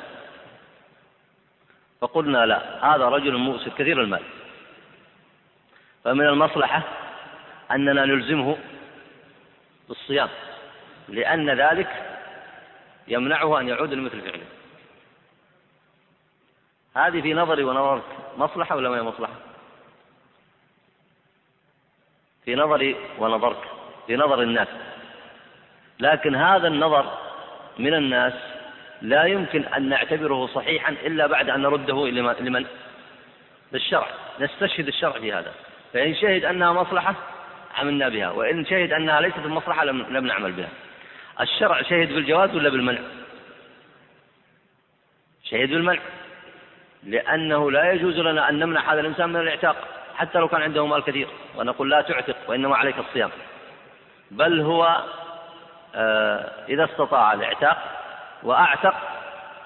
فقلنا 2.01 2.45
لا 2.45 2.85
هذا 2.95 3.05
رجل 3.05 3.37
مؤسر 3.37 3.71
كثير 3.71 4.01
المال 4.01 4.23
فمن 6.03 6.27
المصلحة 6.27 6.81
أننا 7.71 8.05
نلزمه 8.05 8.57
بالصيام. 9.87 10.29
لأن 11.07 11.49
ذلك 11.49 11.89
يمنعه 13.07 13.59
أن 13.59 13.67
يعود 13.67 13.93
لمثل 13.93 14.21
فعله. 14.21 14.45
هذه 16.95 17.21
في 17.21 17.33
نظري 17.33 17.63
ونظرك 17.63 18.03
مصلحة 18.37 18.75
ولا 18.75 18.89
ما 18.89 18.97
هي 18.97 19.01
مصلحة؟ 19.01 19.33
في 22.45 22.55
نظري 22.55 22.95
ونظرك 23.19 23.63
في 24.07 24.15
نظر 24.15 24.41
الناس. 24.41 24.67
لكن 25.99 26.35
هذا 26.35 26.67
النظر 26.67 27.17
من 27.79 27.93
الناس 27.93 28.33
لا 29.01 29.23
يمكن 29.23 29.63
أن 29.63 29.89
نعتبره 29.89 30.47
صحيحا 30.47 30.91
إلا 30.91 31.27
بعد 31.27 31.49
أن 31.49 31.61
نرده 31.61 32.07
لمن؟ 32.07 32.65
للشرع. 33.71 34.07
نستشهد 34.39 34.87
الشرع 34.87 35.11
في 35.11 35.33
هذا. 35.33 35.53
فإن 35.93 36.15
شهد 36.15 36.45
أنها 36.45 36.73
مصلحة 36.73 37.15
عملنا 37.75 38.09
بها. 38.09 38.29
وإن 38.29 38.65
شهد 38.65 38.91
أنها 38.91 39.21
ليست 39.21 39.37
المصلحة 39.45 39.85
لم 39.85 40.27
نعمل 40.27 40.51
بها. 40.51 40.69
الشرع 41.41 41.81
شهد 41.81 42.07
بالجواز 42.07 42.55
ولا 42.55 42.69
بالمنع؟ 42.69 42.99
شهد 45.43 45.69
بالمنع. 45.69 45.99
لأنه 47.03 47.71
لا 47.71 47.91
يجوز 47.91 48.17
لنا 48.17 48.49
أن 48.49 48.59
نمنع 48.59 48.93
هذا 48.93 48.99
الإنسان 48.99 49.29
من 49.29 49.39
الاعتاق 49.39 49.75
حتى 50.15 50.39
لو 50.39 50.47
كان 50.47 50.61
عنده 50.61 50.85
مال 50.85 51.03
كثير 51.03 51.27
ونقول 51.55 51.89
لا 51.89 52.01
تعتق 52.01 52.35
وإنما 52.47 52.75
عليك 52.75 52.99
الصيام. 52.99 53.29
بل 54.31 54.61
هو 54.61 55.03
آه، 55.95 56.51
إذا 56.69 56.85
استطاع 56.85 57.33
الاعتاق 57.33 57.77
وأعتق 58.43 58.95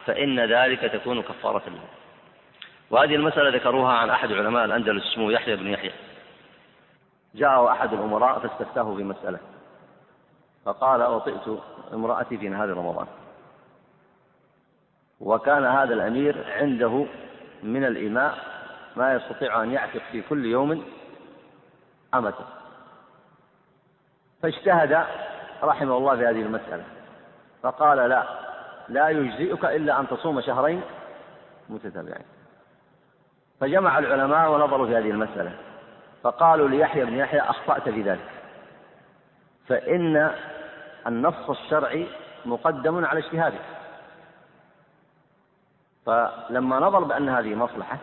فإن 0.05 0.39
ذلك 0.39 0.79
تكون 0.79 1.21
كفارة 1.21 1.63
له. 1.69 1.83
وهذه 2.89 3.15
المسألة 3.15 3.49
ذكروها 3.49 3.93
عن 3.93 4.09
أحد 4.09 4.33
علماء 4.33 4.65
الأندلس 4.65 5.11
اسمه 5.11 5.31
يحيى 5.31 5.55
بن 5.55 5.67
يحيى. 5.67 5.91
جاءه 7.35 7.71
أحد 7.71 7.93
الأمراء 7.93 8.39
فاستفتاه 8.39 8.95
في 8.95 9.03
مسألة 9.03 9.39
فقال 10.65 11.03
وطئت 11.03 11.59
امرأتي 11.93 12.37
في 12.37 12.49
نهار 12.49 12.69
رمضان. 12.69 13.07
وكان 15.19 15.65
هذا 15.65 15.93
الأمير 15.93 16.53
عنده 16.57 17.05
من 17.63 17.85
الإماء 17.85 18.37
ما 18.95 19.13
يستطيع 19.13 19.63
أن 19.63 19.71
يعتق 19.71 20.01
في 20.11 20.21
كل 20.21 20.45
يوم 20.45 20.85
أمته 22.13 22.45
فاجتهد 24.41 25.05
رحمه 25.63 25.97
الله 25.97 26.15
في 26.15 26.25
هذه 26.25 26.41
المسألة. 26.41 26.83
فقال 27.63 27.97
لا 27.97 28.23
لا 28.89 29.09
يجزئك 29.09 29.65
إلا 29.65 29.99
أن 29.99 30.07
تصوم 30.07 30.41
شهرين 30.41 30.81
متتابعين. 31.69 32.25
فجمع 33.59 33.99
العلماء 33.99 34.51
ونظروا 34.51 34.87
في 34.87 34.97
هذه 34.97 35.09
المسألة. 35.09 35.51
فقالوا 36.23 36.69
ليحيى 36.69 37.05
بن 37.05 37.13
يحيى 37.13 37.39
أخطأت 37.39 37.89
في 37.89 38.01
ذلك. 38.01 38.40
فإن 39.67 40.31
النص 41.07 41.49
الشرعي 41.49 42.07
مقدم 42.45 43.05
على 43.05 43.19
اجتهادك 43.19 43.61
فلما 46.05 46.79
نظر 46.79 47.03
بأن 47.03 47.29
هذه 47.29 47.55
مصلحة 47.55 47.97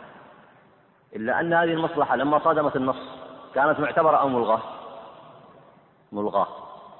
إلا 1.17 1.41
أن 1.41 1.53
هذه 1.53 1.73
المصلحة 1.73 2.17
لما 2.17 2.39
صادمت 2.39 2.77
النص 2.77 3.19
كانت 3.55 3.81
معتبرة 3.81 4.17
أو 4.17 4.29
ملغاة؟ 4.29 4.61
ملغاة. 6.13 6.49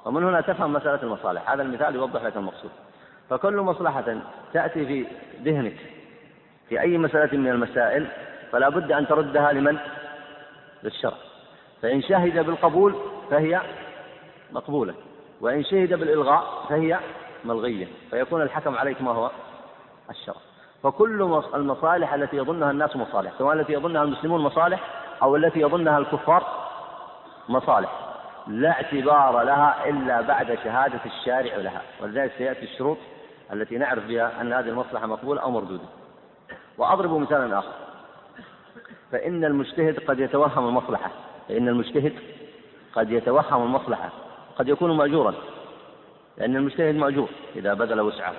ومن 0.05 0.23
هنا 0.23 0.41
تفهم 0.41 0.73
مسألة 0.73 1.03
المصالح. 1.03 1.51
هذا 1.51 1.61
المثال 1.61 1.95
يوضح 1.95 2.23
لك 2.23 2.37
المقصود. 2.37 2.71
فكل 3.29 3.57
مصلحة 3.57 4.17
تأتي 4.53 4.85
في 4.85 5.05
ذهنك 5.43 5.77
في 6.69 6.81
أي 6.81 6.97
مسألة 6.97 7.37
من 7.37 7.47
المسائل 7.47 8.07
فلا 8.51 8.69
بد 8.69 8.91
أن 8.91 9.07
تردها 9.07 9.51
لمن؟ 9.51 9.77
للشرع. 10.83 11.17
فإن 11.81 12.01
شهد 12.01 12.45
بالقبول 12.45 12.95
فهي 13.29 13.61
مقبولة. 14.51 14.93
وإن 15.41 15.63
شهد 15.63 15.93
بالإلغاء 15.93 16.65
فهي 16.69 16.99
ملغية 17.45 17.87
فيكون 18.09 18.41
الحكم 18.41 18.77
عليك 18.77 19.01
ما 19.01 19.11
هو؟ 19.11 19.31
الشرع. 20.09 20.35
فكل 20.83 21.41
المصالح 21.53 22.13
التي 22.13 22.37
يظنها 22.37 22.71
الناس 22.71 22.95
مصالح 22.95 23.31
سواء 23.37 23.53
التي 23.53 23.73
يظنها 23.73 24.03
المسلمون 24.03 24.41
مصالح 24.41 24.79
أو 25.21 25.35
التي 25.35 25.59
يظنها 25.59 25.97
الكفار 25.97 26.43
مصالح. 27.49 27.89
لا 28.47 28.71
اعتبار 28.71 29.43
لها 29.43 29.89
إلا 29.89 30.21
بعد 30.21 30.57
شهادة 30.63 30.99
الشارع 31.05 31.55
لها. 31.55 31.81
ولذلك 32.01 32.31
سيأتي 32.37 32.63
الشروط 32.63 32.97
التي 33.53 33.77
نعرف 33.77 34.05
بها 34.05 34.41
أن 34.41 34.53
هذه 34.53 34.69
المصلحة 34.69 35.07
مقبولة 35.07 35.41
أو 35.41 35.51
مردودة. 35.51 35.85
وأضرب 36.77 37.11
مثالا 37.11 37.59
آخر. 37.59 37.73
فإن 39.11 39.45
المجتهد 39.45 39.99
قد 39.99 40.19
يتوهم 40.19 40.67
المصلحة. 40.67 41.11
فإن 41.49 41.67
المجتهد 41.67 42.13
قد 42.93 43.11
يتوهم 43.11 43.63
المصلحة. 43.63 44.09
قد 44.59 44.67
يكون 44.67 44.97
مأجورا 44.97 45.33
لأن 46.37 46.55
المجتهد 46.55 46.95
مأجور 46.95 47.29
إذا 47.55 47.73
بذل 47.73 48.01
وسعه 48.01 48.33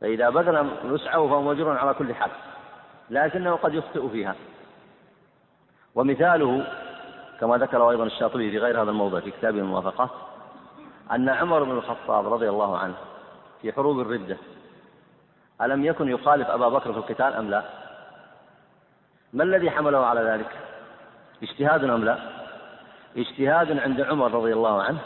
فإذا 0.00 0.30
بذل 0.30 0.70
وسعه 0.84 1.28
فهو 1.28 1.42
مأجور 1.42 1.78
على 1.78 1.94
كل 1.94 2.14
حال 2.14 2.30
لكنه 3.10 3.54
قد 3.56 3.74
يخطئ 3.74 4.08
فيها 4.08 4.34
ومثاله 5.94 6.66
كما 7.40 7.56
ذكر 7.56 7.90
أيضا 7.90 8.04
الشاطبي 8.04 8.50
في 8.50 8.58
غير 8.58 8.82
هذا 8.82 8.90
الموضع 8.90 9.20
في 9.20 9.30
كتابه 9.30 9.58
الموافقات 9.58 10.10
أن 11.12 11.28
عمر 11.28 11.64
بن 11.64 11.70
الخطاب 11.70 12.32
رضي 12.32 12.48
الله 12.48 12.78
عنه 12.78 12.94
في 13.62 13.72
حروب 13.72 14.00
الردة 14.00 14.36
ألم 15.62 15.84
يكن 15.84 16.08
يخالف 16.08 16.48
أبا 16.48 16.68
بكر 16.68 16.92
في 16.92 16.98
القتال 16.98 17.34
أم 17.34 17.50
لا؟ 17.50 17.64
ما 19.32 19.44
الذي 19.44 19.70
حمله 19.70 20.06
على 20.06 20.20
ذلك؟ 20.20 20.50
اجتهاد 21.42 21.84
أم 21.84 22.04
لا؟ 22.04 22.43
اجتهاد 23.16 23.78
عند 23.78 24.00
عمر 24.00 24.30
رضي 24.30 24.52
الله 24.52 24.82
عنه 24.82 24.98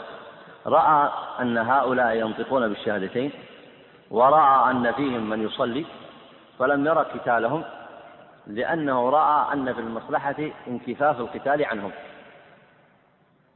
رأى 0.65 1.09
أن 1.39 1.57
هؤلاء 1.57 2.15
ينطقون 2.15 2.67
بالشهادتين 2.67 3.31
ورأى 4.11 4.71
أن 4.71 4.91
فيهم 4.91 5.29
من 5.29 5.45
يصلي 5.45 5.85
فلم 6.59 6.87
يرى 6.87 6.99
قتالهم 6.99 7.63
لأنه 8.47 9.09
رأى 9.09 9.53
أن 9.53 9.73
في 9.73 9.79
المصلحة 9.79 10.35
انكفاف 10.67 11.19
القتال 11.19 11.65
عنهم. 11.65 11.91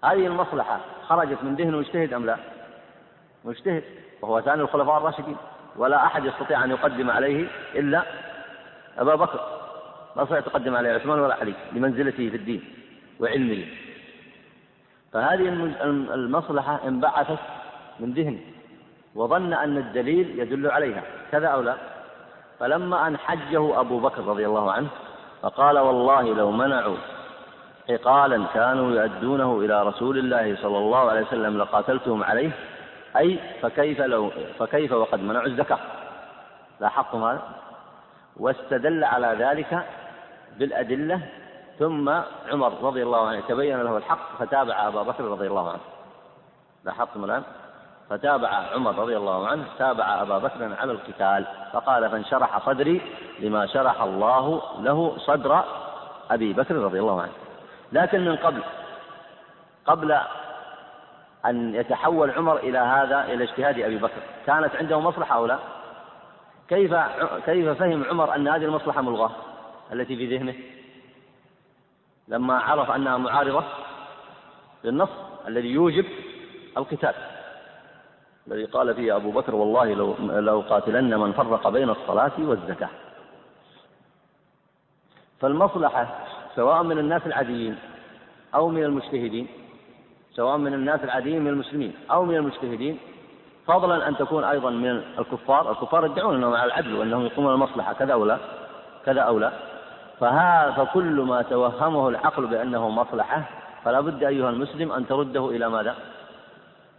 هذه 0.03 0.27
المصلحة 0.27 0.79
خرجت 1.07 1.43
من 1.43 1.55
ذهن 1.55 1.71
مجتهد 1.71 2.13
أم 2.13 2.25
لا؟ 2.25 2.37
مجتهد 3.45 3.83
وهو 4.21 4.41
ثاني 4.41 4.61
الخلفاء 4.61 4.97
الراشدين 4.97 5.37
ولا 5.75 6.05
أحد 6.05 6.25
يستطيع 6.25 6.63
أن 6.63 6.71
يقدم 6.71 7.11
عليه 7.11 7.47
إلا 7.75 8.03
أبا 8.97 9.15
بكر. 9.15 9.39
ما 10.15 10.23
يستطيع 10.23 10.37
يتقدم 10.37 10.75
عليه 10.75 10.93
عثمان 10.93 11.19
ولا 11.19 11.35
علي 11.35 11.53
لمنزلته 11.71 12.29
في 12.29 12.35
الدين 12.35 12.63
وعلمه. 13.19 13.65
فهذه 15.13 15.47
المصلحة 16.13 16.79
انبعثت 16.87 17.39
من 17.99 18.13
ذهن 18.13 18.39
وظن 19.15 19.53
أن 19.53 19.77
الدليل 19.77 20.39
يدل 20.39 20.71
عليها 20.71 21.03
كذا 21.31 21.47
أو 21.47 21.61
لا؟ 21.61 21.75
فلما 22.59 23.07
أن 23.07 23.17
حجه 23.17 23.79
أبو 23.79 23.99
بكر 23.99 24.25
رضي 24.25 24.45
الله 24.45 24.71
عنه 24.71 24.87
فقال 25.41 25.79
والله 25.79 26.33
لو 26.33 26.51
منعوا 26.51 26.97
عقالا 27.89 28.45
كانوا 28.53 28.91
يؤدونه 28.91 29.59
إلى 29.59 29.83
رسول 29.83 30.17
الله 30.17 30.55
صلى 30.61 30.77
الله 30.77 31.09
عليه 31.09 31.21
وسلم 31.21 31.57
لقاتلتهم 31.57 32.23
عليه 32.23 32.51
أي 33.17 33.39
فكيف 33.61 34.01
لو 34.01 34.31
فكيف 34.59 34.91
وقد 34.91 35.19
منعوا 35.19 35.45
الزكاة؟ 35.45 35.79
لاحظتم 36.79 37.23
هذا. 37.23 37.41
واستدل 38.37 39.03
على 39.03 39.35
ذلك 39.39 39.85
بالأدلة 40.59 41.21
ثم 41.79 42.09
عمر 42.51 42.73
رضي 42.81 43.03
الله 43.03 43.27
عنه 43.27 43.41
تبين 43.47 43.81
له 43.81 43.97
الحق 43.97 44.37
فتابع 44.39 44.87
أبا 44.87 45.03
بكر 45.03 45.23
رضي 45.23 45.47
الله 45.47 45.69
عنه. 45.69 45.81
لاحظتم 46.83 47.23
الآن؟ 47.23 47.43
فتابع 48.09 48.47
عمر 48.47 48.95
رضي 48.95 49.17
الله 49.17 49.47
عنه 49.47 49.65
تابع 49.77 50.21
أبا 50.21 50.37
بكر 50.37 50.75
على 50.79 50.91
القتال 50.91 51.45
فقال 51.73 52.09
فانشرح 52.09 52.65
صدري 52.65 53.01
لما 53.39 53.65
شرح 53.65 54.01
الله 54.01 54.61
له 54.79 55.17
صدر 55.17 55.63
أبي 56.31 56.53
بكر 56.53 56.75
رضي 56.75 56.99
الله 56.99 57.21
عنه. 57.21 57.31
لكن 57.91 58.25
من 58.25 58.35
قبل 58.35 58.63
قبل 59.85 60.17
أن 61.45 61.75
يتحول 61.75 62.31
عمر 62.31 62.57
إلى 62.57 62.77
هذا 62.77 63.23
إلى 63.23 63.43
اجتهاد 63.43 63.79
أبي 63.79 63.97
بكر 63.97 64.21
كانت 64.45 64.75
عنده 64.75 64.99
مصلحة 64.99 65.35
أو 65.35 65.45
لا؟ 65.45 65.57
كيف 66.69 66.95
كيف 67.45 67.69
فهم 67.69 68.03
عمر 68.09 68.35
أن 68.35 68.47
هذه 68.47 68.63
المصلحة 68.63 69.01
ملغاة 69.01 69.31
التي 69.93 70.15
في 70.15 70.37
ذهنه؟ 70.37 70.55
لما 72.27 72.59
عرف 72.59 72.91
أنها 72.91 73.17
معارضة 73.17 73.63
للنص 74.83 75.09
الذي 75.47 75.67
يوجب 75.67 76.05
القتال 76.77 77.13
الذي 78.47 78.65
قال 78.65 78.95
فيه 78.95 79.15
أبو 79.15 79.31
بكر 79.31 79.55
والله 79.55 79.93
لو, 80.39 80.61
قاتلن 80.61 81.19
من 81.19 81.31
فرق 81.31 81.69
بين 81.69 81.89
الصلاة 81.89 82.31
والزكاة. 82.39 82.89
فالمصلحة 85.39 86.07
سواء 86.55 86.83
من 86.83 86.99
الناس 86.99 87.21
العاديين 87.25 87.77
أو 88.55 88.69
من 88.69 88.83
المجتهدين 88.83 89.47
سواء 90.35 90.57
من 90.57 90.73
الناس 90.73 91.03
العاديين 91.03 91.41
من 91.41 91.47
المسلمين 91.47 91.93
أو 92.11 92.25
من 92.25 92.35
المجتهدين 92.35 92.99
فضلا 93.67 94.07
أن 94.07 94.17
تكون 94.17 94.43
أيضا 94.43 94.69
من 94.69 95.03
الكفار. 95.19 95.71
الكفار 95.71 96.05
يدعون 96.05 96.35
أنهم 96.35 96.53
على 96.53 96.65
العدل 96.65 96.95
وأنهم 96.95 97.25
يقومون 97.25 97.53
المصلحة 97.53 97.93
كذا 97.93 98.13
أو 98.13 98.25
لا 98.25 98.37
كذا 99.05 99.21
أو 99.21 99.39
لا. 99.39 99.72
فها 100.19 100.71
فكل 100.71 101.21
ما 101.21 101.41
توهمه 101.41 102.09
العقل 102.09 102.47
بأنه 102.47 102.89
مصلحة 102.89 103.43
فلا 103.85 104.01
بد 104.01 104.23
أيها 104.23 104.49
المسلم 104.49 104.91
أن 104.91 105.07
ترده 105.07 105.49
إلى 105.49 105.69
ماذا؟ 105.69 105.95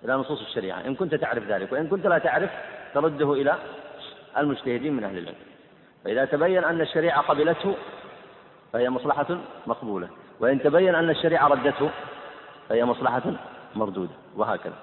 إلى 0.05 0.15
نصوص 0.15 0.41
الشريعة. 0.41 0.81
إن 0.87 0.95
كنت 0.95 1.15
تعرف 1.15 1.45
ذلك 1.49 1.73
وإن 1.73 1.89
كنت 1.89 2.07
لا 2.07 2.19
تعرف 2.19 2.51
ترده 2.95 3.33
إلى 3.33 3.55
المجتهدين 4.39 4.93
من 4.93 5.05
أهل 5.05 5.19
العلم. 5.19 5.37
فإذا 6.05 6.25
تبين 6.25 6.65
أن 6.65 6.81
الشريعة 6.81 7.21
قبلته 7.21 7.75
فهي 8.73 8.91
مصلحة 8.91 9.27
مقبولة. 9.67 10.09
وإن 10.41 10.63
تبين 10.63 10.95
أن 10.95 11.11
الشريعة 11.11 11.49
ردته 11.49 11.91
فهي 12.69 12.85
مصلحة 12.85 13.23
مردودة 13.75 14.13
وهكذا. 14.37 14.75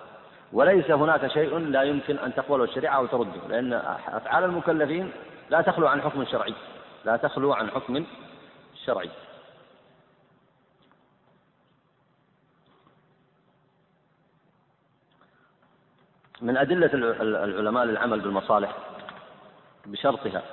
وليس 0.54 0.92
هناك 0.92 1.28
شيء 1.28 1.58
لا 1.58 1.84
يمكن 1.84 2.18
أن 2.18 2.34
تقبله 2.34 2.64
الشريعة 2.64 2.98
أو 2.98 3.06
ترده 3.06 3.48
لأن 3.50 3.74
أفعال 4.08 4.44
المكلفين 4.44 5.12
لا 5.50 5.62
تخلو 5.62 5.88
عن 5.88 6.02
حكم 6.02 6.26
شرعي. 6.26 6.54
لا 7.06 7.18
تخلو 7.18 7.54
عن 7.54 7.72
حكم 7.72 8.06
شرعي. 8.86 9.10
من 16.42 16.58
أدلة 16.58 16.90
العلماء 16.94 17.86
للعمل 17.86 18.20
بالمصالح 18.20 18.76
بشرطها 19.86 20.44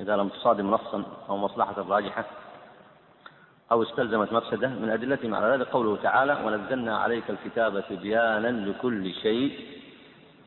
إذا 0.00 0.16
لم 0.16 0.28
تصادم 0.28 0.70
نصا 0.70 1.04
أو 1.28 1.36
مصلحة 1.36 1.74
راجحة 1.88 2.24
أو 3.72 3.82
استلزمت 3.82 4.32
مفسدة 4.32 4.68
من 4.68 4.90
أدلتهم 4.90 5.34
على 5.34 5.46
ذلك 5.46 5.68
قوله 5.68 5.96
تعالى 6.02 6.42
ونزلنا 6.44 6.98
عليك 6.98 7.30
الكتاب 7.30 7.84
تبيانا 7.88 8.70
لكل 8.70 9.14
شيء 9.14 9.78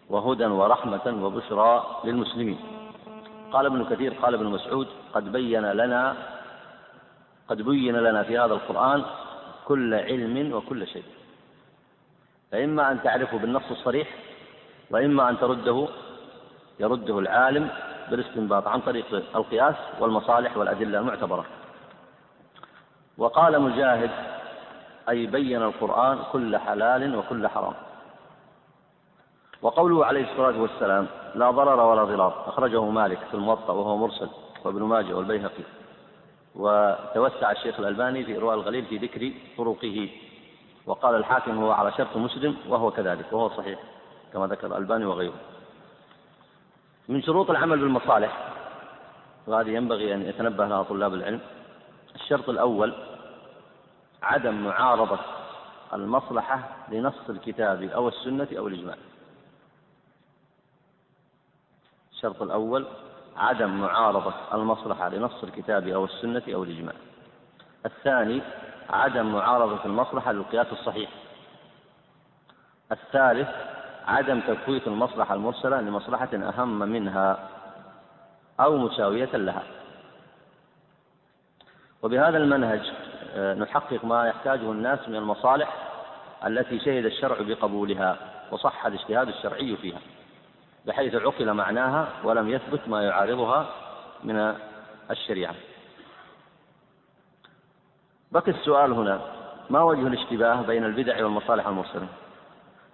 وهدى 0.09 0.45
ورحمة 0.45 1.23
وبشرى 1.23 2.01
للمسلمين. 2.03 2.80
قال 3.53 3.65
ابن 3.65 3.85
كثير 3.85 4.13
قال 4.13 4.33
ابن 4.33 4.45
مسعود 4.45 4.87
قد 5.13 5.31
بين 5.31 5.65
لنا 5.71 6.15
قد 7.47 7.61
بين 7.61 7.95
لنا 7.95 8.23
في 8.23 8.37
هذا 8.37 8.53
القرآن 8.53 9.03
كل 9.65 9.93
علم 9.93 10.53
وكل 10.53 10.87
شيء. 10.87 11.03
فإما 12.51 12.91
أن 12.91 13.03
تعرفه 13.03 13.37
بالنص 13.37 13.71
الصريح 13.71 14.07
وإما 14.89 15.29
أن 15.29 15.39
ترده 15.39 15.87
يرده 16.79 17.19
العالم 17.19 17.69
بالاستنباط 18.09 18.67
عن 18.67 18.79
طريق 18.81 19.05
القياس 19.35 19.75
والمصالح 19.99 20.57
والأدلة 20.57 20.99
المعتبرة. 20.99 21.45
وقال 23.17 23.61
مجاهد 23.61 24.11
أي 25.09 25.25
بين 25.25 25.61
القرآن 25.61 26.19
كل 26.31 26.57
حلال 26.57 27.15
وكل 27.15 27.47
حرام. 27.47 27.73
وقوله 29.61 30.05
عليه 30.05 30.31
الصلاة 30.31 30.61
والسلام 30.61 31.07
لا 31.35 31.51
ضرر 31.51 31.79
ولا 31.79 32.03
ضرار. 32.03 32.43
أخرجه 32.47 32.83
مالك 32.85 33.19
في 33.31 33.33
الموطأ 33.33 33.73
وهو 33.73 33.97
مرسل 33.97 34.29
وابن 34.65 34.83
ماجه 34.83 35.13
والبيهقي. 35.13 35.63
وتوسع 36.55 37.51
الشيخ 37.51 37.79
الألباني 37.79 38.23
في 38.23 38.37
إرواء 38.37 38.55
الغليل 38.55 38.85
في 38.85 38.97
ذكر 38.97 39.31
طرقه. 39.57 40.09
وقال 40.85 41.15
الحاكم 41.15 41.63
هو 41.63 41.71
على 41.71 41.91
شرط 41.91 42.17
مسلم 42.17 42.55
وهو 42.69 42.91
كذلك 42.91 43.33
وهو 43.33 43.49
صحيح 43.49 43.79
كما 44.33 44.47
ذكر 44.47 44.67
الألباني 44.67 45.05
وغيره. 45.05 45.33
من 47.09 47.21
شروط 47.21 47.49
العمل 47.49 47.79
بالمصالح 47.79 48.47
وهذه 49.47 49.69
ينبغي 49.69 50.13
أن 50.13 50.21
يتنبه 50.21 50.65
لها 50.65 50.83
طلاب 50.83 51.13
العلم. 51.13 51.39
الشرط 52.15 52.49
الأول 52.49 52.93
عدم 54.23 54.63
معارضة 54.63 55.19
المصلحة 55.93 56.69
لنص 56.89 57.29
الكتاب 57.29 57.83
أو 57.83 58.07
السنة 58.07 58.47
أو 58.57 58.67
الإجماع. 58.67 58.95
الشرط 62.21 62.41
الأول 62.41 62.85
عدم 63.37 63.81
معارضة 63.81 64.33
المصلحة 64.53 65.09
لنص 65.09 65.43
الكتاب 65.43 65.87
أو 65.87 66.05
السنة 66.05 66.43
أو 66.53 66.63
الإجماع. 66.63 66.93
الثاني 67.85 68.41
عدم 68.89 69.33
معارضة 69.33 69.85
المصلحة 69.85 70.31
للقياس 70.31 70.67
الصحيح. 70.71 71.09
الثالث 72.91 73.47
عدم 74.07 74.39
تفويت 74.39 74.87
المصلحة 74.87 75.35
المرسلة 75.35 75.81
لمصلحة 75.81 76.29
أهم 76.33 76.79
منها 76.79 77.49
أو 78.59 78.77
مساوية 78.77 79.35
لها. 79.35 79.63
وبهذا 82.03 82.37
المنهج 82.37 82.91
آه، 83.33 83.53
نحقق 83.53 84.05
ما 84.05 84.27
يحتاجه 84.27 84.71
الناس 84.71 85.09
من 85.09 85.15
المصالح 85.15 85.73
التي 86.45 86.79
شهد 86.79 87.05
الشرع 87.05 87.37
بقبولها 87.41 88.17
وصح 88.51 88.85
الاجتهاد 88.85 89.27
الشرعي 89.27 89.75
فيها. 89.75 89.99
بحيث 90.85 91.15
عقل 91.15 91.53
معناها 91.53 92.07
ولم 92.23 92.49
يثبت 92.49 92.87
ما 92.87 93.03
يعارضها 93.03 93.69
من 94.23 94.55
الشريعة. 95.11 95.55
بقي 98.31 98.51
السؤال 98.51 98.91
هنا 98.91 99.21
ما 99.69 99.83
وجه 99.83 100.07
الاشتباه 100.07 100.61
بين 100.61 100.85
البدع 100.85 101.23
والمصالح 101.23 101.67
المرسلة 101.67 102.07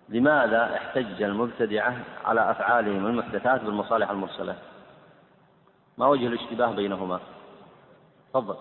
لماذا 0.10 0.76
احتج 0.76 1.24
المبتدعة 1.24 1.98
على 2.26 2.52
أفعالهم 2.52 3.06
المحدثات 3.06 3.62
بالمصالح 3.62 4.10
المرسلة 4.10 4.56
ما 5.98 6.08
وجه 6.08 6.28
الاشتباه 6.28 6.72
بينهما؟ 6.72 7.20
تفضل. 8.34 8.56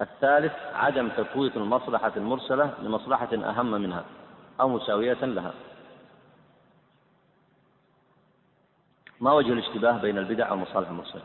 الثالث 0.00 0.52
عدم 0.74 1.08
تفويت 1.08 1.56
المصلحة 1.56 2.12
المرسلة 2.16 2.74
لمصلحة 2.82 3.28
أهم 3.34 3.70
منها 3.70 4.04
أو 4.60 4.68
مساوية 4.68 5.24
لها. 5.24 5.52
ما 9.20 9.32
وجه 9.32 9.52
الاشتباه 9.52 9.98
بين 9.98 10.18
البدع 10.18 10.50
والمصالح 10.50 10.88
المرسلة؟ 10.88 11.22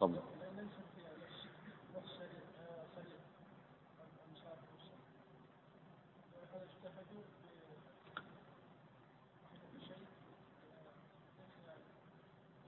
تفضل. 0.00 0.20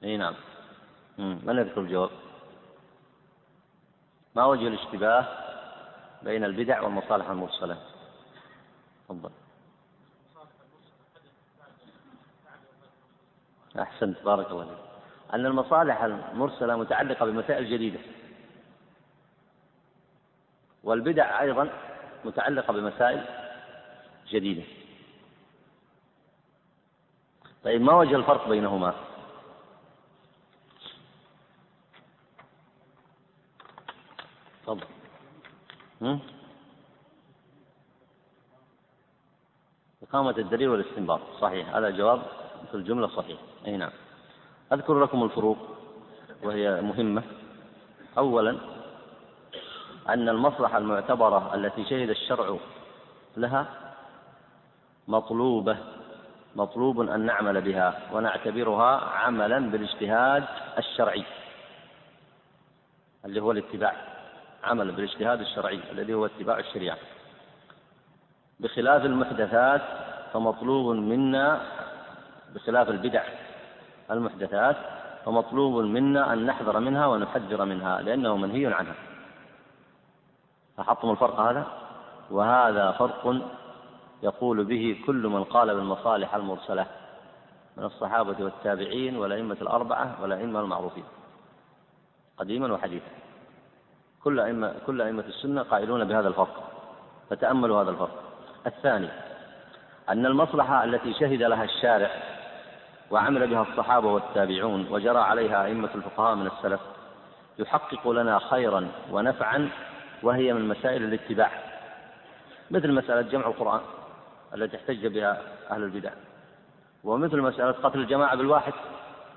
إي 0.05 0.17
نعم. 0.17 0.35
من 1.19 1.59
يذكر 1.59 1.81
الجواب؟ 1.81 2.11
ما 4.35 4.45
وجه 4.45 4.69
الاشتباه 4.69 5.27
بين 6.23 6.45
البدع 6.45 6.81
والمصالح 6.81 7.31
المرسلة؟ 7.31 7.79
تفضل. 9.09 9.31
أحسنت 13.79 14.23
بارك 14.23 14.51
الله 14.51 14.65
فيك. 14.65 14.79
أن 15.35 15.47
المصالح 15.47 16.03
المرسلة 16.03 16.77
متعلقة 16.77 17.27
بمسائل 17.27 17.71
جديدة 17.71 18.01
والبدع 20.85 21.41
أيضا 21.41 21.71
متعلقة 22.25 22.73
بمسائل 22.73 23.25
جديدة. 24.29 24.63
طيب 27.65 27.81
ما 27.81 27.93
وجه 27.95 28.17
الفرق 28.17 28.49
بينهما؟ 28.49 28.95
تفضل. 34.63 34.87
إقامة 40.03 40.31
الدليل 40.39 40.69
والاستنباط 40.69 41.21
صحيح. 41.41 41.75
هذا 41.77 41.91
جواب 41.91 42.23
في 42.73 42.79
الجملة 42.79 43.09
صحيح. 43.09 43.39
أي 43.67 43.77
نعم. 43.77 43.91
أذكر 44.73 45.01
لكم 45.03 45.23
الفروق 45.23 45.59
وهي 46.43 46.81
مهمة. 46.81 47.23
أولا 48.19 48.59
أن 50.09 50.29
المصلحة 50.29 50.79
المعتبرة 50.79 51.55
التي 51.55 51.85
شهد 51.85 52.11
الشرع 52.11 52.57
لها 53.37 53.67
مطلوبة 55.09 55.77
مطلوب 56.57 57.01
أن 57.01 57.21
نعمل 57.21 57.61
بها 57.61 58.01
ونعتبرها 58.13 59.01
عملا 59.01 59.59
بالاجتهاد 59.71 60.45
الشرعي 60.79 61.25
اللي 63.25 63.41
هو 63.41 63.53
الاتباع. 63.53 63.97
عمل 64.65 64.93
بالاجتهاد 64.93 65.41
الشرعي 65.41 65.81
الذي 65.93 66.15
هو 66.15 66.27
اتباع 66.27 66.59
الشريعة. 66.59 66.99
بخلاف 68.61 69.05
المحدثات 69.05 69.83
فمطلوب 70.33 70.97
منا 70.97 71.61
بخلاف 72.55 72.89
البدع 72.89 73.23
المحدثات 74.11 74.77
فمطلوب 75.25 75.85
منا 75.85 76.33
أن 76.33 76.47
نحذر 76.47 76.81
منها 76.81 77.07
ونحذر 77.07 77.65
منها 77.65 78.01
لأنه 78.01 78.37
منهي 78.37 78.67
عنها. 78.67 78.95
لاحظتم 80.79 81.11
الفرق 81.11 81.41
هذا؟ 81.41 81.67
وهذا 82.31 82.91
فرق 82.93 83.43
يقول 84.23 84.65
به 84.65 85.01
كل 85.07 85.29
من 85.29 85.45
قال 85.45 85.75
بالمصالح 85.75 86.35
المرسلة 86.35 86.87
من 87.77 87.85
الصحابة 87.85 88.45
والتابعين 88.45 89.17
والأئمة 89.17 89.57
الأربعة 89.63 90.17
والأئمة 90.23 90.61
المعروفين 90.61 91.05
قديما 92.39 92.73
وحديثا. 92.73 93.11
كل 94.25 94.41
أئمة 94.41 94.75
كل 94.87 95.03
أئمة 95.03 95.25
السنة 95.29 95.63
قائلون 95.63 96.05
بهذا 96.05 96.29
الفرق 96.29 96.71
فتأملوا 97.31 97.83
هذا 97.83 97.91
الفرق. 97.91 98.23
الثاني 98.67 99.09
أن 100.09 100.27
المصلحة 100.27 100.85
التي 100.85 101.15
شهد 101.15 101.43
لها 101.43 101.65
الشارع 101.65 102.11
وعمل 103.13 103.47
بها 103.47 103.63
الصحابة 103.63 104.09
والتابعون 104.09 104.87
وجرى 104.91 105.19
عليها 105.19 105.65
أئمة 105.65 105.91
الفقهاء 105.95 106.35
من 106.35 106.47
السلف 106.47 106.81
يحقق 107.59 108.09
لنا 108.09 108.39
خيرا 108.39 108.89
ونفعا 109.11 109.69
وهي 110.23 110.53
من 110.53 110.69
مسائل 110.69 111.05
الاتباع 111.05 111.51
مثل 112.71 112.93
مسألة 112.93 113.23
جمع 113.23 113.47
القرآن 113.47 113.81
التي 114.55 114.77
احتج 114.77 115.07
بها 115.07 115.43
أهل 115.71 115.83
البدع 115.83 116.11
ومثل 117.05 117.41
مسألة 117.41 117.73
قتل 117.73 117.99
الجماعة 117.99 118.37
بالواحد 118.37 118.73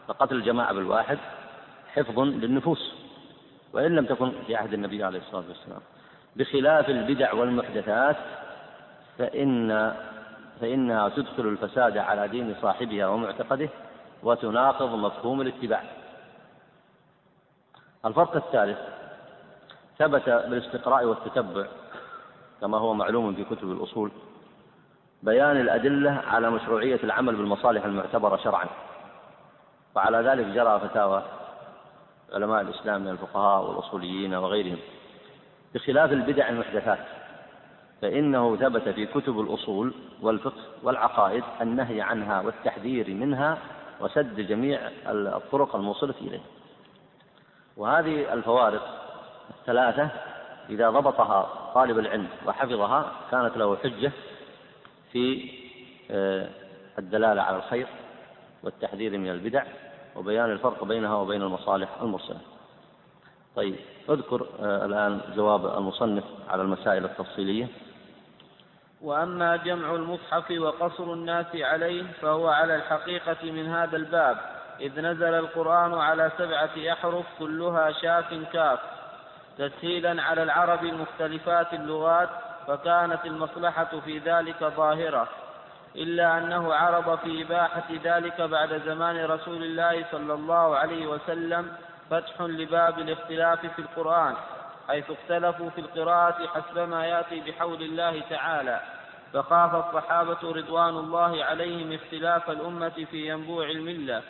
فقتل 0.08 0.36
الجماعة 0.36 0.74
بالواحد 0.74 1.18
حفظ 1.94 2.20
للنفوس 2.20 2.96
وإن 3.74 3.96
لم 3.96 4.06
تكن 4.06 4.32
في 4.48 4.56
عهد 4.56 4.74
النبي 4.74 5.04
عليه 5.04 5.20
الصلاة 5.20 5.44
والسلام 5.50 5.82
بخلاف 6.36 6.90
البدع 6.90 7.34
والمحدثات 7.34 8.18
فإن 9.18 9.94
فإنها 10.62 11.10
تدخل 11.10 11.48
الفساد 11.48 11.98
على 11.98 12.28
دين 12.28 12.56
صاحبها 12.62 13.08
ومعتقده 13.08 13.70
وتناقض 14.24 14.96
مفهوم 14.96 15.42
الاتباع. 15.42 15.84
الفرق 18.06 18.36
الثالث 18.36 18.78
ثبت 20.00 20.30
بالاستقراء 20.30 21.06
والتتبع 21.06 21.66
كما 22.62 22.78
هو 22.78 22.94
معلوم 22.94 23.36
في 23.36 23.44
كتب 23.44 23.72
الأصول 23.72 24.12
بيان 25.24 25.58
الأدلة 25.58 26.12
على 26.28 26.50
مشروعية 26.50 27.00
العمل 27.04 27.36
بالمصالح 27.36 27.86
المعتبرة 27.86 28.38
شرعا. 28.38 28.66
وعلى 29.96 30.18
ذلك 30.18 30.46
جرى 30.46 30.80
فتاوى 30.80 31.24
علماء 32.34 32.62
الإسلام 32.62 33.02
من 33.02 33.08
الفقهاء 33.08 33.70
والأصوليين 33.70 34.36
وغيرهم 34.36 34.78
بخلاف 35.74 36.12
البدع 36.12 36.50
المحدثات. 36.50 37.00
فإنه 38.02 38.56
ثبت 38.56 38.90
في 38.90 39.06
كتب 39.06 39.40
الأصول 39.40 39.94
والفقه 40.22 40.62
والعقائد 40.84 41.44
النهي 41.62 42.02
عنها 42.02 42.42
والتحذير 42.42 43.10
منها 43.10 43.58
وسد 44.00 44.40
جميع 44.40 44.80
الطرق 45.08 45.76
الموصلة 45.76 46.16
إليه. 46.22 46.42
وهذه 47.78 48.34
الفوارق 48.34 49.06
الثلاثة 49.60 50.10
إذا 50.70 50.90
ضبطها 50.90 51.72
طالب 51.74 52.00
العلم 52.00 52.28
وحفظها 52.46 53.12
كانت 53.32 53.58
له 53.58 53.76
حجة 53.76 54.12
في 55.12 55.52
آه، 56.12 56.50
الدلالة 57.00 57.42
على 57.42 57.58
الخير 57.58 57.88
والتحذير 58.64 59.18
من 59.18 59.30
البدع 59.30 59.64
وبيان 60.16 60.52
الفرق 60.52 60.84
بينها 60.84 61.16
وبين 61.16 61.42
المصالح 61.42 61.90
المرسلة. 62.02 62.40
طيب 63.56 63.76
اذكر 64.10 64.48
آه، 64.60 64.86
الآن 64.86 65.22
جواب 65.36 65.78
المصنف 65.78 66.24
على 66.50 66.62
المسائل 66.62 67.06
التفصيلية. 67.06 67.68
وأما 69.02 69.56
جمع 69.56 69.96
المصحف 69.96 70.52
وقصر 70.52 71.14
الناس 71.14 71.46
عليه 71.56 72.04
فهو 72.22 72.48
على 72.48 72.76
الحقيقة 72.76 73.52
من 73.52 73.68
هذا 73.68 73.98
الباب 73.98 74.38
إذ 74.80 75.02
نزل 75.02 75.34
القرآن 75.34 75.94
على 75.94 76.32
سبعة 76.38 76.94
أحرف 76.94 77.26
كلها 77.40 77.92
شاف 77.92 78.34
كاف 78.54 78.80
تسهيلا 79.58 80.22
على 80.24 80.44
العرب 80.44 80.84
المختلفات 80.84 81.74
اللغات 81.74 82.30
فكانت 82.68 83.26
المصلحة 83.26 84.00
في 84.06 84.20
ذلك 84.20 84.64
ظاهرة 84.64 85.28
إلا 85.96 86.38
أنه 86.38 86.74
عرض 86.74 87.20
في 87.20 87.42
إباحة 87.42 87.88
ذلك 88.04 88.42
بعد 88.42 88.82
زمان 88.86 89.26
رسول 89.26 89.64
الله 89.64 90.06
صلى 90.12 90.34
الله 90.34 90.76
عليه 90.76 91.08
وسلم 91.08 91.72
فتح 92.10 92.42
لباب 92.42 93.00
الاختلاف 93.00 93.66
في 93.66 93.80
القرآن 93.80 94.36
حيث 94.88 95.12
اختلفوا 95.12 95.70
في 95.70 95.82
القراءة 95.82 96.48
حسب 96.48 96.80
ما 96.80 97.06
يأتي 97.06 97.40
بحول 97.40 97.82
الله 97.82 98.22
تعالى. 98.30 98.82
فخاف 99.34 99.76
الصحابة 99.76 100.38
رضوان 100.44 100.98
الله 100.98 101.44
عليهم 101.44 101.94
اختلاف 101.94 102.50
الأمة 102.50 103.06
في 103.12 103.30
ينبوع 103.30 103.70
الملة. 103.70 104.22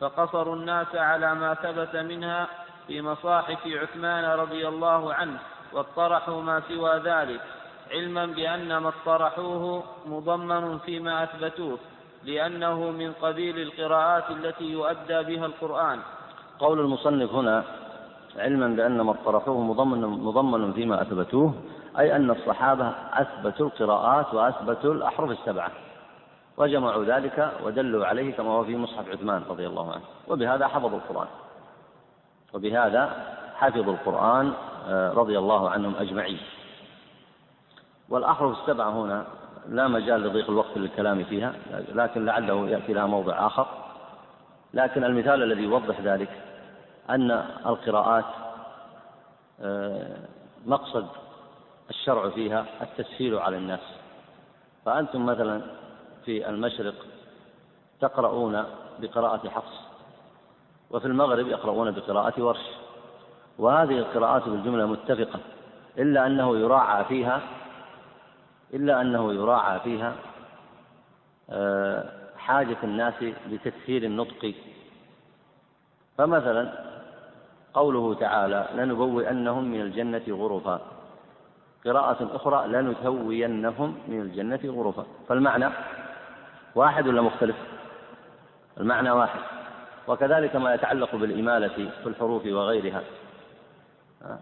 فقصروا 0.00 0.56
الناس 0.56 0.94
على 0.94 1.34
ما 1.34 1.54
ثبت 1.54 1.96
منها 1.96 2.46
في 2.86 3.02
مصاحف 3.02 3.66
عثمان 3.66 4.24
رضي 4.24 4.68
الله 4.68 5.14
عنه 5.14 5.38
واطرحوا 5.72 6.42
ما 6.42 6.62
سوى 6.68 6.98
ذلك 6.98 7.40
علما 7.90 8.26
بأن 8.26 8.76
ما 8.76 8.88
اطرحوه 8.88 9.84
مضمن 10.06 10.78
فيما 10.78 11.22
أثبتوه 11.22 11.78
لأنه 12.24 12.90
من 12.90 13.12
قبيل 13.12 13.58
القراءات 13.58 14.30
التي 14.30 14.64
يؤدى 14.64 15.22
بها 15.22 15.46
القرآن. 15.46 16.00
قول 16.60 16.80
المصنف 16.80 17.34
هنا 17.34 17.64
علما 18.36 18.68
بأن 18.68 19.00
ما 19.00 19.10
اطرحوه 19.10 19.60
مضمن, 19.60 20.00
مضمن 20.00 20.72
فيما 20.72 21.02
أثبتوه 21.02 21.54
أي 21.98 22.16
أن 22.16 22.30
الصحابة 22.30 22.92
أثبتوا 23.12 23.66
القراءات 23.66 24.34
وأثبتوا 24.34 24.94
الأحرف 24.94 25.30
السبعة. 25.30 25.70
وجمعوا 26.56 27.04
ذلك 27.04 27.52
ودلوا 27.64 28.06
عليه 28.06 28.32
كما 28.32 28.50
هو 28.50 28.64
في 28.64 28.76
مصحف 28.76 29.08
عثمان 29.08 29.42
رضي 29.50 29.66
الله 29.66 29.92
عنه. 29.92 30.02
وبهذا 30.28 30.68
حفظوا 30.68 30.98
القرآن. 30.98 31.26
وبهذا 32.54 33.10
حفظوا 33.56 33.92
القرآن 33.92 34.52
آه، 34.88 35.12
رضي 35.12 35.38
الله 35.38 35.70
عنهم 35.70 35.94
أجمعين. 36.00 36.38
والأحرف 38.08 38.58
السبعة 38.60 38.90
هنا 38.90 39.24
لا 39.68 39.88
مجال 39.88 40.22
لضيق 40.22 40.50
الوقت 40.50 40.76
للكلام 40.76 41.24
فيها 41.24 41.52
لكن 41.94 42.24
لعله 42.24 42.68
يأتي 42.68 42.92
لها 42.92 43.06
موضع 43.06 43.46
آخر. 43.46 43.66
لكن 44.74 45.04
المثال 45.04 45.42
الذي 45.42 45.62
يوضح 45.62 46.00
ذلك 46.00 46.28
أن 47.14 47.30
القراءات 47.66 48.24
آه، 49.60 50.16
مقصد 50.66 51.06
الشرع 51.90 52.30
فيها 52.30 52.66
التسهيل 52.82 53.38
على 53.38 53.56
الناس. 53.56 53.80
فأنتم 54.84 55.26
مثلا 55.26 55.62
في 56.24 56.48
المشرق 56.48 56.94
تقرؤون 58.00 58.64
بقراءة 58.98 59.48
حفص 59.48 59.80
وفي 60.90 61.06
المغرب 61.06 61.48
يقرؤون 61.48 61.90
بقراءة 61.90 62.42
ورش. 62.42 62.66
وهذه 63.58 63.98
القراءات 63.98 64.48
بالجملة 64.48 64.86
متفقة 64.86 65.40
إلا 65.98 66.26
أنه 66.26 66.58
يراعى 66.58 67.04
فيها 67.04 67.40
إلا 68.74 69.00
أنه 69.00 69.32
يراعى 69.32 69.80
فيها 69.80 70.14
آه، 71.50 72.04
حاجة 72.36 72.76
الناس 72.84 73.14
لتسهيل 73.46 74.04
النطق. 74.04 74.54
فمثلا 76.18 76.89
قوله 77.74 78.14
تعالى 78.14 78.68
لنبوئنهم 78.74 79.64
من 79.64 79.80
الجنة 79.80 80.22
غرفا. 80.28 80.80
قراءة 81.84 82.36
أخرى 82.36 82.68
لنثوينهم 82.68 83.94
من 84.08 84.20
الجنة 84.20 84.60
غرفا. 84.64 85.04
فالمعنى 85.28 85.68
واحد 86.74 87.08
ولا 87.08 87.22
مختلف؟ 87.22 87.56
المعنى 88.80 89.10
واحد. 89.10 89.40
وكذلك 90.08 90.56
ما 90.56 90.74
يتعلق 90.74 91.16
بالإمالة 91.16 91.90
في 92.02 92.06
الحروف 92.06 92.46
وغيرها. 92.46 93.02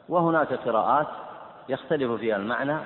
وهناك 0.09 0.53
قراءات 0.53 1.07
يختلف 1.69 2.13
فيها 2.13 2.37
المعنى 2.37 2.77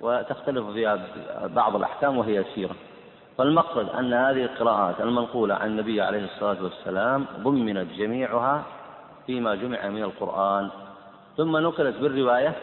وتختلف 0.00 0.66
فيها 0.66 0.98
بعض 1.46 1.76
الأحكام 1.76 2.18
وهي 2.18 2.34
يسيرة 2.36 2.74
فالمقصد 3.38 3.88
أن 3.88 4.12
هذه 4.12 4.42
القراءات 4.42 5.00
المنقولة 5.00 5.54
عن 5.54 5.66
النبي 5.66 6.00
عليه 6.00 6.24
الصلاة 6.24 6.62
والسلام 6.62 7.26
ضمنت 7.38 7.92
جميعها 7.92 8.62
فيما 9.28 9.54
جمع 9.54 9.88
من 9.88 10.02
القرآن. 10.02 10.70
ثم 11.36 11.56
نقلت 11.56 11.96
بالرواية 11.96 12.56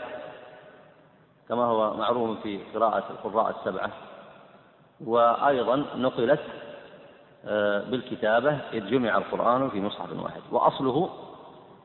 كما 1.50 1.64
هو 1.66 1.94
معروف 1.94 2.42
في 2.42 2.60
قراءة 2.74 3.04
القراء 3.10 3.56
السبعة. 3.60 3.92
وأيضا 5.06 5.76
نقلت 5.96 6.40
آه، 7.46 7.84
بالكتابة 7.84 8.58
إذ 8.74 8.88
جمع 8.88 9.18
القرآن 9.18 9.70
في 9.70 9.82
مصحف 9.82 10.10
واحد. 10.20 10.42
وأصله 10.52 11.10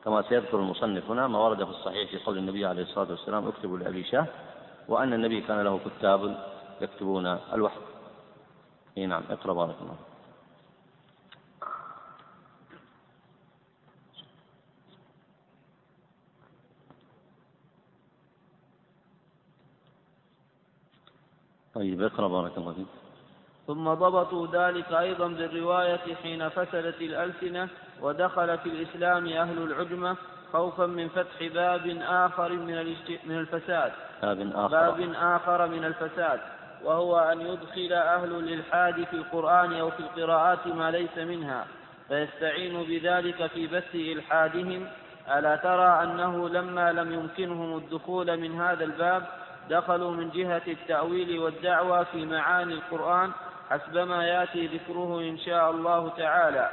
كما 0.05 0.21
سيذكر 0.21 0.59
المصنف 0.59 1.11
هنا 1.11 1.27
ما 1.27 1.39
ورد 1.39 1.63
في 1.63 1.69
الصحيح 1.69 2.09
في 2.11 2.17
قول 2.17 2.37
النبي 2.37 2.65
عليه 2.65 2.83
الصلاة 2.83 3.09
والسلام 3.09 3.47
اكتبوا 3.47 3.77
لأبي 3.77 4.03
شاه. 4.03 4.25
وأن 4.87 5.13
النبي 5.13 5.41
كان 5.41 5.61
له 5.61 5.79
كتاب 5.85 6.37
يكتبون 6.81 7.37
الوحي. 7.53 7.81
اي 8.97 9.05
نعم 9.05 9.23
اقرأ 9.29 9.53
بارك 9.53 9.75
الله 9.81 10.10
طيب 21.81 22.01
اقرأ 22.01 22.27
بارك 22.27 22.57
الله 22.57 22.73
فيك. 22.73 22.87
ثم 23.67 23.93
ضبطوا 23.93 24.47
ذلك 24.47 24.91
أيضا 24.91 25.27
بالرواية 25.27 26.15
حين 26.23 26.49
فسدت 26.49 27.01
الألسنة 27.01 27.67
ودخل 28.01 28.57
في 28.57 28.69
الإسلام 28.69 29.27
أهل 29.27 29.57
العجمة 29.57 30.15
خوفا 30.53 30.85
من 30.85 31.07
فتح 31.07 31.47
باب 31.53 31.97
آخر 32.01 32.51
من 32.53 32.95
من 33.25 33.37
الفساد. 33.37 33.91
باب 34.21 34.51
آخر. 34.55 34.67
باب 34.67 35.13
آخر 35.15 35.67
من 35.67 35.85
الفساد 35.85 36.39
وهو 36.83 37.19
أن 37.19 37.41
يدخل 37.41 37.93
أهل 37.93 38.31
الإلحاد 38.35 39.03
في 39.03 39.13
القرآن 39.13 39.73
أو 39.73 39.89
في 39.89 39.99
القراءات 39.99 40.67
ما 40.67 40.91
ليس 40.91 41.17
منها 41.17 41.65
فيستعين 42.07 42.83
بذلك 42.83 43.47
في 43.47 43.67
بث 43.67 43.95
إلحادهم. 43.95 44.87
ألا 45.37 45.55
ترى 45.55 46.03
أنه 46.03 46.49
لما 46.49 46.91
لم 46.91 47.13
يمكنهم 47.13 47.77
الدخول 47.77 48.37
من 48.37 48.61
هذا 48.61 48.83
الباب 48.83 49.23
دخلوا 49.71 50.11
من 50.11 50.29
جهة 50.29 50.61
التأويل 50.67 51.39
والدعوة 51.39 52.03
في 52.03 52.25
معاني 52.25 52.73
القرآن 52.73 53.31
حسبما 53.69 54.27
يأتي 54.27 54.67
ذكره 54.67 55.19
إن 55.19 55.37
شاء 55.37 55.71
الله 55.71 56.09
تعالى. 56.17 56.69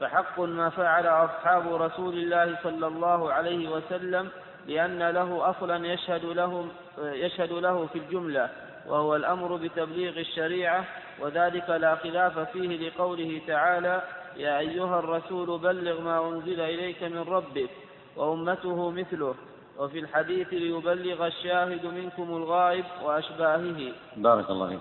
فحق 0.00 0.40
ما 0.40 0.70
فعل 0.70 1.06
أصحاب 1.06 1.74
رسول 1.74 2.14
الله 2.14 2.58
صلى 2.62 2.86
الله 2.86 3.32
عليه 3.32 3.68
وسلم 3.68 4.28
لأن 4.66 5.10
له 5.10 5.50
أصلا 5.50 5.86
يشهد 5.86 6.24
له, 6.24 6.68
يشهد 6.98 7.52
له 7.52 7.86
في 7.92 7.98
الجملة 7.98 8.48
وهو 8.86 9.16
الأمر 9.16 9.56
بتبليغ 9.56 10.18
الشريعة 10.18 10.84
وذلك 11.20 11.70
لا 11.70 11.94
خلاف 11.94 12.38
فيه 12.38 12.88
لقوله 12.88 13.40
تعالى 13.46 14.02
يا 14.36 14.58
أيها 14.58 14.98
الرسول 14.98 15.58
بلغ 15.58 16.00
ما 16.00 16.28
أنزل 16.28 16.60
إليك 16.60 17.02
من 17.02 17.24
ربك 17.28 17.70
وأمته 18.16 18.90
مثله. 18.90 19.34
وفي 19.78 19.98
الحديث 19.98 20.52
ليبلغ 20.52 21.26
الشاهد 21.26 21.86
منكم 21.86 22.36
الغائب 22.36 22.84
وأشباهه. 23.02 23.92
بارك 24.16 24.50
الله 24.50 24.68
فيك. 24.68 24.80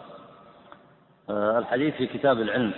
آه، 1.29 1.59
الحديث 1.59 1.95
في 1.95 2.07
كتاب 2.07 2.41
العلم. 2.41 2.73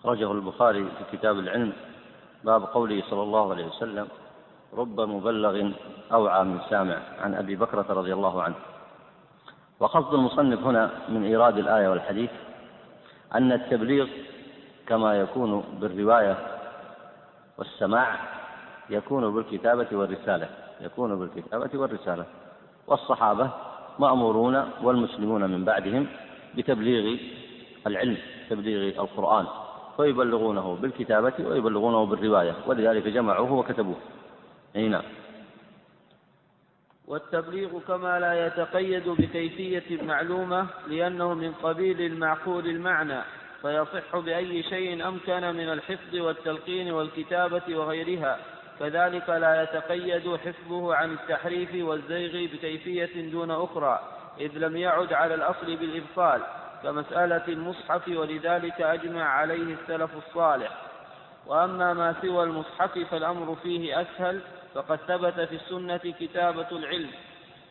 أخرجه 0.00 0.32
البخاري 0.32 0.84
في 0.84 1.16
كتاب 1.16 1.38
العلم. 1.38 1.72
باب 2.44 2.62
قوله 2.64 3.02
صلى 3.10 3.22
الله 3.22 3.50
عليه 3.50 3.66
وسلم 3.66 4.08
رب 4.74 5.00
مبلغ 5.00 5.70
أوعى 6.12 6.44
من 6.44 6.60
سامع 6.70 6.98
عن 7.20 7.34
أبي 7.34 7.56
بكرة 7.56 7.86
رضي 7.90 8.12
الله 8.12 8.42
عنه. 8.42 8.54
وقصد 9.80 10.14
المصنف 10.14 10.60
هنا 10.60 10.90
من 11.08 11.24
إيراد 11.24 11.58
الآية 11.58 11.88
والحديث 11.88 12.30
أن 13.34 13.52
التبليغ 13.52 14.08
كما 14.86 15.20
يكون 15.20 15.60
بالرواية 15.80 16.36
والسماع 17.58 18.35
يكون 18.90 19.34
بالكتابة 19.34 19.86
والرسالة 19.92 20.48
يكون 20.80 21.18
بالكتابة 21.18 21.70
والرسالة. 21.74 22.24
والصحابة 22.86 23.50
مأمورون 23.98 24.70
والمسلمون 24.82 25.50
من 25.50 25.64
بعدهم 25.64 26.06
بتبليغ 26.54 27.18
العلم 27.86 28.16
تبليغ 28.50 29.00
القرآن. 29.02 29.46
ويبلغونه 29.98 30.78
بالكتابة 30.82 31.32
ويبلغونه 31.40 32.06
بالرواية 32.06 32.54
ولذلك 32.66 33.08
جمعوه 33.08 33.52
وكتبوه. 33.52 33.96
أي 34.76 34.88
نعم. 34.88 35.02
والتبليغ 37.06 37.78
كما 37.88 38.20
لا 38.20 38.46
يتقيد 38.46 39.08
بكيفية 39.08 40.02
معلومة 40.02 40.66
لأنه 40.88 41.34
من 41.34 41.52
قبيل 41.52 42.00
المعقول 42.00 42.66
المعنى 42.66 43.20
فيصح 43.62 44.16
بأي 44.18 44.62
شيء 44.62 45.08
أمكن 45.08 45.40
من 45.40 45.72
الحفظ 45.72 46.14
والتلقين 46.14 46.92
والكتابة 46.92 47.76
وغيرها. 47.76 48.38
كذلك 48.80 49.28
لا 49.28 49.62
يتقيد 49.62 50.36
حفظه 50.36 50.94
عن 50.94 51.12
التحريف 51.12 51.70
والزيغ 51.74 52.52
بكيفية 52.52 53.30
دون 53.30 53.50
أخرى 53.50 54.00
إذ 54.40 54.58
لم 54.58 54.76
يعد 54.76 55.12
على 55.12 55.34
الأصل 55.34 55.76
بالإبطال 55.76 56.42
كمسألة 56.82 57.42
المصحف 57.48 58.08
ولذلك 58.08 58.80
أجمع 58.80 59.24
عليه 59.24 59.74
السلف 59.74 60.10
الصالح. 60.26 60.70
وأما 61.46 61.92
ما 61.92 62.14
سوى 62.22 62.44
المصحف 62.44 62.98
فالأمر 63.10 63.56
فيه 63.62 64.00
أسهل 64.00 64.40
فقد 64.74 64.98
ثبت 65.08 65.40
في 65.40 65.54
السنة 65.54 66.14
كتابة 66.20 66.70
العلم. 66.72 67.10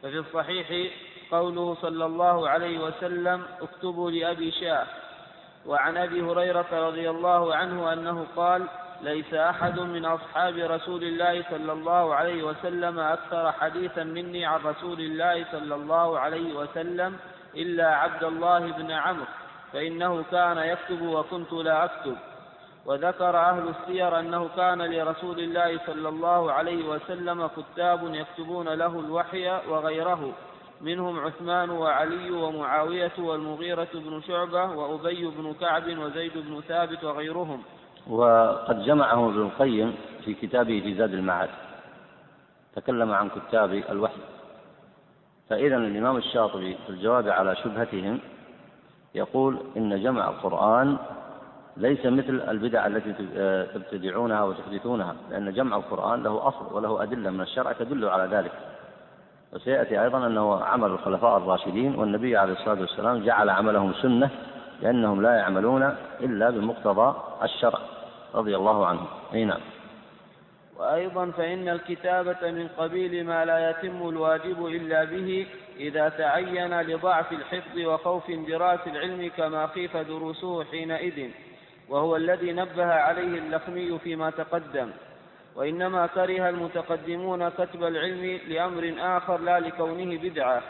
ففي 0.04 0.20
الصحيح 0.20 0.92
قوله 1.32 1.78
صلى 1.82 2.06
الله 2.06 2.50
عليه 2.50 2.80
وسلم 2.80 3.44
اكتبوا 3.62 4.12
لأبي 4.12 4.52
شاه 4.52 4.86
وعن 5.66 5.98
أبي 5.98 6.22
هريرة 6.22 6.88
رضي 6.88 7.10
الله 7.10 7.56
عنه 7.56 7.94
أنه 7.94 8.26
قال 8.36 8.68
ليس 9.06 9.34
أحد 9.34 9.80
من 9.80 10.06
أصحاب 10.06 10.58
رسول 10.58 11.04
الله 11.04 11.44
صلى 11.50 11.72
الله 11.72 12.16
عليه 12.16 12.44
وسلم 12.44 13.00
أكثر 13.00 13.52
حديثا 13.52 14.04
مني 14.04 14.46
عن 14.46 14.60
رسول 14.60 15.00
الله 15.00 15.46
صلى 15.52 15.76
الله 15.76 16.20
عليه 16.20 16.54
وسلم 16.54 17.18
إلا 17.56 17.96
عبد 17.96 18.24
الله 18.24 18.60
بن 18.60 18.92
عمرو 18.92 19.26
فإنه 19.74 20.24
كان 20.32 20.58
يكتب 20.58 21.02
وكنت 21.02 21.54
لا 21.54 21.86
أكتب. 21.86 22.16
وذكر 22.86 23.38
أهل 23.38 23.70
السير 23.70 24.20
أنه 24.20 24.50
كان 24.56 24.82
لرسول 24.82 25.40
الله 25.40 25.80
صلى 25.86 26.10
الله 26.10 26.52
عليه 26.52 26.86
وسلم 26.86 27.48
كتاب 27.48 28.16
يكتبون 28.16 28.70
له 28.70 29.00
الوحي 29.00 29.48
وغيره 29.70 30.34
منهم 30.82 31.20
عثمان 31.20 31.70
وعلي 31.70 32.32
ومعاوية 32.32 33.12
والمغيرة 33.18 33.88
بن 33.94 34.22
شعبة 34.28 34.66
وأبي 34.66 35.26
بن 35.26 35.54
كعب 35.62 35.98
وزيد 35.98 36.38
بن 36.38 36.62
ثابت 36.68 37.04
وغيرهم. 37.04 37.64
وقد 38.10 38.84
جمعه 38.84 39.30
ابن 39.30 39.42
القيم 39.42 39.96
في 40.26 40.34
كتابه 40.34 40.82
في 40.82 40.96
زاد 40.96 41.14
المعاد. 41.14 41.50
تكلم 42.76 43.12
عن 43.12 43.30
كتاب 43.30 43.84
الوحي. 43.90 44.22
فإذا 45.50 45.78
الإمام 45.78 46.18
الشاطبي 46.18 46.78
في 46.86 46.90
الجواب 46.90 47.30
على 47.30 47.56
شبهتهم 47.56 48.20
يقول 49.16 49.60
إن 49.78 50.04
جمع 50.04 50.30
القرآن 50.30 50.98
ليس 51.78 52.06
مثل 52.06 52.42
البدع 52.48 52.88
التي 52.88 53.14
تبتدعونها 53.74 54.44
وتحدثونها 54.44 55.16
لأن 55.30 55.54
جمع 55.54 55.78
القرآن 55.78 56.24
له 56.24 56.48
أصل 56.48 56.76
وله 56.76 57.04
أدلة 57.04 57.30
من 57.30 57.42
الشرع 57.42 57.72
تدل 57.72 58.06
على 58.06 58.38
ذلك. 58.38 58.52
وسيأتي 59.54 60.02
أيضا 60.02 60.28
أنه 60.28 60.64
عمل 60.64 60.90
الخلفاء 60.90 61.38
الراشدين 61.38 61.96
والنبي 61.96 62.38
عليه 62.38 62.54
الصلاة 62.54 62.82
والسلام 62.82 63.24
جعل 63.24 63.50
عملهم 63.50 63.94
سنة 63.94 64.30
لأنهم 64.82 65.22
لا 65.22 65.36
يعملون 65.36 65.96
إلا 66.22 66.50
بمقتضى 66.50 67.16
الشرع. 67.44 67.80
رضي 68.34 68.56
الله 68.56 68.86
عنهم 68.88 69.08
أي 69.34 69.46
نعم. 69.46 69.62
وأيضا 70.78 71.32
فإن 71.32 71.70
الكتابة 71.70 72.52
من 72.52 72.68
قبيل 72.78 73.26
ما 73.26 73.46
لا 73.46 73.70
يتم 73.70 74.10
الواجب 74.10 74.66
إلا 74.66 75.04
به 75.04 75.48
إذا 75.80 76.10
تعين 76.10 76.82
لضعف 76.82 77.32
الحفظ 77.32 77.78
وخوف 77.78 78.30
اندراس 78.30 78.80
العلم 78.88 79.32
كما 79.38 79.68
خيف 79.68 79.98
دروسه 79.98 80.64
حينئذ 80.64 81.30
وهو 81.90 82.16
الذي 82.16 82.52
نبه 82.52 82.86
عليه 82.86 83.40
اللخمي 83.40 84.00
فيما 84.00 84.30
تقدم. 84.30 84.92
وإنما 85.56 86.08
كره 86.08 86.50
المتقدمون 86.50 87.50
كتب 87.50 87.84
العلم 87.84 88.40
لأمر 88.48 88.96
آخر 89.00 89.38
لا 89.38 89.60
لكونه 89.60 90.18
بدعة 90.18 90.62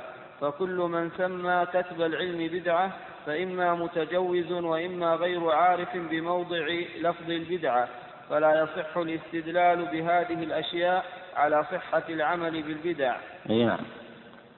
فكل 0.41 0.76
من 0.76 1.12
سمى 1.18 1.66
كتب 1.74 2.01
العلم 2.01 2.47
بدعة 2.47 2.91
فإما 3.26 3.76
متجوز 3.76 4.51
وإما 4.51 5.15
غير 5.15 5.49
عارف 5.49 5.97
بموضع 5.97 6.67
لفظ 7.01 7.30
البدعة 7.30 7.88
فلا 8.30 8.63
يصح 8.63 8.97
الاستدلال 8.97 9.86
بهذه 9.86 10.43
الأشياء 10.43 11.05
على 11.36 11.63
صحة 11.63 12.03
العمل 12.09 12.63
بالبدع. 12.63 13.15
أي 13.49 13.65
نعم. 13.65 13.80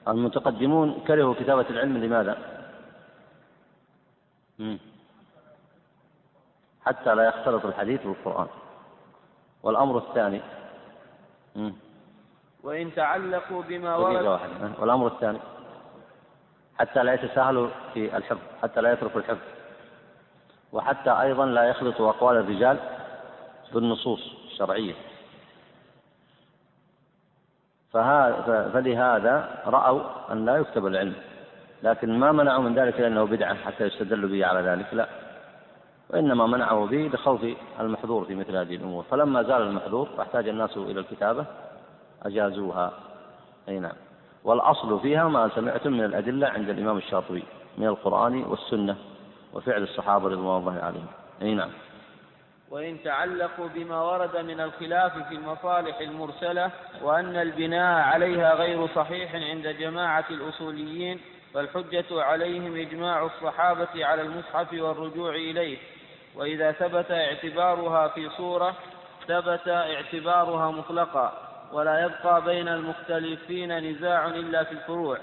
المتقدمون 0.08 1.04
كرهوا 1.06 1.34
كتابة 1.34 1.66
العلم 1.70 1.98
لماذا؟ 1.98 2.38
حتى 6.84 7.14
لا 7.14 7.28
يختلط 7.28 7.66
الحديث 7.66 8.02
بالقرآن. 8.02 8.48
والأمر 9.62 9.98
الثاني 9.98 10.40
وإن 12.62 12.94
تعلقوا 12.94 13.62
بما 13.62 13.96
ورد 13.96 14.40
والأمر 14.78 15.06
الثاني 15.06 15.38
حتى 16.78 17.02
لا 17.02 17.14
يتساهلوا 17.14 17.68
في 17.94 18.16
الحفظ 18.16 18.38
حتى 18.62 18.80
لا 18.80 18.92
يتركوا 18.92 19.20
الحفظ. 19.20 19.46
وحتى 20.72 21.10
أيضا 21.10 21.46
لا 21.46 21.64
يخلطوا 21.64 22.10
أقوال 22.10 22.36
الرجال 22.36 22.78
بالنصوص 23.72 24.32
الشرعية. 24.52 24.94
فلهذا 27.92 29.62
رأوا 29.66 30.32
أن 30.32 30.44
لا 30.44 30.56
يكتب 30.56 30.86
العلم. 30.86 31.14
لكن 31.82 32.18
ما 32.18 32.32
منعوا 32.32 32.62
من 32.62 32.74
ذلك 32.74 33.00
لأنه 33.00 33.24
بدعة 33.24 33.54
حتى 33.54 33.84
يستدل 33.84 34.28
به 34.28 34.46
على 34.46 34.60
ذلك 34.60 34.94
لا. 34.94 35.08
وإنما 36.10 36.46
منعوا 36.46 36.86
به 36.86 37.10
لخوف 37.14 37.46
المحظور 37.80 38.24
في 38.24 38.34
مثل 38.34 38.56
هذه 38.56 38.76
الأمور. 38.76 39.04
فلما 39.10 39.42
زال 39.42 39.62
المحظور 39.62 40.08
واحتاج 40.18 40.48
الناس 40.48 40.76
إلى 40.76 41.00
الكتابة 41.00 41.44
أجازوها. 42.22 42.92
أي 43.68 43.78
نعم. 43.78 43.96
والأصل 44.48 45.00
فيها 45.00 45.28
ما 45.28 45.50
سمعتم 45.54 45.92
من 45.92 46.04
الأدلة 46.04 46.46
عند 46.46 46.68
الإمام 46.68 46.96
الشاطبي 46.96 47.44
من 47.78 47.86
القرآن 47.86 48.42
والسنة 48.42 48.96
وفعل 49.52 49.82
الصحابة 49.82 50.28
رضوان 50.28 50.60
الله 50.60 50.80
عليهم. 50.82 51.06
أي 51.42 51.54
نعم. 51.54 51.70
وإن 52.70 53.02
تعلقوا 53.04 53.68
بما 53.74 54.02
ورد 54.02 54.36
من 54.36 54.60
الخلاف 54.60 55.28
في 55.28 55.34
المصالح 55.34 56.00
المرسلة 56.00 56.70
وأن 57.02 57.36
البناء 57.36 58.00
عليها 58.02 58.54
غير 58.54 58.86
صحيح 58.86 59.34
عند 59.34 59.68
جماعة 59.68 60.24
الأصوليين 60.30 61.20
فالحجة 61.54 62.22
عليهم 62.22 62.76
إجماع 62.76 63.26
الصحابة 63.26 64.06
على 64.06 64.22
المصحف 64.22 64.72
والرجوع 64.72 65.34
إليه. 65.34 65.78
وإذا 66.36 66.72
ثبت 66.72 67.10
اعتبارها 67.10 68.08
في 68.08 68.28
صورة 68.28 68.74
ثبت 69.26 69.68
اعتبارها 69.68 70.70
مطلقا. 70.70 71.47
ولا 71.72 72.04
يبقى 72.04 72.44
بين 72.44 72.68
المختلفين 72.68 73.90
نزاع 73.90 74.26
إلا 74.26 74.64
في 74.64 74.72
الفروع. 74.72 75.18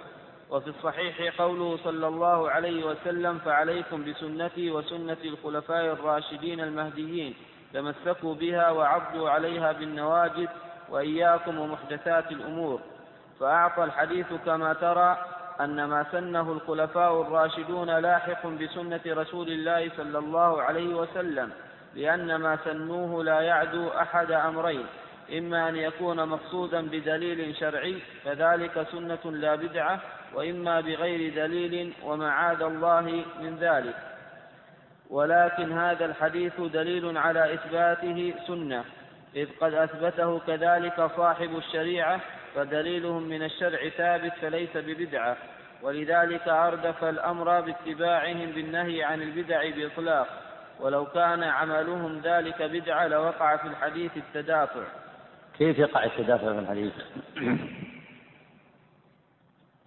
وفي 0.50 0.68
الصحيح 0.68 1.42
قوله 1.42 1.78
صلى 1.84 2.08
الله 2.08 2.52
عليه 2.52 2.84
وسلم 2.86 3.40
فعليكم 3.40 4.06
بسنتي 4.06 4.72
وسنة 4.72 5.18
الخلفاء 5.26 5.86
الراشدين 5.86 6.60
المهديين 6.60 7.34
تمسكوا 7.74 8.36
بها 8.36 8.72
وعضوا 8.72 9.30
عليها 9.30 9.72
بالنواجذ 9.72 10.48
وإياكم 10.90 11.60
ومحدثات 11.60 12.32
الأمور. 12.32 12.80
فأعطى 13.40 13.84
الحديث 13.84 14.34
كما 14.46 14.74
ترى 14.74 15.18
أن 15.62 15.86
ما 15.86 16.06
سنه 16.12 16.52
الخلفاء 16.52 17.22
الراشدون 17.22 17.90
لاحق 17.90 18.48
بسنة 18.48 19.02
رسول 19.08 19.48
الله 19.48 19.92
صلى 19.98 20.18
الله 20.18 20.62
عليه 20.62 20.94
وسلم 20.96 21.52
لأن 21.96 22.36
ما 22.36 22.58
سنوه 22.66 23.24
لا 23.24 23.42
يعدو 23.42 23.88
أحد 23.90 24.32
أمرين. 24.32 24.86
إما 25.34 25.70
أن 25.70 25.76
يكون 25.76 26.26
مقصودا 26.30 26.82
بدليل 26.82 27.56
شرعي 27.56 28.00
فذلك 28.24 28.88
سنة 28.92 29.32
لا 29.32 29.56
بدعة 29.56 30.00
وإما 30.34 30.82
بغير 30.82 31.36
دليل 31.36 31.94
ومعاذ 32.04 32.62
الله 32.62 33.24
من 33.42 33.58
ذلك. 33.60 33.96
ولكن 35.10 35.72
هذا 35.72 36.06
الحديث 36.06 36.62
دليل 36.62 37.18
على 37.18 37.54
إثباته 37.54 38.34
سنة 38.48 38.84
إذ 39.36 39.48
قد 39.62 39.74
أثبته 39.74 40.40
كذلك 40.40 41.12
صاحب 41.18 41.58
الشريعة 41.58 42.20
فدليلهم 42.56 43.24
من 43.24 43.44
الشرع 43.44 43.90
ثابت 43.90 44.34
فليس 44.42 44.78
ببدعة. 44.78 45.38
ولذلك 45.82 46.48
أردف 46.48 47.04
الأمر 47.04 47.62
باتباعهم 47.62 48.52
بالنهي 48.52 49.04
عن 49.04 49.22
البدع 49.22 49.70
بإطلاق. 49.70 50.28
ولو 50.80 51.06
كان 51.06 51.44
عملهم 51.44 52.22
ذلك 52.24 52.62
بدعة 52.62 53.08
لوقع 53.08 53.56
في 53.56 53.68
الحديث 53.68 54.12
التدافع. 54.18 55.05
كيف 55.58 55.80
يقع 55.80 56.04
التدافع 56.04 56.54
في 56.54 56.60
الحديث؟ 56.60 56.94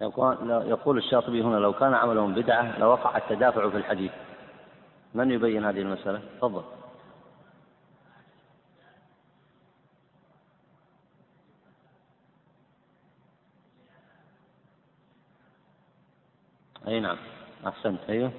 يقول 0.01 0.97
الشاطبي 0.97 1.41
هنا 1.41 1.55
لو 1.55 1.73
كان 1.73 1.93
عملهم 1.93 2.33
بدعة 2.33 2.79
لوقع 2.79 3.17
التدافع 3.17 3.69
في 3.69 3.77
الحديث. 3.77 4.11
من 5.13 5.31
يبين 5.31 5.65
هذه 5.65 5.81
المسألة؟ 5.81 6.21
تفضل. 6.37 6.63
أي 16.87 16.99
نعم 16.99 17.17
أحسنت. 17.67 17.99
أيوه. 18.09 18.31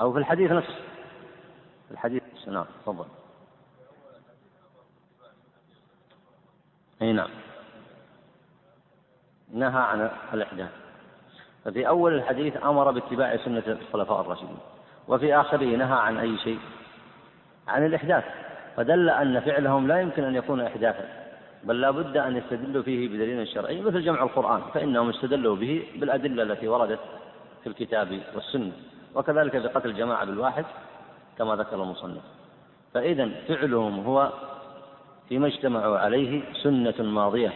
أو 0.00 0.12
في 0.12 0.18
الحديث 0.18 0.50
نفسه. 0.50 0.74
الحديث 1.90 2.22
نفسه 2.34 2.52
نعم 2.52 2.66
تفضل. 2.82 3.04
أي 7.02 7.12
نعم. 7.12 7.30
نهى 9.52 9.80
عن 9.80 10.10
الإحداث. 10.34 10.70
ففي 11.64 11.88
أول 11.88 12.14
الحديث 12.14 12.56
أمر 12.56 12.90
باتباع 12.90 13.36
سنة 13.36 13.62
الخلفاء 13.66 14.20
الراشدين 14.20 14.58
وفي 15.08 15.34
آخره 15.34 15.76
نهى 15.76 15.98
عن 15.98 16.18
أي 16.18 16.38
شيء؟ 16.38 16.58
عن 17.68 17.86
الإحداث. 17.86 18.24
فدل 18.76 19.10
أن 19.10 19.40
فعلهم 19.40 19.88
لا 19.88 20.00
يمكن 20.00 20.24
أن 20.24 20.34
يكون 20.34 20.60
إحداثا 20.60 21.08
بل 21.64 21.80
لا 21.80 21.90
بد 21.90 22.16
أن 22.16 22.36
يستدلوا 22.36 22.82
فيه 22.82 23.08
بدليل 23.08 23.48
شرعي 23.48 23.80
مثل 23.80 24.02
جمع 24.02 24.22
القرآن 24.22 24.60
فإنهم 24.74 25.08
استدلوا 25.08 25.56
به 25.56 25.86
بالأدلة 25.96 26.42
التي 26.42 26.68
وردت 26.68 27.00
في 27.62 27.66
الكتاب 27.66 28.20
والسنة. 28.34 28.72
وكذلك 29.14 29.52
في 29.52 29.68
قتل 29.68 29.88
الجماعة 29.90 30.24
بالواحد 30.24 30.64
كما 31.38 31.56
ذكر 31.56 31.82
المصنف. 31.82 32.22
فإذا 32.94 33.28
فعلهم 33.48 34.04
هو 34.06 34.32
فيما 35.28 35.46
اجتمعوا 35.46 35.98
عليه 35.98 36.42
سنة 36.62 36.94
ماضية 37.02 37.52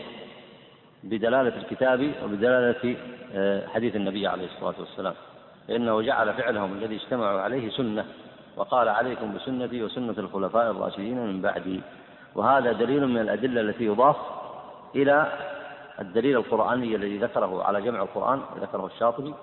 بدلالة 1.04 1.56
الكتاب 1.56 2.12
وبدلالة 2.24 2.96
آه، 3.34 3.66
حديث 3.66 3.96
النبي 3.96 4.26
عليه 4.26 4.44
الصلاة 4.44 4.74
والسلام. 4.78 5.14
فإنه 5.68 6.02
جعل 6.02 6.34
فعلهم 6.34 6.72
الذي 6.72 6.96
اجتمعوا 6.96 7.40
عليه 7.40 7.70
سنة 7.70 8.04
وقال 8.56 8.88
عليكم 8.88 9.34
بسنتي 9.34 9.82
وسنة 9.82 10.14
الخلفاء 10.18 10.70
الراشدين 10.70 11.26
من 11.26 11.42
بعدي. 11.42 11.80
وهذا 12.34 12.72
دليل 12.72 13.06
من 13.06 13.20
الأدلة 13.20 13.60
التي 13.60 13.84
يضاف 13.84 14.16
إلى 14.94 15.32
الدليل 16.00 16.36
القرآني 16.36 16.96
الذي 16.96 17.18
ذكره 17.18 17.64
على 17.64 17.82
جمع 17.82 18.02
القرآن 18.02 18.40
ذكره 18.60 18.86
الشاطبي. 18.86 19.34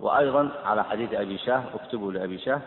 وأيضا 0.00 0.50
على 0.64 0.84
حديث 0.84 1.14
أبي 1.14 1.38
شاه 1.38 1.62
اكتبوا 1.74 2.12
لأبي 2.12 2.38
شاه 2.38 2.60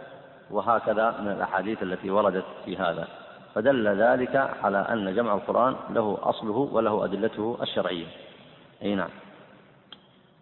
وهكذا 0.51 1.17
من 1.21 1.31
الأحاديث 1.31 1.83
التي 1.83 2.09
وردت 2.09 2.45
في 2.65 2.77
هذا. 2.77 3.07
فدل 3.55 3.87
ذلك 3.87 4.35
على 4.63 4.77
أن 4.77 5.15
جمع 5.15 5.33
القرآن 5.33 5.75
له 5.89 6.17
أصله 6.21 6.69
وله 6.71 7.05
أدلته 7.05 7.57
الشرعية. 7.61 8.07
أي 8.83 8.95
نعم. 8.95 9.09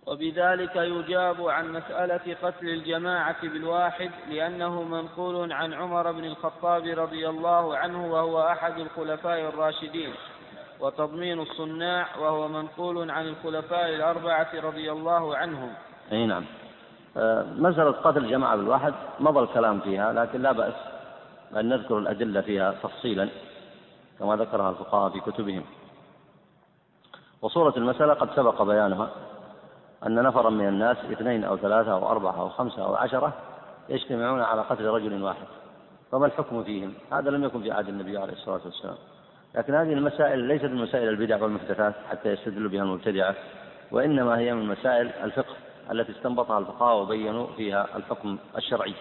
وبذلك 0.07 0.75
يجاب 0.75 1.47
عن 1.47 1.73
مسألة 1.73 2.35
قتل 2.43 2.69
الجماعة 2.69 3.41
بالواحد 3.41 4.11
لأنه 4.29 4.83
منقول 4.83 5.53
عن 5.53 5.73
عمر 5.73 6.11
بن 6.11 6.25
الخطاب 6.25 6.85
رضي 6.85 7.29
الله 7.29 7.77
عنه 7.77 8.11
وهو 8.13 8.41
أحد 8.41 8.79
الخلفاء 8.79 9.39
الراشدين. 9.39 10.13
وتضمين 10.79 11.39
الصناع 11.39 12.07
وهو 12.17 12.47
منقول 12.47 13.11
عن 13.11 13.27
الخلفاء 13.27 13.89
الأربعة 13.89 14.49
رضي 14.53 14.91
الله 14.91 15.37
عنهم. 15.37 15.73
أي 16.11 16.25
نعم. 16.25 16.45
مسألة 17.57 17.91
قتل 17.91 18.25
الجماعة 18.25 18.55
بالواحد 18.55 18.93
مضى 19.19 19.39
الكلام 19.39 19.79
فيها 19.79 20.13
لكن 20.13 20.41
لا 20.41 20.51
بأس 20.51 20.73
أن 21.55 21.69
نذكر 21.69 21.97
الأدلة 21.97 22.41
فيها 22.41 22.71
تفصيلا 22.83 23.29
كما 24.19 24.35
ذكرها 24.35 24.69
الفقهاء 24.69 25.09
في 25.09 25.19
كتبهم. 25.19 25.63
وصورة 27.41 27.73
المسألة 27.77 28.13
قد 28.13 28.29
سبق 28.35 28.61
بيانها 28.61 29.09
أن 30.05 30.23
نفرا 30.23 30.49
من 30.49 30.67
الناس 30.67 30.97
اثنين 30.97 31.43
أو 31.43 31.57
ثلاثة 31.57 31.91
أو 31.91 32.09
أربعة 32.09 32.41
أو 32.41 32.49
خمسة 32.49 32.85
أو 32.85 32.95
عشرة 32.95 33.33
يجتمعون 33.89 34.41
على 34.41 34.61
قتل 34.61 34.85
رجل 34.85 35.23
واحد. 35.23 35.45
فما 36.11 36.25
الحكم 36.25 36.63
فيهم؟ 36.63 36.93
هذا 37.11 37.29
لم 37.29 37.43
يكن 37.43 37.61
في 37.61 37.71
عهد 37.71 37.87
النبي 37.87 38.17
عليه 38.17 38.33
الصلاة 38.33 38.61
والسلام. 38.65 38.95
لكن 39.55 39.75
هذه 39.75 39.93
المسائل 39.93 40.39
ليست 40.39 40.65
من 40.65 40.75
مسائل 40.75 41.09
البدع 41.09 41.43
والمحدثات 41.43 41.93
حتى 42.09 42.29
يستدل 42.29 42.67
بها 42.67 42.83
المبتدعة 42.83 43.35
وإنما 43.91 44.37
هي 44.37 44.53
من 44.53 44.65
مسائل 44.65 45.07
الفقه. 45.23 45.55
التي 45.91 46.11
استنبطها 46.11 46.59
الفقهاء 46.59 47.01
وبينوا 47.01 47.47
فيها 47.57 47.87
الحكم 47.95 48.37
الشرعي. 48.57 48.93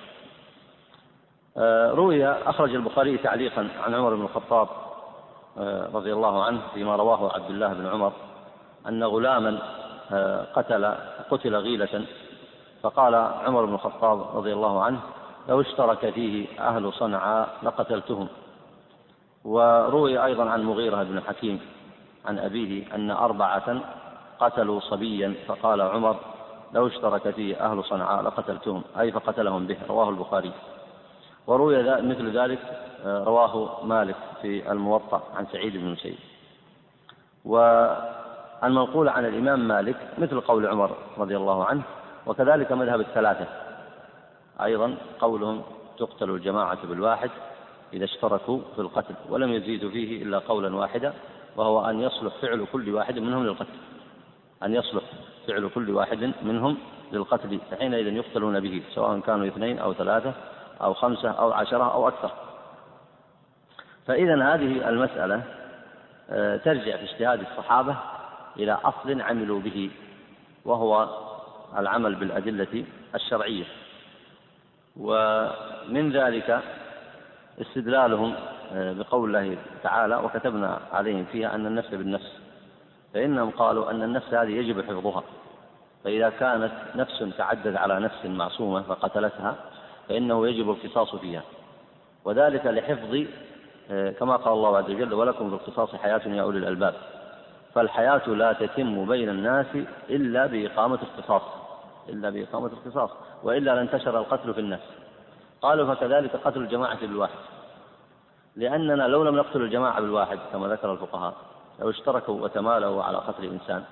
آه، 1.56 1.90
روي 1.90 2.26
أخرج 2.26 2.74
البخاري 2.74 3.18
تعليقا 3.18 3.68
عن 3.84 3.94
عمر 3.94 4.14
بن 4.14 4.22
الخطاب 4.22 4.68
آه، 5.58 5.88
رضي 5.94 6.12
الله 6.12 6.44
عنه 6.44 6.60
فيما 6.74 6.96
رواه 6.96 7.34
عبد 7.34 7.50
الله 7.50 7.72
بن 7.72 7.86
عمر 7.86 8.12
أن 8.88 9.04
غلاما 9.04 9.58
آه، 10.12 10.46
قتل 10.54 10.94
قتل 11.30 11.56
غيلة 11.56 12.04
فقال 12.82 13.14
عمر 13.14 13.64
بن 13.64 13.74
الخطاب 13.74 14.36
رضي 14.36 14.52
الله 14.52 14.82
عنه 14.82 15.00
لو 15.48 15.60
اشترك 15.60 16.10
فيه 16.10 16.60
أهل 16.60 16.92
صنعاء 16.92 17.48
لقتلتهم. 17.62 18.28
وروي 19.44 20.24
أيضا 20.24 20.50
عن 20.50 20.62
مغيرة 20.62 21.02
بن 21.02 21.20
حكيم 21.20 21.60
عن 22.26 22.38
أبيه 22.38 22.94
أن 22.94 23.10
أربعة 23.10 23.80
قتلوا 24.40 24.80
صبيا 24.80 25.34
فقال 25.46 25.80
عمر 25.80 26.16
لو 26.72 26.86
اشترك 26.86 27.30
فيه 27.30 27.56
أهل 27.56 27.84
صنعاء 27.84 28.22
لقتلتهم 28.22 28.82
أي 28.98 29.12
فقتلهم 29.12 29.66
به 29.66 29.76
رواه 29.88 30.08
البخاري. 30.08 30.52
وروي 31.46 31.82
مثل 32.02 32.38
ذلك 32.38 32.58
آه، 33.04 33.24
رواه 33.24 33.84
مالك 33.84 34.16
في 34.42 34.72
الموطأ 34.72 35.22
عن 35.36 35.46
سعيد 35.52 35.76
بن 35.76 35.92
مسيب 35.92 36.18
والمنقول 37.44 39.08
عن 39.08 39.24
الإمام 39.26 39.68
مالك 39.68 39.96
مثل 40.18 40.40
قول 40.40 40.66
عمر 40.66 40.96
رضي 41.18 41.36
الله 41.36 41.64
عنه 41.64 41.82
وكذلك 42.26 42.72
مذهب 42.72 43.00
الثلاثة. 43.00 43.46
أيضا 44.62 44.94
قولهم 45.20 45.62
تقتل 45.98 46.30
الجماعة 46.30 46.86
بالواحد 46.86 47.30
إذا 47.92 48.04
اشتركوا 48.04 48.60
في 48.74 48.80
القتل 48.80 49.14
ولم 49.28 49.52
يزيدوا 49.52 49.90
فيه 49.90 50.22
إلا 50.22 50.38
قولا 50.38 50.76
واحدا 50.76 51.12
وهو 51.56 51.90
أن 51.90 52.00
يصلح 52.00 52.34
فعل 52.42 52.66
كل 52.72 52.94
واحد 52.94 53.18
منهم 53.18 53.44
للقتل. 53.46 53.78
أن 54.62 54.74
يصلح. 54.74 55.02
فعل 55.48 55.70
كل 55.74 55.90
واحد 55.90 56.32
منهم 56.42 56.78
للقتل 57.12 57.60
فحينئذ 57.70 58.06
يقتلون 58.06 58.60
به 58.60 58.82
سواء 58.94 59.20
كانوا 59.20 59.46
اثنين 59.46 59.78
أو 59.78 59.94
ثلاثة 59.94 60.32
أو 60.82 60.94
خمسة 60.94 61.30
أو 61.30 61.52
عشرة 61.52 61.92
أو 61.92 62.08
أكثر. 62.08 62.30
فإذا 64.06 64.54
هذه 64.54 64.88
المسألة 64.88 65.42
آه، 66.30 66.56
ترجع 66.56 66.96
في 66.96 67.02
اجتهاد 67.02 67.40
الصحابة 67.40 67.96
إلى 68.56 68.72
أصل 68.72 69.20
عملوا 69.20 69.60
به 69.60 69.90
وهو 70.64 71.08
العمل 71.78 72.14
بالأدلة 72.14 72.84
الشرعية. 73.14 73.64
ومن 74.96 76.12
ذلك 76.12 76.60
استدلالهم 77.60 78.34
آه، 78.72 78.92
بقول 78.92 79.36
الله 79.36 79.56
تعالى 79.82 80.16
وكتبنا 80.16 80.80
عليهم 80.92 81.24
فيها 81.32 81.54
أن 81.54 81.66
النفس 81.66 81.88
بالنفس. 81.94 82.47
فإنهم 83.14 83.50
قالوا 83.50 83.90
أن 83.90 84.02
النفس 84.02 84.34
هذه 84.34 84.50
يجب 84.50 84.82
حفظها. 84.82 85.22
فإذا 86.04 86.30
كانت 86.30 86.72
نفس 86.94 87.24
تعدد 87.38 87.76
على 87.76 88.00
نفس 88.00 88.24
معصومة 88.24 88.82
فقتلتها 88.82 89.54
فإنه 90.08 90.48
يجب 90.48 90.70
القصاص 90.70 91.14
فيها. 91.14 91.42
وذلك 92.24 92.66
لحفظ 92.66 93.26
آه، 93.90 94.10
كما 94.10 94.36
قال 94.36 94.52
الله 94.52 94.76
عز 94.76 94.90
وجل 94.90 95.14
ولكم 95.14 95.48
في 95.48 95.54
القصاص 95.54 95.94
حياة 95.96 96.20
يا 96.26 96.42
أولي 96.42 96.58
الألباب 96.58 96.94
فالحياة 97.74 98.28
لا 98.28 98.52
تتم 98.52 99.06
بين 99.06 99.28
الناس 99.28 99.66
إلا 100.10 100.46
بإقامة 100.46 100.98
القصاص. 101.02 101.42
إلا 102.08 102.30
بإقامة 102.30 102.66
القصاص. 102.66 103.10
وإلا 103.42 103.74
لانتشر 103.74 104.18
القتل 104.18 104.54
في 104.54 104.60
الناس 104.60 104.80
قالوا 105.62 105.94
فكذلك 105.94 106.36
قتل 106.36 106.60
الجماعة 106.60 107.00
بالواحد. 107.00 107.38
لأننا 108.56 109.02
لو 109.02 109.22
لم 109.22 109.36
نقتل 109.36 109.62
الجماعة 109.62 110.00
بالواحد 110.00 110.38
كما 110.52 110.68
ذكر 110.68 110.92
الفقهاء 110.92 111.34
لو 111.78 111.90
اشتركوا 111.90 112.42
وتمالوا 112.42 113.02
على 113.02 113.18
قتل 113.18 113.44
إنسان 113.44 113.84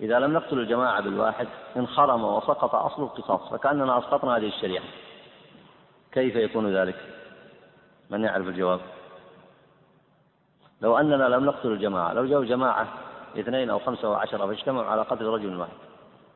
إذا 0.00 0.18
لم 0.18 0.32
نقتل 0.32 0.58
الجماعة 0.58 1.00
بالواحد 1.00 1.48
انخرم 1.76 2.24
وسقط 2.24 2.74
أصل 2.74 3.02
القصاص 3.02 3.50
فكأننا 3.50 3.98
أسقطنا 3.98 4.36
هذه 4.36 4.48
الشريعة 4.48 4.84
كيف 6.12 6.36
يكون 6.36 6.76
ذلك؟ 6.76 6.96
من 8.10 8.24
يعرف 8.24 8.46
الجواب؟ 8.46 8.80
لو 10.82 10.98
أننا 10.98 11.24
لم 11.24 11.44
نقتل 11.44 11.72
الجماعة 11.72 12.12
لو 12.12 12.26
جاءوا 12.26 12.44
جماعة 12.44 12.88
اثنين 13.38 13.70
أو 13.70 13.78
خمسة 13.78 14.08
أو 14.08 14.14
عشرة 14.14 14.46
فاجتمعوا 14.46 14.86
على 14.86 15.02
قتل 15.02 15.24
رجل 15.24 15.60
واحد 15.60 15.72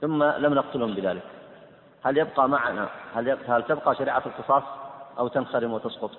ثم 0.00 0.22
لم 0.22 0.54
نقتلهم 0.54 0.94
بذلك 0.94 1.22
هل 2.02 2.18
يبقى 2.18 2.48
معنا 2.48 2.88
هل, 3.14 3.38
هل 3.48 3.62
تبقى 3.62 3.94
شريعة 3.94 4.22
القصاص 4.26 4.62
أو 5.18 5.28
تنخرم 5.28 5.72
وتسقط؟ 5.72 6.10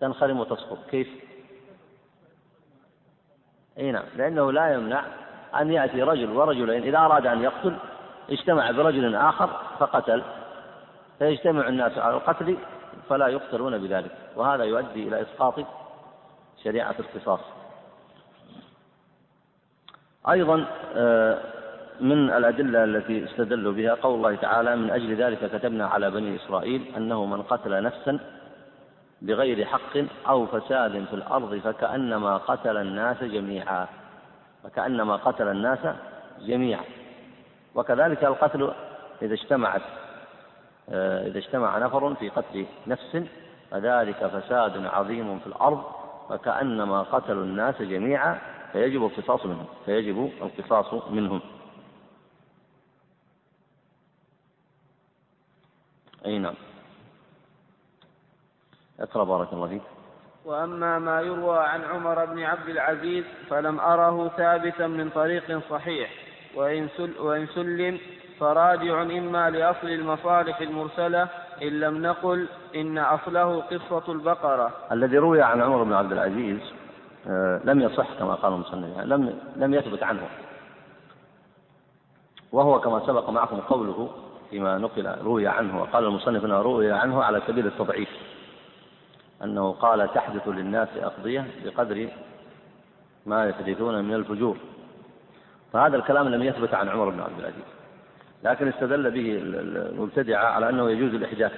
تنخرم 0.00 0.40
وتسقط 0.40 0.78
كيف؟ 0.90 1.08
إي 3.78 3.92
نعم 3.92 4.04
لأنه 4.16 4.52
لا 4.52 4.74
يمنع 4.74 5.02
أن 5.60 5.72
يأتي 5.72 6.02
رجل 6.02 6.30
ورجلين 6.30 6.82
إذا 6.82 6.98
أراد 6.98 7.26
أن 7.26 7.42
يقتل 7.42 7.76
اجتمع 8.30 8.70
برجل 8.70 9.14
آخر 9.14 9.50
فقتل 9.78 10.22
فيجتمع 11.18 11.68
الناس 11.68 11.98
على 11.98 12.14
القتل 12.14 12.56
فلا 13.08 13.26
يقتلون 13.26 13.78
بذلك 13.78 14.10
وهذا 14.36 14.64
يؤدي 14.64 15.08
إلى 15.08 15.22
إسقاط 15.22 15.54
شريعة 16.64 16.94
القصاص 17.00 17.40
أيضا 20.28 20.66
آه، 20.96 21.38
من 22.00 22.30
الأدلة 22.30 22.84
التي 22.84 23.24
استدلوا 23.24 23.72
بها 23.72 23.94
قول 23.94 24.14
الله 24.14 24.34
تعالى 24.34 24.76
من 24.76 24.90
أجل 24.90 25.16
ذلك 25.16 25.50
كتبنا 25.52 25.86
على 25.86 26.10
بني 26.10 26.36
إسرائيل 26.36 26.82
أنه 26.96 27.24
من 27.24 27.42
قتل 27.42 27.82
نفسا 27.82 28.18
بغير 29.22 29.64
حق 29.64 29.96
أو 30.28 30.46
فساد 30.46 31.04
في 31.04 31.14
الأرض 31.14 31.58
فكأنما 31.58 32.36
قتل 32.36 32.76
الناس 32.76 33.24
جميعا 33.24 33.86
فكأنما 34.64 35.16
قتل 35.16 35.48
الناس 35.48 35.78
جميعا. 36.40 36.84
وكذلك 37.74 38.24
القتل 38.24 38.72
إذا 39.22 39.34
اجتمعت 39.34 39.82
آه، 40.88 41.26
إذا 41.26 41.38
اجتمع 41.38 41.78
نفر 41.78 42.14
في 42.14 42.28
قتل 42.28 42.66
نفس 42.86 43.22
فذلك 43.70 44.26
فساد 44.26 44.86
عظيم 44.86 45.38
في 45.38 45.46
الأرض 45.46 45.84
فكأنما 46.28 47.02
قتلوا 47.02 47.44
الناس 47.44 47.82
جميعا 47.82 48.38
فيجب 48.72 49.04
القصاص 49.04 49.46
منهم 49.46 49.66
فيجب 49.84 50.30
القصاص 50.42 51.10
منهم. 51.10 51.40
أي 56.26 56.38
نعم. 56.38 56.54
أقرأ 59.00 59.24
بارك 59.24 59.52
الله 59.52 59.68
فيك. 59.68 59.82
وأما 60.44 60.98
ما 60.98 61.20
يروى 61.20 61.58
عن 61.58 61.84
عمر 61.84 62.24
بن 62.24 62.42
عبد 62.42 62.68
العزيز 62.68 63.24
فلم 63.50 63.80
أره 63.80 64.28
ثابتا 64.28 64.86
من 64.86 65.10
طريق 65.10 65.60
صحيح 65.70 66.10
وإن, 66.54 66.88
سل 66.96 67.12
وإن 67.20 67.46
سلم 67.46 67.98
فراجع 68.40 69.02
إما 69.02 69.50
لأصل 69.50 69.88
المصالح 69.88 70.60
المرسلة 70.60 71.28
إن 71.62 71.80
لم 71.80 72.02
نقل 72.02 72.48
إن 72.74 72.98
أصله 72.98 73.60
قصة 73.60 74.12
البقرة. 74.12 74.70
الذي 74.92 75.18
روي 75.18 75.42
عن 75.42 75.62
عمر 75.62 75.82
بن 75.82 75.92
عبد 75.92 76.12
العزيز 76.12 76.60
آه، 77.28 77.60
لم 77.64 77.80
يصح 77.80 78.06
كما 78.18 78.34
قال 78.34 78.52
المصنف 78.52 78.96
يعني 78.96 79.08
لم 79.08 79.38
لم 79.56 79.74
يثبت 79.74 80.02
عنه. 80.02 80.28
وهو 82.52 82.80
كما 82.80 83.06
سبق 83.06 83.30
معكم 83.30 83.60
قوله 83.60 84.10
فيما 84.50 84.78
نقل 84.78 85.16
روي 85.22 85.48
عنه 85.48 85.82
وقال 85.82 86.04
المصنف 86.04 86.44
إنه 86.44 86.62
روي 86.62 86.92
عنه 86.92 87.24
على 87.24 87.42
سبيل 87.46 87.66
التضعيف. 87.66 88.08
أنه 89.44 89.72
قال 89.72 90.12
تحدث 90.14 90.48
للناس 90.48 90.88
أقضية 90.96 91.46
بقدر 91.64 92.08
ما 93.26 93.48
يحدثون 93.48 94.04
من 94.04 94.14
الفجور. 94.14 94.56
فهذا 95.72 95.96
الكلام 95.96 96.28
لم 96.28 96.42
يثبت 96.42 96.74
عن 96.74 96.88
عمر 96.88 97.10
بن 97.10 97.20
عبد 97.20 97.38
العزيز 97.38 97.64
لكن 98.44 98.68
استدل 98.68 99.10
به 99.10 99.38
المبتدعة 99.42 100.44
على 100.46 100.68
أنه 100.68 100.90
يجوز 100.90 101.14
الإحداث 101.14 101.52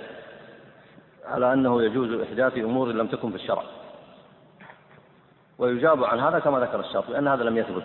على 1.26 1.52
أنه 1.52 1.82
يجوز 1.82 2.20
إحداث 2.20 2.59
أمور 2.59 2.88
لم 2.88 3.06
تكن 3.06 3.30
في 3.30 3.36
الشرع. 3.36 3.62
ويجاب 5.59 6.05
عن 6.05 6.20
هذا 6.20 6.38
كما 6.38 6.60
ذكر 6.60 6.80
الشاطبي 6.80 7.18
أن 7.18 7.28
هذا 7.28 7.44
لم 7.44 7.56
يثبت. 7.56 7.84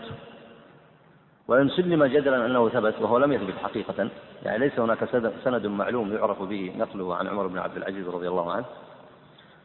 وإن 1.48 1.70
سلم 1.70 2.06
جدلا 2.06 2.46
أنه 2.46 2.70
ثبت 2.70 3.02
وهو 3.02 3.18
لم 3.18 3.34
يثبت 3.34 3.54
حقيقة 3.64 4.10
يعني 4.44 4.58
ليس 4.58 4.80
هناك 4.80 5.06
سند 5.44 5.68
معلوم 5.68 6.14
يعرف 6.14 6.42
به 6.42 6.74
نقله 6.78 7.16
عن 7.16 7.28
عمر 7.28 7.48
بن 7.48 7.60
عبد 7.60 7.78
العزيز 7.78 8.08
رضي 8.08 8.28
الله 8.28 8.52
عنه. 8.52 8.66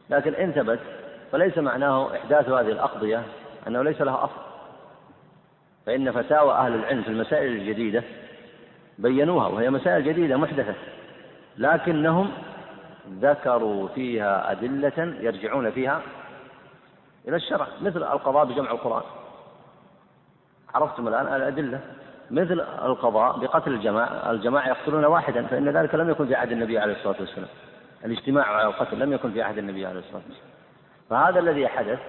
لكن 0.09 0.33
إن 0.33 0.51
ثبت 0.51 0.79
فليس 1.31 1.57
معناه 1.57 2.15
إحداث 2.15 2.49
هذه 2.49 2.71
الأقضية 2.71 3.23
أنه 3.67 3.81
ليس 3.81 4.01
لها 4.01 4.23
أصل. 4.23 4.41
فإن 5.85 6.11
فتاوى 6.11 6.53
أهل 6.53 6.75
العلم 6.75 7.01
في 7.01 7.07
المسائل 7.07 7.51
الجديدة 7.51 8.03
بينوها 8.97 9.47
وهي 9.47 9.69
مسائل 9.69 10.03
جديدة 10.03 10.37
محدثة 10.37 10.73
لكنهم 11.57 12.31
ذكروا 13.21 13.87
فيها 13.87 14.51
أدلة 14.51 15.15
يرجعون 15.19 15.71
فيها 15.71 16.01
إلى 17.27 17.35
الشرع 17.35 17.67
مثل 17.81 18.03
القضاء 18.03 18.45
بجمع 18.45 18.71
القرآن. 18.71 19.03
عرفتم 20.75 21.07
الآن 21.07 21.35
الأدلة؟ 21.35 21.79
مثل 22.31 22.61
القضاء 22.61 23.39
بقتل 23.39 23.73
الجماعة 23.73 24.31
الجماعة 24.31 24.67
يقتلون 24.67 25.05
واحدا 25.05 25.47
فإن 25.47 25.69
ذلك 25.69 25.95
لم 25.95 26.09
يكن 26.09 26.27
في 26.27 26.35
عهد 26.35 26.51
النبي 26.51 26.79
عليه 26.79 26.93
الصلاة 26.93 27.15
والسلام. 27.19 27.49
الاجتماع 28.05 28.45
على 28.45 28.67
القتل 28.67 28.99
لم 28.99 29.13
يكن 29.13 29.31
في 29.31 29.41
عهد 29.41 29.57
النبي 29.57 29.85
عليه 29.85 29.99
الصلاة 29.99 30.21
والسلام. 30.27 30.49
فهذا 31.09 31.39
الذي 31.39 31.67
حدث 31.67 31.99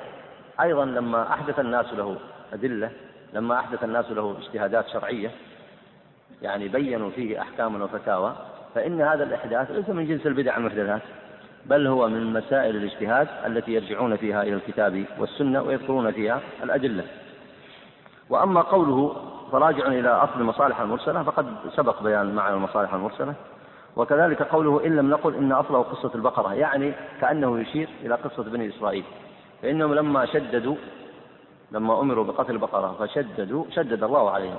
أيضا 0.61 0.85
لما 0.85 1.33
أحدث 1.33 1.61
الناس 1.61 1.87
له 1.93 2.17
أدلة 2.53 2.91
لما 3.33 3.59
أحدث 3.59 3.85
الناس 3.85 4.11
له 4.11 4.37
اجتهادات 4.39 4.89
شرعية 4.89 5.31
يعني 6.43 6.69
بينوا 6.69 7.11
فيه 7.11 7.41
أحكاما 7.43 7.85
وفتاوى 7.85 8.35
فإن 8.75 9.01
هذا 9.01 9.25
الإحداث 9.25 9.71
ليس 9.71 9.89
من 9.89 10.07
جنس 10.07 10.27
البدع 10.27 10.57
المحدثات 10.57 11.03
بل 11.67 11.87
هو 11.87 12.09
من 12.09 12.33
مسائل 12.33 12.77
الاجتهاد 12.77 13.29
التي 13.47 13.73
يرجعون 13.73 14.17
فيها 14.17 14.43
إلى 14.43 14.55
الكتاب 14.55 15.05
والسنة 15.19 15.63
ويذكرون 15.63 16.13
فيها 16.13 16.41
الأدلة. 16.63 17.05
وأما 18.31 18.61
قوله 18.61 19.17
فراجع 19.53 19.87
إلى 19.87 20.09
أصل 20.09 20.41
المصالح 20.41 20.81
المرسلة 20.81 21.23
فقد 21.23 21.47
سبق 21.77 22.03
بيان 22.03 22.35
معنى 22.35 22.55
المصالح 22.55 22.95
المرسلة. 22.95 23.35
وكذلك 23.97 24.43
قوله 24.43 24.87
إن 24.87 24.97
لم 24.97 25.11
نقل 25.11 25.35
إن 25.35 25.53
أصله 25.53 25.83
قصة 25.83 26.11
البقرة 26.15 26.55
يعني 26.55 26.93
كأنه 27.21 27.61
يشير 27.61 27.89
إلى 28.03 28.15
قصة 28.15 28.43
بني 28.43 28.69
إسرائيل. 28.69 29.05
فإنهم 29.63 29.95
لما 29.95 30.27
شددوا 30.27 30.77
لما 31.73 32.01
أمروا 32.01 32.25
بقتل 32.25 32.53
البقرة 32.53 32.97
فشددوا 32.99 33.65
شدد 33.71 34.03
الله 34.03 34.31
عليهم. 34.31 34.57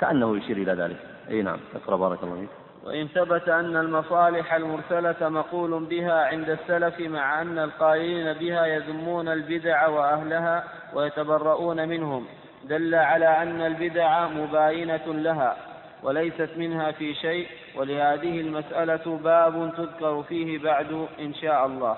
كأنه 0.00 0.36
يشير 0.36 0.56
إلى 0.56 0.72
ذلك. 0.72 0.96
أي 1.30 1.42
نعم 1.42 1.58
اقرأ 1.74 1.96
بارك 1.96 2.22
الله 2.22 2.36
فيك. 2.36 2.48
وإن 2.86 3.06
ثبت 3.06 3.48
أن 3.48 3.76
المصالح 3.76 4.54
المرسلة 4.54 5.28
مقول 5.28 5.84
بها 5.84 6.24
عند 6.24 6.50
السلف 6.50 7.00
مع 7.00 7.42
أن 7.42 7.58
القائلين 7.58 8.32
بها 8.32 8.66
يذمون 8.66 9.28
البدع 9.28 9.88
وأهلها 9.88 10.64
ويتبرؤون 10.94 11.88
منهم 11.88 12.26
دل 12.64 12.94
على 12.94 13.42
أن 13.42 13.60
البدع 13.60 14.28
مباينة 14.28 15.06
لها 15.06 15.56
وليست 16.02 16.50
منها 16.56 16.90
في 16.90 17.14
شيء. 17.14 17.48
ولهذه 17.76 18.40
المسألة 18.40 19.18
باب 19.24 19.72
تذكر 19.76 20.22
فيه 20.22 20.58
بعد 20.58 21.06
إن 21.20 21.34
شاء 21.34 21.66
الله. 21.66 21.96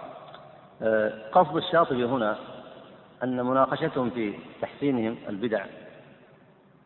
أه، 0.82 1.12
قصد 1.32 1.56
الشاطبي 1.56 2.04
هنا 2.04 2.36
أن 3.24 3.46
مناقشتهم 3.46 4.10
في 4.10 4.34
تحسينهم 4.62 5.16
البدع. 5.28 5.64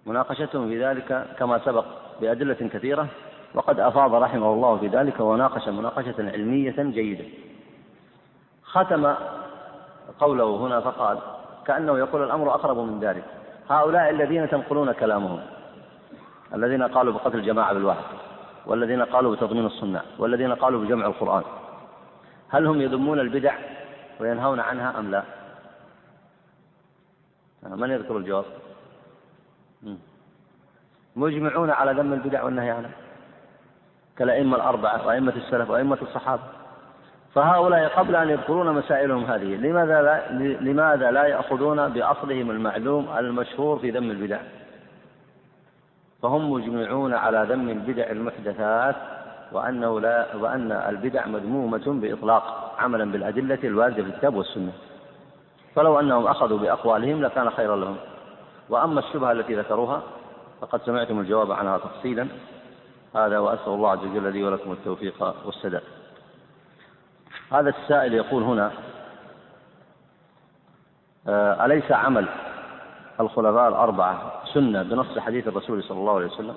مناقشتهم 0.06 0.68
في 0.68 0.84
ذلك 0.84 1.26
كما 1.38 1.58
سبق 1.58 1.84
بأدلة 2.20 2.54
كثيرة 2.54 3.06
وقد 3.54 3.80
أفاض 3.80 4.14
رحمه 4.14 4.52
الله 4.52 4.76
في 4.76 4.86
ذلك 4.86 5.20
وناقش 5.20 5.68
مناقشة 5.68 6.14
علمية 6.18 6.74
جيدة. 6.78 7.24
ختم 8.64 9.14
قوله 10.20 10.56
هنا 10.56 10.80
فقال 10.80 11.18
كأنه 11.66 11.98
يقول 11.98 12.22
الأمر 12.22 12.54
أقرب 12.54 12.78
من 12.78 13.00
ذلك. 13.00 13.24
هؤلاء 13.70 14.10
الذين 14.10 14.50
تنقلون 14.50 14.92
كلامهم 14.92 15.40
الذين 16.54 16.82
قالوا 16.82 17.12
بقتل 17.12 17.38
الجماعة 17.38 17.72
بالواحد. 17.74 18.31
والذين 18.66 19.02
قالوا 19.02 19.36
بتضمين 19.36 19.66
السنة 19.66 20.02
والذين 20.18 20.54
قالوا 20.54 20.84
بجمع 20.84 21.06
القرآن. 21.06 21.42
هل 22.48 22.66
هم 22.66 22.80
يذمون 22.80 23.20
البدع 23.20 23.54
وينهون 24.20 24.60
عنها 24.60 24.98
أم 24.98 25.10
لا؟ 25.10 25.22
من 27.62 27.90
يذكر 27.90 28.16
الجواب؟ 28.16 28.44
مجمعون 31.16 31.70
على 31.70 31.92
ذم 31.92 32.12
البدع 32.12 32.42
والنهي 32.42 32.70
عنها 32.70 32.90
كالأئمة 34.16 34.56
الأربعة 34.56 35.06
وأئمة 35.06 35.32
السلف 35.36 35.70
وأئمة 35.70 35.98
الصحابة. 36.02 36.42
فهؤلاء 37.34 37.88
قبل 37.88 38.16
أن 38.16 38.30
يذكرون 38.30 38.74
مسائلهم 38.74 39.24
هذه 39.24 39.56
لماذا 39.56 40.02
لا, 40.02 40.32
لماذا 40.60 41.10
لا 41.10 41.24
يأخذون 41.24 41.88
بأصلهم 41.88 42.50
المعلوم 42.50 43.08
المشهور 43.18 43.78
في 43.78 43.90
ذم 43.90 44.10
البدع؟ 44.10 44.40
فهم 46.22 46.50
مجمعون 46.50 47.14
على 47.14 47.46
ذم 47.50 47.68
البدع 47.68 48.10
المحدثات 48.10 48.96
وأنه 49.52 50.00
لا 50.00 50.36
وأن 50.36 50.72
البدع 50.72 51.26
مذمومة 51.26 51.82
بإطلاق 51.86 52.74
عملا 52.78 53.12
بالأدلة 53.12 53.58
الواردة 53.64 54.02
في 54.02 54.08
الكتاب 54.08 54.34
والسنة. 54.34 54.72
فلو 55.74 56.00
أنهم 56.00 56.26
أخذوا 56.26 56.58
بأقوالهم 56.58 57.22
لكان 57.22 57.50
خيرا 57.50 57.76
لهم. 57.76 57.96
وأما 58.68 59.00
الشبهة 59.00 59.32
التي 59.32 59.54
ذكروها 59.54 60.02
فقد 60.60 60.82
سمعتم 60.82 61.20
الجواب 61.20 61.52
عنها 61.52 61.78
تفصيلا. 61.78 62.26
هذا 63.14 63.38
وأسأل 63.38 63.72
الله 63.72 63.90
عز 63.90 63.98
وجل 63.98 64.32
لي 64.32 64.44
ولكم 64.44 64.72
التوفيق 64.72 65.34
والسداد. 65.46 65.82
هذا 67.52 67.68
السائل 67.70 68.14
يقول 68.14 68.42
هنا 68.42 68.70
آه، 71.28 71.64
أليس 71.64 71.92
عمل 71.92 72.28
الخلفاء 73.20 73.68
الأربعة 73.68 74.32
سنة 74.54 74.82
بنص 74.82 75.18
حديث 75.18 75.48
الرسول 75.48 75.82
صلى 75.82 75.98
الله 75.98 76.14
عليه 76.14 76.26
وسلم. 76.26 76.54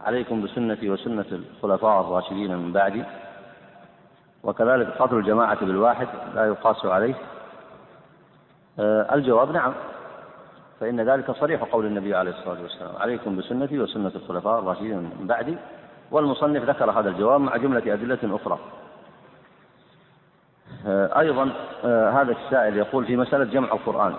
عليكم 0.00 0.42
بسنتي 0.42 0.90
وسنة 0.90 1.24
الخلفاء 1.32 2.00
الراشدين 2.00 2.56
من 2.56 2.72
بعدي. 2.72 3.04
وكذلك 4.42 4.86
قتل 4.86 5.16
الجماعة 5.16 5.64
بالواحد 5.64 6.08
لا 6.34 6.46
يقاس 6.46 6.86
عليه. 6.86 7.14
آه، 8.80 9.14
الجواب 9.14 9.50
نعم 9.50 9.72
فإن 10.80 11.00
ذلك 11.00 11.30
صريح 11.30 11.62
قول 11.62 11.86
النبي 11.86 12.14
عليه 12.14 12.30
الصلاة 12.30 12.62
والسلام. 12.62 12.96
عليكم 13.00 13.36
بسنتي 13.36 13.78
وسنة 13.78 14.12
الخلفاء 14.16 14.58
الراشدين 14.58 14.96
من 14.96 15.26
بعدي. 15.26 15.56
والمصنف 16.10 16.62
ذكر 16.62 16.90
هذا 16.90 17.08
الجواب 17.08 17.40
مع 17.40 17.56
جملة 17.56 17.94
أدلة 17.94 18.36
أخرى. 18.36 18.58
آه، 20.86 21.20
أيضا 21.20 21.50
آه، 21.84 22.10
هذا 22.10 22.32
السائل 22.32 22.76
يقول 22.76 23.06
في 23.06 23.16
مسألة 23.16 23.44
جمع 23.44 23.72
القرآن. 23.72 24.14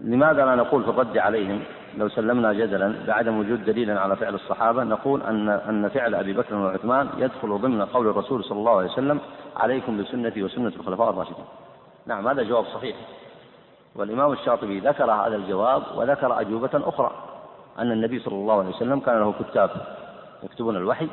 لماذا 0.00 0.44
لا 0.44 0.54
نقول 0.54 0.84
في 0.84 0.90
الرد 0.90 1.18
عليهم 1.18 1.62
لو 1.98 2.08
سلمنا 2.08 2.52
جدلا 2.52 2.94
بعدم 3.06 3.38
وجود 3.38 3.64
دليل 3.64 3.90
على 3.90 4.16
فعل 4.16 4.34
الصحابة 4.34 4.84
نقول 4.84 5.22
أن 5.22 5.48
أن 5.48 5.88
فعل 5.88 6.14
أبي 6.14 6.32
بكر 6.32 6.54
وعثمان 6.54 7.08
يدخل 7.18 7.58
ضمن 7.58 7.84
قول 7.84 8.08
الرسول 8.08 8.44
صلى 8.44 8.58
الله 8.58 8.76
عليه 8.78 8.90
وسلم 8.90 9.20
عليكم 9.56 10.02
بسنتي 10.02 10.42
وسنة 10.42 10.72
الخلفاء 10.76 11.10
الراشدين. 11.10 11.44
نعم 12.06 12.28
هذا 12.28 12.42
جواب 12.42 12.64
صحيح. 12.64 12.96
والإمام 13.96 14.32
الشاطبي 14.32 14.80
ذكر 14.80 15.10
هذا 15.10 15.36
الجواب 15.36 15.82
وذكر 15.96 16.40
أجوبة 16.40 16.70
أخرى 16.74 17.10
أن 17.78 17.92
النبي 17.92 18.18
صلى 18.18 18.34
الله 18.34 18.58
عليه 18.58 18.68
وسلم 18.68 19.00
كان 19.00 19.18
له 19.20 19.34
كتاب 19.50 19.70
يكتبون 20.42 20.76
الوحي 20.76 21.08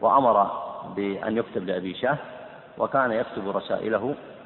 وأمر 0.00 0.50
بأن 0.96 1.36
يكتب 1.36 1.66
لأبي 1.66 1.94
شاه 1.94 2.18
وكان 2.78 3.12
يكتب 3.12 3.56
رسائله 3.56 3.96
آه، 4.06 4.37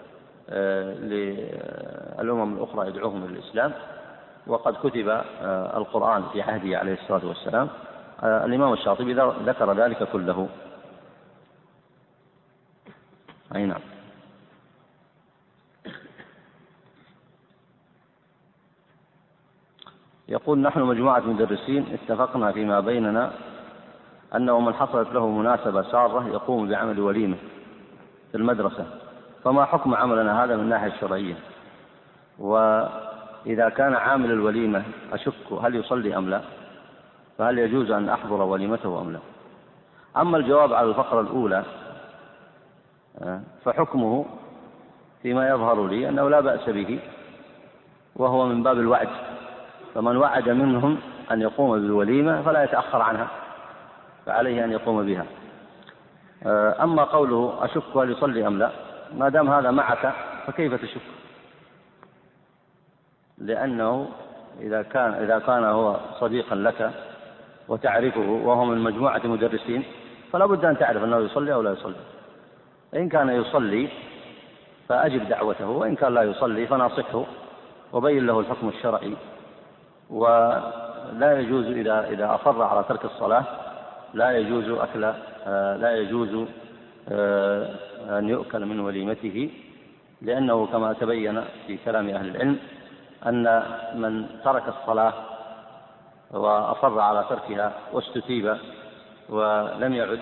للأمم 2.21 2.57
الأخرى 2.57 2.89
يدعوهم 2.89 3.25
إلى 3.25 3.33
الإسلام. 3.33 3.73
وقد 4.47 4.75
كتب 4.75 5.09
آه، 5.09 5.79
القرآن 5.79 6.25
في 6.33 6.43
عهده 6.43 6.79
عليه 6.79 6.93
الصلاة 6.93 7.27
والسلام. 7.27 7.69
آه، 8.23 8.45
الإمام 8.45 8.73
الشاطبي 8.73 9.15
ذكر 9.45 9.73
ذلك 9.73 10.09
كله. 10.13 10.49
أي 13.57 13.67
نعم. 13.67 13.81
يقول 20.29 20.59
نحن 20.59 20.81
مجموعة 20.81 21.21
مدرسين 21.21 21.87
اتفقنا 21.93 22.53
فيما 22.53 22.81
بيننا 22.81 23.33
أنه 24.35 24.61
من 24.61 24.75
حصلت 24.75 25.09
له 25.13 25.29
مناسبة 25.29 25.83
سارة 25.83 26.29
يقوم 26.29 26.69
بعمل 26.69 27.01
وليمة 27.01 27.37
في 28.31 28.37
المدرسة. 28.39 29.02
فما 29.45 29.65
حكم 29.65 29.95
عملنا 29.95 30.45
هذا 30.45 30.57
من 30.57 30.63
الناحية 30.63 30.87
الشرعية 30.87 31.35
وإذا 32.39 33.69
كان 33.69 33.95
عامل 33.95 34.31
الوليمة 34.31 34.83
أشك 35.13 35.53
هل 35.63 35.75
يصلي 35.75 36.17
أم 36.17 36.29
لا؟ 36.29 36.41
فهل 37.39 37.59
يجوز 37.59 37.91
أن 37.91 38.09
أحضر 38.09 38.43
وليمته 38.43 39.01
أم 39.01 39.13
لا؟ 39.13 39.19
أما 40.17 40.37
الجواب 40.37 40.73
على 40.73 40.89
الفقرة 40.89 41.21
الأولى 41.21 41.65
فحكمه 43.65 44.25
فيما 45.23 45.49
يظهر 45.49 45.87
لي 45.87 46.09
أنه 46.09 46.31
لا 46.31 46.41
بأس 46.41 46.71
به 46.71 47.01
وهو 48.17 48.47
من 48.47 48.63
باب 48.63 48.79
الوعد. 48.79 49.09
فمن 49.95 50.17
وعد 50.17 50.49
منهم 50.49 50.99
أن 51.31 51.41
يقوم 51.41 51.73
بالوليمة 51.73 52.43
فلا 52.43 52.65
يتأخر 52.65 53.03
عنها 53.03 53.29
فعليه 54.27 54.65
أن 54.65 54.73
يقوم 54.73 55.07
بها. 55.07 55.27
أما 56.83 57.05
قوله 57.05 57.59
أشك 57.61 57.97
هل 57.97 58.11
يصلي 58.11 58.47
أم 58.47 58.59
لا؟ 58.59 58.71
ما 59.19 59.29
دام 59.29 59.51
هذا 59.51 59.71
معك 59.71 60.13
فكيف 60.47 60.75
تشك؟ 60.75 61.01
لأنه 63.39 64.09
إذا 64.61 64.83
كان 64.83 65.13
إذا 65.13 65.39
كان 65.39 65.65
هو 65.65 65.97
صديقا 66.21 66.57
لك 66.57 66.91
وتعرفه 67.69 68.21
وهو 68.21 68.65
من 68.65 68.79
مجموعة 68.79 69.21
مدرسين 69.25 69.85
فلا 70.33 70.47
بد 70.47 70.65
أن 70.65 70.79
تعرف 70.79 71.05
أنه 71.05 71.19
يصلي 71.19 71.55
أو 71.55 71.63
لا 71.63 71.73
يصلي. 71.73 71.95
إن 72.95 73.09
كان 73.09 73.29
يصلي 73.29 73.89
فأجب 74.89 75.29
دعوته 75.29 75.69
وإن 75.69 75.95
كان 75.95 76.15
لا 76.15 76.23
يصلي 76.23 76.67
فناصحه 76.67 77.25
وبين 77.93 78.27
له 78.27 78.41
الحكم 78.41 78.69
الشرعي. 78.69 79.17
ولا 80.11 81.39
يجوز 81.39 81.67
إذا 81.67 82.09
إذا 82.09 82.35
أصر 82.35 82.63
على 82.63 82.85
ترك 82.89 83.05
الصلاة 83.05 83.45
لا 84.15 84.39
يجوز 84.39 84.69
أكل 84.69 85.01
لا 85.81 85.97
يجوز 85.97 86.35
آه، 86.35 86.47
أن 88.19 88.29
يؤكل 88.29 88.67
من 88.67 88.81
وليمته 88.81 89.51
لأنه 90.23 90.67
كما 90.67 90.93
تبين 90.93 91.45
في 91.67 91.79
كلام 91.85 92.09
أهل 92.09 92.29
العلم 92.29 92.59
أن 93.27 93.63
من 93.95 94.27
ترك 94.45 94.63
الصلاة 94.69 95.13
وأصر 96.31 97.01
على 97.01 97.25
تركها 97.29 97.73
واستتيب 97.93 98.57
ولم 99.29 99.95
يعد 99.95 100.21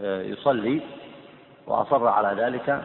آه، 0.00 0.22
يصلي 0.22 0.80
وأصر 1.66 2.08
على 2.08 2.42
ذلك 2.42 2.82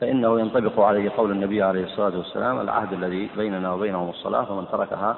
فإنه 0.00 0.40
ينطبق 0.40 0.80
عليه 0.80 1.10
قول 1.16 1.30
النبي 1.30 1.62
عليه 1.62 1.84
الصلاة 1.84 2.18
والسلام 2.18 2.60
العهد 2.60 2.92
الذي 2.92 3.30
بيننا 3.36 3.72
وبينهم 3.72 4.10
الصلاة 4.10 4.44
فمن 4.44 4.66
تركها 4.72 5.16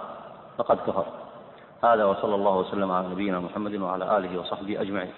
فقد 0.58 0.76
كفر. 0.76 1.06
هذا 1.84 2.04
وصلى 2.04 2.34
الله 2.34 2.56
وسلم 2.56 2.90
على 2.90 3.08
نبينا 3.08 3.40
محمد 3.40 3.74
وعلى 3.74 4.18
آله 4.18 4.40
وصحبه 4.40 4.80
أجمعين. 4.80 5.12